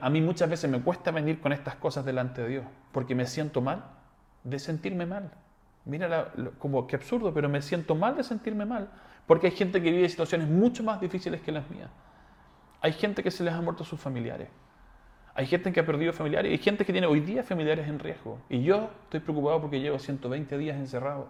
A 0.00 0.10
mí 0.10 0.20
muchas 0.20 0.50
veces 0.50 0.70
me 0.70 0.82
cuesta 0.82 1.10
venir 1.10 1.40
con 1.40 1.52
estas 1.52 1.76
cosas 1.76 2.04
delante 2.04 2.42
de 2.42 2.48
Dios, 2.48 2.66
porque 2.92 3.14
me 3.14 3.26
siento 3.26 3.62
mal 3.62 3.82
de 4.44 4.58
sentirme 4.58 5.06
mal. 5.06 5.32
Mira 5.84 6.32
como 6.58 6.86
que 6.86 6.96
absurdo, 6.96 7.34
pero 7.34 7.48
me 7.48 7.60
siento 7.60 7.94
mal 7.94 8.16
de 8.16 8.22
sentirme 8.22 8.64
mal, 8.64 8.88
porque 9.26 9.48
hay 9.48 9.52
gente 9.52 9.82
que 9.82 9.90
vive 9.90 10.08
situaciones 10.08 10.48
mucho 10.48 10.82
más 10.82 11.00
difíciles 11.00 11.40
que 11.42 11.52
las 11.52 11.68
mías. 11.68 11.90
Hay 12.80 12.92
gente 12.92 13.22
que 13.22 13.30
se 13.30 13.42
les 13.42 13.52
ha 13.52 13.60
muerto 13.60 13.84
sus 13.84 14.00
familiares. 14.00 14.48
Hay 15.34 15.46
gente 15.46 15.72
que 15.72 15.80
ha 15.80 15.86
perdido 15.86 16.12
familiares. 16.12 16.52
Hay 16.52 16.58
gente 16.58 16.84
que 16.84 16.92
tiene 16.92 17.06
hoy 17.06 17.20
día 17.20 17.42
familiares 17.42 17.88
en 17.88 17.98
riesgo. 17.98 18.38
Y 18.48 18.62
yo 18.62 18.90
estoy 19.04 19.20
preocupado 19.20 19.60
porque 19.60 19.80
llevo 19.80 19.98
120 19.98 20.56
días 20.58 20.76
encerrado. 20.76 21.28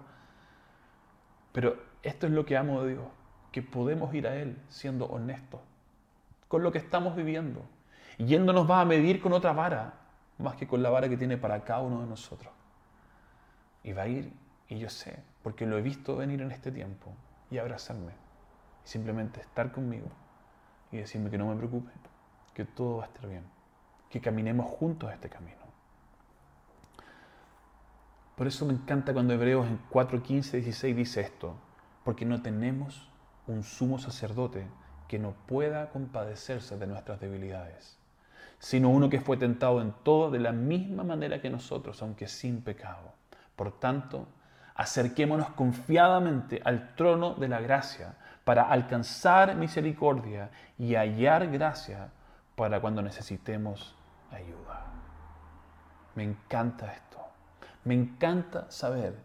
Pero 1.53 1.77
esto 2.03 2.27
es 2.27 2.33
lo 2.33 2.45
que 2.45 2.57
amo 2.57 2.83
de 2.83 2.95
Dios, 2.95 3.05
que 3.51 3.63
podemos 3.63 4.13
ir 4.15 4.27
a 4.27 4.37
Él 4.37 4.59
siendo 4.69 5.07
honestos 5.07 5.61
con 6.49 6.63
lo 6.63 6.71
que 6.71 6.79
estamos 6.79 7.17
viviendo. 7.17 7.63
Y 8.19 8.35
Él 8.35 8.45
no 8.45 8.53
nos 8.53 8.71
va 8.71 8.81
a 8.81 8.85
medir 8.85 9.21
con 9.21 9.33
otra 9.33 9.53
vara, 9.53 9.95
más 10.39 10.57
que 10.57 10.67
con 10.67 10.83
la 10.83 10.91
vara 10.91 11.09
que 11.09 11.17
tiene 11.17 11.37
para 11.37 11.61
cada 11.65 11.81
uno 11.81 12.01
de 12.01 12.07
nosotros. 12.07 12.53
Y 13.85 13.93
va 13.93 14.03
a 14.03 14.09
ir, 14.09 14.33
y 14.69 14.79
yo 14.79 14.89
sé, 14.89 15.23
porque 15.43 15.67
lo 15.67 15.79
he 15.79 15.83
visto 15.83 16.17
venir 16.17 16.43
en 16.43 16.51
este 16.51 16.73
tiempo, 16.73 17.13
y 17.51 17.59
abrazarme, 17.59 18.13
y 18.85 18.89
simplemente 18.89 19.41
estar 19.41 19.71
conmigo, 19.71 20.09
y 20.91 20.97
decirme 20.97 21.31
que 21.31 21.39
no 21.39 21.47
me 21.47 21.57
preocupe, 21.57 21.93
que 22.55 22.65
todo 22.65 22.97
va 22.97 23.05
a 23.05 23.07
estar 23.07 23.29
bien, 23.29 23.45
que 24.11 24.21
caminemos 24.21 24.67
juntos 24.67 25.13
este 25.13 25.29
camino. 25.29 25.65
Por 28.37 28.49
eso 28.49 28.67
me 28.67 28.73
encanta 28.73 29.13
cuando 29.13 29.33
Hebreos 29.35 29.67
en 29.69 29.79
4, 29.91 30.21
15, 30.21 30.57
16 30.57 30.97
dice 30.97 31.21
esto, 31.21 31.55
porque 32.03 32.25
no 32.25 32.43
tenemos 32.43 33.09
un 33.47 33.63
sumo 33.63 33.99
sacerdote 33.99 34.67
que 35.07 35.19
no 35.19 35.35
pueda 35.47 35.91
compadecerse 35.91 36.77
de 36.77 36.87
nuestras 36.87 37.21
debilidades, 37.21 37.99
sino 38.59 38.91
uno 38.91 39.09
que 39.09 39.21
fue 39.21 39.37
tentado 39.37 39.81
en 39.81 39.93
todo 40.03 40.31
de 40.31 40.41
la 40.41 40.51
misma 40.51 41.05
manera 41.05 41.41
que 41.41 41.51
nosotros, 41.51 42.03
aunque 42.03 42.27
sin 42.27 42.63
pecado. 42.63 43.13
Por 43.57 43.79
tanto, 43.79 44.27
acerquémonos 44.75 45.51
confiadamente 45.51 46.61
al 46.65 46.95
trono 46.95 47.35
de 47.35 47.49
la 47.49 47.61
gracia 47.61 48.17
para 48.45 48.65
alcanzar 48.69 49.55
misericordia 49.57 50.51
y 50.79 50.95
hallar 50.95 51.51
gracia 51.51 52.11
para 52.57 52.81
cuando 52.81 53.03
necesitemos 53.03 53.95
ayuda. 54.31 54.87
Me 56.15 56.25
encanta 56.25 56.93
esto. 56.93 57.19
Me 57.85 57.95
encanta 57.95 58.71
saber 58.71 59.19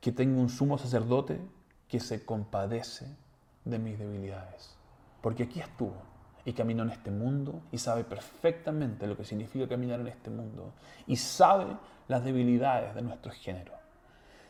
que 0.00 0.12
tengo 0.12 0.40
un 0.40 0.48
sumo 0.48 0.78
sacerdote 0.78 1.40
que 1.88 2.00
se 2.00 2.24
compadece 2.24 3.06
de 3.64 3.78
mis 3.78 3.98
debilidades. 3.98 4.76
Porque 5.20 5.44
aquí 5.44 5.60
estuvo 5.60 5.96
y 6.44 6.52
caminó 6.52 6.84
en 6.84 6.90
este 6.90 7.10
mundo 7.10 7.62
y 7.72 7.78
sabe 7.78 8.04
perfectamente 8.04 9.06
lo 9.06 9.16
que 9.16 9.24
significa 9.24 9.68
caminar 9.68 10.00
en 10.00 10.08
este 10.08 10.30
mundo 10.30 10.72
y 11.06 11.16
sabe 11.16 11.66
las 12.08 12.24
debilidades 12.24 12.94
de 12.94 13.02
nuestro 13.02 13.32
género. 13.32 13.72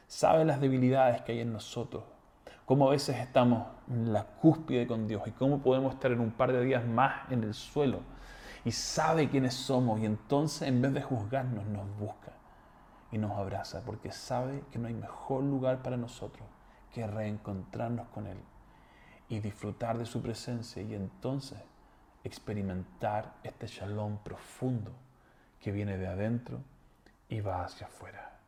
Sabe 0.06 0.44
las 0.44 0.60
debilidades 0.60 1.22
que 1.22 1.32
hay 1.32 1.40
en 1.40 1.52
nosotros, 1.52 2.04
cómo 2.64 2.88
a 2.88 2.90
veces 2.90 3.16
estamos 3.16 3.66
en 3.88 4.12
la 4.12 4.24
cúspide 4.24 4.86
con 4.86 5.08
Dios 5.08 5.22
y 5.26 5.32
cómo 5.32 5.60
podemos 5.60 5.94
estar 5.94 6.12
en 6.12 6.20
un 6.20 6.30
par 6.30 6.52
de 6.52 6.64
días 6.64 6.84
más 6.84 7.30
en 7.30 7.42
el 7.44 7.54
suelo. 7.54 8.00
Y 8.64 8.72
sabe 8.72 9.28
quiénes 9.28 9.54
somos 9.54 10.00
y 10.00 10.06
entonces 10.06 10.68
en 10.68 10.82
vez 10.82 10.92
de 10.92 11.02
juzgarnos 11.02 11.66
nos 11.66 11.86
busca 11.98 12.32
y 13.12 13.18
nos 13.18 13.32
abraza 13.32 13.82
porque 13.84 14.10
sabe 14.10 14.64
que 14.70 14.78
no 14.78 14.88
hay 14.88 14.94
mejor 14.94 15.44
lugar 15.44 15.82
para 15.82 15.96
nosotros 15.96 16.46
que 16.92 17.06
reencontrarnos 17.06 18.08
con 18.08 18.26
Él 18.26 18.38
y 19.28 19.40
disfrutar 19.40 19.98
de 19.98 20.06
su 20.06 20.20
presencia 20.22 20.82
y 20.82 20.94
entonces 20.94 21.58
experimentar 22.24 23.34
este 23.42 23.66
shalom 23.66 24.18
profundo 24.18 24.92
que 25.60 25.72
viene 25.72 25.96
de 25.96 26.08
adentro 26.08 26.60
y 27.28 27.40
va 27.40 27.64
hacia 27.64 27.86
afuera. 27.86 28.38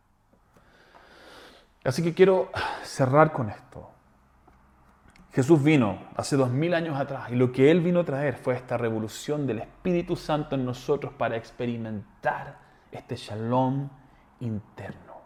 Así 1.84 2.02
que 2.02 2.14
quiero 2.14 2.50
cerrar 2.82 3.32
con 3.32 3.50
esto. 3.50 3.90
Jesús 5.32 5.62
vino 5.62 5.98
hace 6.16 6.36
dos 6.36 6.50
mil 6.50 6.74
años 6.74 6.98
atrás 6.98 7.30
y 7.30 7.36
lo 7.36 7.52
que 7.52 7.70
Él 7.70 7.80
vino 7.80 8.00
a 8.00 8.04
traer 8.04 8.36
fue 8.36 8.54
esta 8.54 8.76
revolución 8.76 9.46
del 9.46 9.60
Espíritu 9.60 10.16
Santo 10.16 10.56
en 10.56 10.64
nosotros 10.64 11.12
para 11.12 11.36
experimentar 11.36 12.58
este 12.90 13.16
shalom 13.16 13.88
interno. 14.40 15.18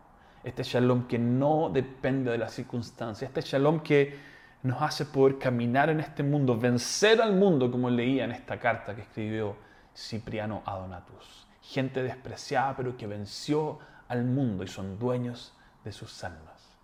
Este 0.45 0.65
shalom 0.65 1.07
que 1.07 1.19
no 1.19 1.71
depende 1.71 2.33
de 2.33 2.39
las 2.39 2.53
circunstancias. 2.53 3.31
Este 3.31 3.41
shalom 3.43 3.81
que 3.81 4.19
nos 4.63 4.83
hace 4.83 5.07
poder 5.07 5.39
caminar 5.39 5.89
en 5.91 6.01
este 6.01 6.23
mundo, 6.23 6.59
vencer 6.59 7.21
al 7.21 7.35
mundo, 7.35 7.71
como 7.71 7.89
leía 7.91 8.25
en 8.25 8.33
esta 8.33 8.59
carta 8.59 8.95
que 8.95 9.03
escribió 9.03 9.57
Cipriano 9.95 10.63
Adonatus. 10.65 11.47
Gente 11.63 12.03
despreciada, 12.03 12.77
pero 12.77 12.97
que 12.97 13.07
venció 13.07 13.79
al 14.09 14.25
mundo 14.25 14.65
y 14.65 14.69
son 14.69 14.99
dueños 14.99 15.57
de 15.85 15.93
sus 15.93 16.23
almas. 16.25 16.77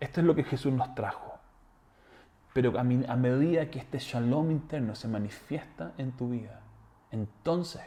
Esto 0.00 0.20
es 0.20 0.26
lo 0.26 0.34
que 0.34 0.44
Jesús 0.44 0.72
nos 0.72 0.94
trajo. 0.94 1.38
Pero 2.52 2.76
a, 2.78 2.82
medida 2.82 3.70
que 3.70 3.78
este 3.78 3.98
shalom 3.98 4.50
interno 4.50 4.94
se 4.94 5.06
manifiesta 5.06 5.92
en 5.98 6.12
tu 6.12 6.30
vida, 6.30 6.60
entonces 7.12 7.82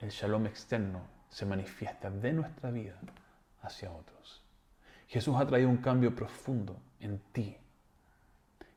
el 0.00 0.10
shalom 0.10 0.46
externo 0.46 1.00
se 1.30 1.46
manifiesta 1.46 2.10
de 2.10 2.32
nuestra 2.32 2.70
vida 2.70 2.98
hacia 3.62 3.90
otros. 3.90 4.44
Jesús 5.06 5.36
ha 5.38 5.46
traído 5.46 5.70
un 5.70 5.78
cambio 5.78 6.14
profundo 6.14 6.76
en 7.00 7.18
ti. 7.32 7.56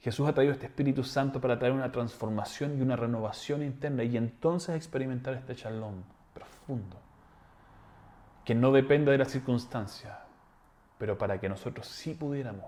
Jesús 0.02 0.28
ha 0.28 0.34
traído 0.34 0.54
este 0.54 0.66
Espíritu 0.66 1.04
Santo 1.04 1.40
para 1.40 1.60
traer 1.60 1.76
una 1.76 1.92
transformación 1.92 2.76
y 2.78 2.82
una 2.82 2.96
renovación 2.96 3.62
interna 3.62 4.04
y 4.04 4.18
entonces 4.18 4.76
experimentar 4.76 5.36
este 5.36 5.54
shalom 5.54 6.02
profundo, 6.34 6.98
que 8.44 8.56
no 8.56 8.72
depende 8.72 9.12
de 9.12 9.20
las 9.20 9.30
circunstancias, 9.30 10.18
pero 10.98 11.20
para 11.20 11.40
que 11.40 11.50
nosotros 11.50 11.88
sí 11.88 12.16
pudiéramos 12.16 12.66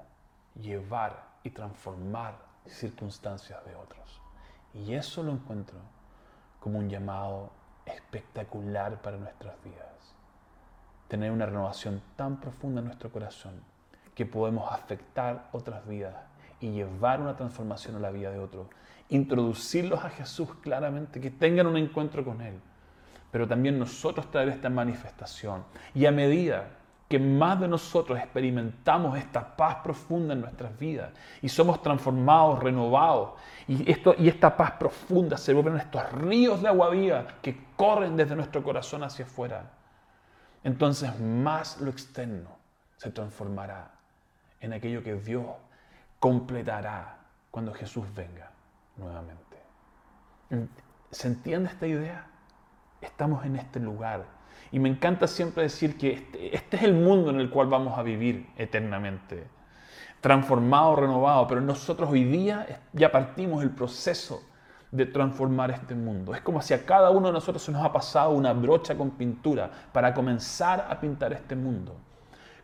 llevar 0.62 1.24
y 1.42 1.50
transformar 1.50 2.38
circunstancias 2.68 3.66
de 3.66 3.76
otros. 3.76 4.22
Y 4.76 4.94
eso 4.94 5.24
lo 5.24 5.32
encuentro 5.32 5.80
como 6.60 6.78
un 6.78 6.88
llamado 6.88 7.52
espectacular 7.88 9.02
para 9.02 9.18
nuestras 9.18 9.56
vidas. 9.64 10.16
Tener 11.08 11.32
una 11.32 11.48
renovación 11.48 12.00
tan 12.16 12.40
profunda 12.40 12.80
en 12.80 12.88
nuestro 12.88 13.12
corazón 13.12 13.64
que 14.14 14.28
podemos 14.28 14.72
afectar 14.72 15.50
otras 15.52 15.88
vidas 15.88 16.16
y 16.64 16.72
llevar 16.72 17.20
una 17.20 17.36
transformación 17.36 17.98
a 17.98 18.00
la 18.00 18.10
vida 18.10 18.32
de 18.32 18.40
otros. 18.40 18.68
Introducirlos 19.10 20.02
a 20.02 20.10
Jesús 20.10 20.48
claramente, 20.62 21.20
que 21.20 21.30
tengan 21.30 21.68
un 21.68 21.76
encuentro 21.76 22.24
con 22.24 22.40
Él. 22.40 22.58
Pero 23.32 23.46
también 23.46 23.78
nosotros 23.78 24.32
traer 24.32 24.48
esta 24.48 24.70
manifestación. 24.70 25.66
Y 25.94 26.06
a 26.06 26.12
medida 26.12 26.70
que 27.10 27.20
más 27.20 27.60
de 27.60 27.68
nosotros 27.68 28.18
experimentamos 28.18 29.18
esta 29.18 29.58
paz 29.58 29.80
profunda 29.84 30.34
en 30.34 30.40
nuestras 30.40 30.80
vidas 30.80 31.12
y 31.42 31.50
somos 31.50 31.82
transformados, 31.82 32.64
renovados, 32.64 33.32
y, 33.68 33.92
esto, 33.92 34.16
y 34.18 34.30
esta 34.30 34.56
paz 34.56 34.72
profunda 34.80 35.36
se 35.36 35.54
vuelven 35.54 35.76
estos 35.76 36.10
ríos 36.14 36.62
de 36.62 36.70
agua 36.70 36.90
viva 36.92 37.28
que 37.42 37.58
corren 37.76 38.16
desde 38.16 38.38
nuestro 38.38 38.64
corazón 38.64 39.04
hacia 39.04 39.26
afuera, 39.26 39.70
entonces 40.64 41.20
más 41.20 41.82
lo 41.82 41.92
externo 41.92 42.50
se 42.96 43.12
transformará 43.12 43.92
en 44.62 44.72
aquello 44.72 45.04
que 45.04 45.16
Dios 45.16 45.46
completará 46.24 47.18
cuando 47.52 47.74
Jesús 47.74 48.06
venga 48.16 48.50
nuevamente. 48.96 49.58
¿Se 51.12 51.28
entiende 51.28 51.68
esta 51.68 51.86
idea? 51.86 52.28
Estamos 53.02 53.46
en 53.46 53.58
este 53.58 53.82
lugar. 53.82 54.24
Y 54.72 54.80
me 54.80 54.88
encanta 54.88 55.28
siempre 55.28 55.64
decir 55.64 55.98
que 55.98 56.14
este, 56.14 56.56
este, 56.56 56.78
es 56.78 56.84
el 56.84 56.94
mundo 56.94 57.30
en 57.30 57.42
el 57.42 57.50
cual 57.50 57.68
vamos 57.68 58.00
a 58.00 58.04
vivir 58.04 58.48
eternamente. 58.56 59.50
Transformado, 60.22 60.96
renovado. 60.96 61.46
Pero 61.46 61.60
nosotros 61.60 62.10
hoy 62.10 62.24
día 62.24 62.84
ya 62.94 63.12
partimos 63.12 63.62
el 63.62 63.72
proceso 63.72 64.44
de 64.92 65.06
transformar 65.06 65.72
este 65.72 65.94
mundo. 65.94 66.34
Es 66.34 66.40
como 66.40 66.62
si 66.62 66.74
a 66.74 66.86
cada 66.86 67.10
uno 67.10 67.28
de 67.28 67.34
nosotros 67.34 67.62
se 67.62 67.74
nos 67.74 67.84
ha 67.84 67.92
pasado 67.92 68.30
una 68.30 68.54
brocha 68.54 68.96
con 68.96 69.12
pintura 69.12 69.70
para 69.92 70.14
comenzar 70.14 70.88
a 70.90 71.02
pintar 71.02 71.34
este 71.34 71.58
mundo 71.58 71.98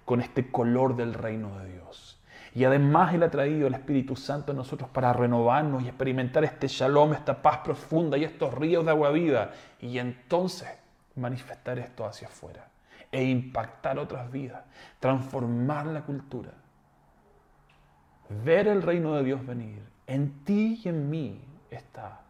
con 0.05 0.21
este 0.21 0.49
color 0.49 0.95
del 0.95 1.13
reino 1.13 1.59
de 1.59 1.73
Dios. 1.73 2.18
Y 2.55 2.63
además 2.63 3.13
Él 3.13 3.23
ha 3.23 3.29
traído 3.29 3.67
el 3.67 3.73
Espíritu 3.73 4.15
Santo 4.15 4.51
a 4.51 4.55
nosotros 4.55 4.89
para 4.89 5.13
renovarnos 5.13 5.83
y 5.83 5.87
experimentar 5.87 6.43
este 6.43 6.67
shalom, 6.67 7.13
esta 7.13 7.41
paz 7.41 7.59
profunda 7.59 8.17
y 8.17 8.23
estos 8.23 8.53
ríos 8.53 8.85
de 8.85 8.91
agua 8.91 9.11
viva. 9.11 9.51
Y 9.79 9.99
entonces 9.99 10.69
manifestar 11.15 11.77
esto 11.79 12.05
hacia 12.05 12.27
afuera 12.27 12.67
e 13.11 13.23
impactar 13.23 13.99
otras 13.99 14.31
vidas, 14.31 14.63
transformar 14.99 15.87
la 15.87 16.01
cultura. 16.01 16.51
Ver 18.43 18.67
el 18.67 18.81
reino 18.81 19.15
de 19.15 19.23
Dios 19.23 19.45
venir. 19.45 19.83
En 20.05 20.43
ti 20.43 20.81
y 20.83 20.89
en 20.89 21.09
mí 21.09 21.41
está 21.71 22.21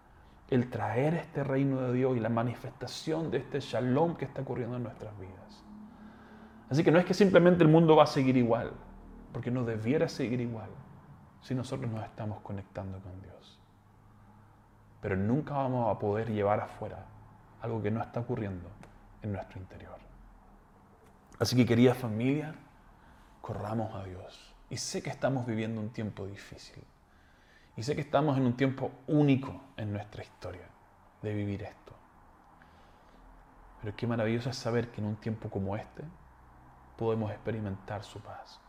el 0.50 0.70
traer 0.70 1.14
este 1.14 1.44
reino 1.44 1.82
de 1.82 1.94
Dios 1.94 2.18
y 2.18 2.20
la 2.20 2.30
manifestación 2.30 3.30
de 3.30 3.38
este 3.38 3.60
shalom 3.60 4.16
que 4.16 4.26
está 4.26 4.42
ocurriendo 4.42 4.78
en 4.78 4.84
nuestras 4.84 5.18
vidas. 5.20 5.64
Así 6.70 6.84
que 6.84 6.92
no 6.92 7.00
es 7.00 7.06
que 7.06 7.14
simplemente 7.14 7.64
el 7.64 7.70
mundo 7.70 7.96
va 7.96 8.04
a 8.04 8.08
seguir 8.08 8.38
igual, 8.38 8.72
porque 9.32 9.52
no 9.52 9.64
debiera 9.64 10.08
seguir 10.10 10.42
igual 10.42 10.70
si 11.42 11.56
nosotros 11.56 11.90
nos 11.90 12.04
estamos 12.04 12.42
conectando 12.42 13.00
con 13.00 13.22
Dios. 13.22 13.60
Pero 15.02 15.16
nunca 15.16 15.54
vamos 15.54 15.96
a 15.96 16.00
poder 16.00 16.32
llevar 16.32 16.60
afuera 16.60 17.06
algo 17.62 17.82
que 17.82 17.92
no 17.92 18.02
está 18.02 18.20
ocurriendo 18.20 18.70
en 19.22 19.32
nuestro 19.32 19.60
interior. 19.60 19.98
Así 21.40 21.56
que 21.56 21.66
querida 21.66 21.94
familia, 21.94 22.54
corramos 23.42 23.96
a 23.96 24.04
Dios. 24.04 24.54
Y 24.70 24.78
sé 24.78 25.02
que 25.02 25.10
estamos 25.10 25.46
viviendo 25.46 25.80
un 25.80 25.90
tiempo 25.90 26.28
difícil. 26.28 26.84
Y 27.78 27.84
sé 27.84 27.96
que 27.96 28.02
estamos 28.02 28.38
en 28.38 28.46
un 28.46 28.58
tiempo 28.58 28.92
único 29.08 29.62
en 29.78 29.94
nuestra 29.94 30.22
historia 30.22 30.68
de 31.22 31.34
vivir 31.34 31.64
esto. 31.64 31.94
Pero 33.82 33.96
qué 33.96 34.06
maravilloso 34.06 34.50
es 34.50 34.58
saber 34.58 34.92
que 34.92 35.00
en 35.00 35.08
un 35.08 35.16
tiempo 35.16 35.50
como 35.50 35.78
este 35.78 36.04
podemos 36.98 37.32
experimentar 37.32 38.04
su 38.04 38.20
paz, 38.20 38.60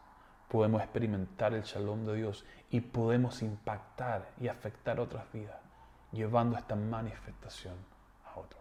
podemos 0.51 0.83
experimentar 0.83 1.55
el 1.55 1.63
shalom 1.63 2.05
de 2.07 2.17
Dios 2.17 2.45
y 2.71 2.81
podemos 2.81 3.41
impactar 3.41 4.29
y 4.41 4.49
afectar 4.49 4.99
otras 4.99 5.31
vidas, 5.33 5.57
llevando 6.11 6.59
esta 6.59 6.75
manifestación 6.75 7.77
a 8.27 8.37
otros. 8.37 8.61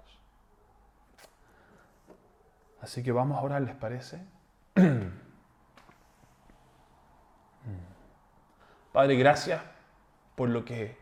Así 2.79 3.01
que 3.01 3.11
vamos 3.11 3.39
a 3.39 3.41
orar, 3.41 3.63
¿les 3.63 3.75
parece? 3.75 4.21
Padre, 8.93 9.15
gracias 9.15 9.59
por 10.35 10.49
lo 10.49 10.63
que, 10.63 10.95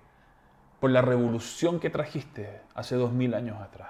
por 0.79 0.89
la 0.89 1.01
revolución 1.01 1.81
que 1.81 1.89
trajiste 1.89 2.61
hace 2.75 2.95
dos 2.95 3.11
mil 3.11 3.33
años 3.33 3.59
atrás. 3.61 3.89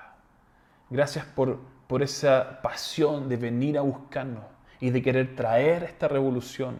Gracias 0.89 1.25
por, 1.25 1.59
por 1.87 2.01
esa 2.01 2.59
pasión 2.63 3.29
de 3.29 3.37
venir 3.37 3.77
a 3.77 3.81
buscarnos 3.81 4.56
y 4.79 4.89
de 4.89 5.01
querer 5.01 5.35
traer 5.35 5.83
esta 5.83 6.07
revolución. 6.07 6.79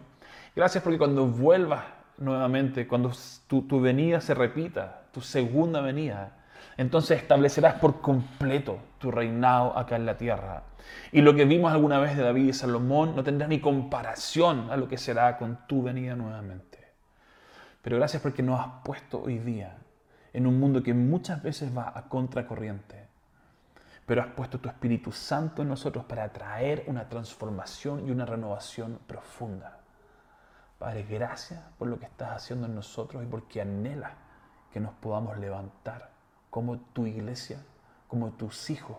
Gracias 0.54 0.82
porque 0.82 0.98
cuando 0.98 1.26
vuelvas 1.26 1.84
nuevamente, 2.18 2.86
cuando 2.86 3.12
tu, 3.46 3.62
tu 3.62 3.80
venida 3.80 4.20
se 4.20 4.34
repita, 4.34 5.02
tu 5.12 5.20
segunda 5.20 5.80
venida, 5.80 6.36
entonces 6.76 7.20
establecerás 7.20 7.74
por 7.74 8.00
completo 8.00 8.78
tu 8.98 9.10
reinado 9.10 9.76
acá 9.76 9.96
en 9.96 10.06
la 10.06 10.16
tierra. 10.16 10.62
Y 11.12 11.22
lo 11.22 11.34
que 11.34 11.44
vimos 11.44 11.72
alguna 11.72 11.98
vez 11.98 12.16
de 12.16 12.22
David 12.22 12.48
y 12.48 12.52
Salomón 12.52 13.16
no 13.16 13.24
tendrá 13.24 13.48
ni 13.48 13.60
comparación 13.60 14.70
a 14.70 14.76
lo 14.76 14.88
que 14.88 14.96
será 14.96 15.36
con 15.36 15.58
tu 15.66 15.82
venida 15.82 16.14
nuevamente. 16.14 16.78
Pero 17.82 17.96
gracias 17.96 18.22
porque 18.22 18.42
nos 18.42 18.60
has 18.60 18.82
puesto 18.84 19.22
hoy 19.22 19.38
día 19.38 19.76
en 20.32 20.46
un 20.46 20.60
mundo 20.60 20.82
que 20.82 20.94
muchas 20.94 21.42
veces 21.42 21.76
va 21.76 21.92
a 21.94 22.08
contracorriente. 22.08 23.07
Pero 24.08 24.22
has 24.22 24.28
puesto 24.28 24.58
tu 24.58 24.70
Espíritu 24.70 25.12
Santo 25.12 25.60
en 25.60 25.68
nosotros 25.68 26.06
para 26.06 26.32
traer 26.32 26.84
una 26.86 27.06
transformación 27.10 28.08
y 28.08 28.10
una 28.10 28.24
renovación 28.24 29.00
profunda. 29.06 29.80
Padre, 30.78 31.02
gracias 31.02 31.62
por 31.78 31.88
lo 31.88 31.98
que 31.98 32.06
estás 32.06 32.30
haciendo 32.30 32.64
en 32.64 32.74
nosotros 32.74 33.22
y 33.22 33.26
porque 33.26 33.60
anhelas 33.60 34.12
que 34.72 34.80
nos 34.80 34.94
podamos 34.94 35.36
levantar 35.36 36.08
como 36.48 36.78
tu 36.78 37.04
iglesia, 37.04 37.62
como 38.06 38.30
tus 38.30 38.70
hijos, 38.70 38.96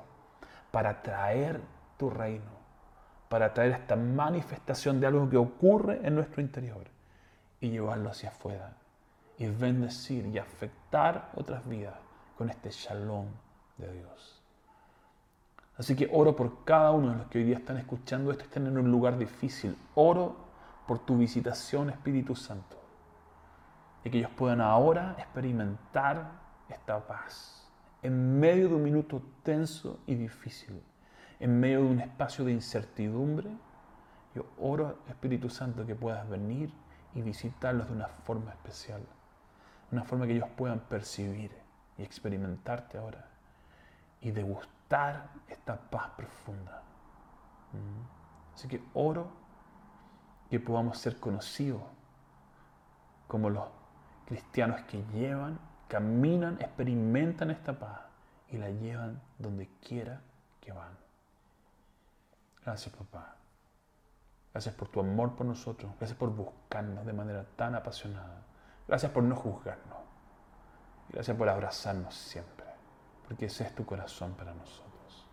para 0.69 1.01
traer 1.01 1.59
tu 1.97 2.11
reino, 2.11 2.51
para 3.29 3.51
traer 3.51 3.71
esta 3.71 3.95
manifestación 3.95 4.99
de 4.99 5.07
algo 5.07 5.27
que 5.27 5.37
ocurre 5.37 6.01
en 6.03 6.13
nuestro 6.13 6.43
interior 6.43 6.85
y 7.59 7.71
llevarlo 7.71 8.11
hacia 8.11 8.29
afuera 8.29 8.73
y 9.39 9.47
bendecir 9.47 10.27
y 10.27 10.37
afectar 10.37 11.31
otras 11.33 11.67
vidas 11.67 11.95
con 12.37 12.51
este 12.51 12.69
shalom 12.69 13.25
de 13.75 13.91
Dios. 13.91 14.38
Así 15.79 15.95
que 15.95 16.09
oro 16.11 16.35
por 16.35 16.65
cada 16.65 16.91
uno 16.91 17.11
de 17.11 17.17
los 17.19 17.27
que 17.27 17.37
hoy 17.37 17.45
día 17.45 17.57
están 17.57 17.77
escuchando 17.77 18.31
esto, 18.31 18.43
están 18.43 18.67
en 18.67 18.77
un 18.77 18.91
lugar 18.91 19.17
difícil. 19.17 19.77
Oro 19.95 20.35
por 20.85 20.99
tu 20.99 21.17
visitación, 21.17 21.89
Espíritu 21.89 22.35
Santo. 22.35 22.75
Y 24.03 24.09
que 24.09 24.17
ellos 24.17 24.31
puedan 24.35 24.59
ahora 24.59 25.15
experimentar 25.17 26.31
esta 26.67 26.99
paz 27.07 27.71
en 28.01 28.41
medio 28.41 28.67
de 28.67 28.75
un 28.75 28.83
minuto 28.83 29.21
tenso 29.41 29.99
y 30.05 30.15
difícil, 30.15 30.81
en 31.39 31.57
medio 31.57 31.83
de 31.83 31.85
un 31.85 31.99
espacio 32.01 32.43
de 32.43 32.51
incertidumbre. 32.51 33.49
Yo 34.35 34.47
oro, 34.59 34.99
Espíritu 35.07 35.49
Santo, 35.49 35.85
que 35.85 35.95
puedas 35.95 36.27
venir 36.27 36.73
y 37.15 37.21
visitarlos 37.21 37.87
de 37.87 37.93
una 37.93 38.07
forma 38.07 38.51
especial, 38.51 39.01
una 39.93 40.03
forma 40.03 40.27
que 40.27 40.33
ellos 40.33 40.49
puedan 40.57 40.81
percibir 40.81 41.51
y 41.97 42.03
experimentarte 42.03 42.97
ahora 42.97 43.29
y 44.19 44.31
degustar 44.31 44.78
esta 45.47 45.77
paz 45.77 46.09
profunda. 46.17 46.81
Mm. 47.73 48.53
Así 48.55 48.67
que 48.67 48.83
oro 48.93 49.27
que 50.49 50.59
podamos 50.59 50.97
ser 50.97 51.19
conocidos 51.19 51.81
como 53.27 53.49
los 53.49 53.65
cristianos 54.25 54.81
que 54.81 55.03
llevan, 55.13 55.59
caminan, 55.87 56.57
experimentan 56.59 57.51
esta 57.51 57.77
paz 57.77 58.01
y 58.49 58.57
la 58.57 58.69
llevan 58.69 59.21
donde 59.37 59.69
quiera 59.79 60.21
que 60.59 60.71
van. 60.71 60.97
Gracias, 62.65 62.93
papá. 62.95 63.35
Gracias 64.51 64.73
por 64.73 64.87
tu 64.87 64.99
amor 64.99 65.35
por 65.35 65.45
nosotros. 65.45 65.91
Gracias 65.99 66.17
por 66.17 66.35
buscarnos 66.35 67.05
de 67.05 67.13
manera 67.13 67.45
tan 67.55 67.75
apasionada. 67.75 68.41
Gracias 68.87 69.11
por 69.11 69.23
no 69.23 69.35
juzgarnos. 69.35 69.99
Gracias 71.09 71.37
por 71.37 71.47
abrazarnos 71.47 72.15
siempre. 72.15 72.58
Porque 73.29 73.45
ese 73.45 73.63
es 73.63 73.75
tu 73.75 73.85
corazón 73.85 74.33
para 74.33 74.55
nosotros. 74.55 75.27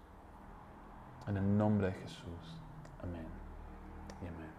En 1.27 1.39
el 1.39 1.57
nombre 1.57 1.87
de 1.89 1.93
Jesús. 1.95 2.61
Amén. 3.03 3.25
Y 4.23 4.27
amén. 4.27 4.51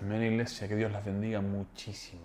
Amén, 0.00 0.32
iglesia. 0.32 0.66
Que 0.66 0.76
Dios 0.76 0.90
las 0.90 1.04
bendiga 1.04 1.42
muchísimo. 1.42 2.22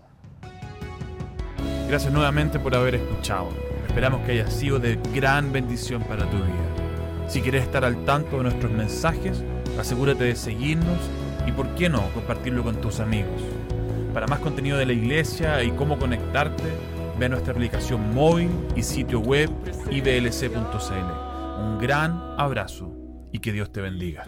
Gracias 1.90 2.14
nuevamente 2.14 2.58
por 2.58 2.74
haber 2.74 2.96
escuchado. 2.96 3.50
Esperamos 3.86 4.22
que 4.22 4.32
haya 4.32 4.50
sido 4.50 4.80
de 4.80 4.96
gran 5.14 5.52
bendición 5.52 6.02
para 6.04 6.24
tu 6.30 6.38
vida. 6.38 7.28
Si 7.28 7.42
quieres 7.42 7.64
estar 7.64 7.84
al 7.84 8.06
tanto 8.06 8.38
de 8.38 8.44
nuestros 8.44 8.72
mensajes, 8.72 9.44
asegúrate 9.78 10.24
de 10.24 10.38
seguirnos 10.38 11.00
y, 11.46 11.52
por 11.52 11.68
qué 11.76 11.90
no, 11.90 12.02
compartirlo 12.14 12.64
con 12.64 12.80
tus 12.80 13.02
amigos. 13.02 13.42
Para 14.14 14.28
más 14.28 14.40
contenido 14.40 14.78
de 14.78 14.86
la 14.86 14.94
iglesia 14.94 15.62
y 15.64 15.72
cómo 15.72 16.00
conectarte, 16.00 16.64
ve 17.22 17.30
nuestra 17.30 17.54
aplicación 17.54 18.16
móvil 18.16 18.50
y 18.76 18.82
sitio 18.82 19.20
web 19.20 19.52
iblc.cl. 19.92 20.56
Un 21.62 21.78
gran 21.80 22.20
abrazo 22.40 22.92
y 23.32 23.38
que 23.38 23.52
Dios 23.52 23.72
te 23.72 23.80
bendiga. 23.80 24.26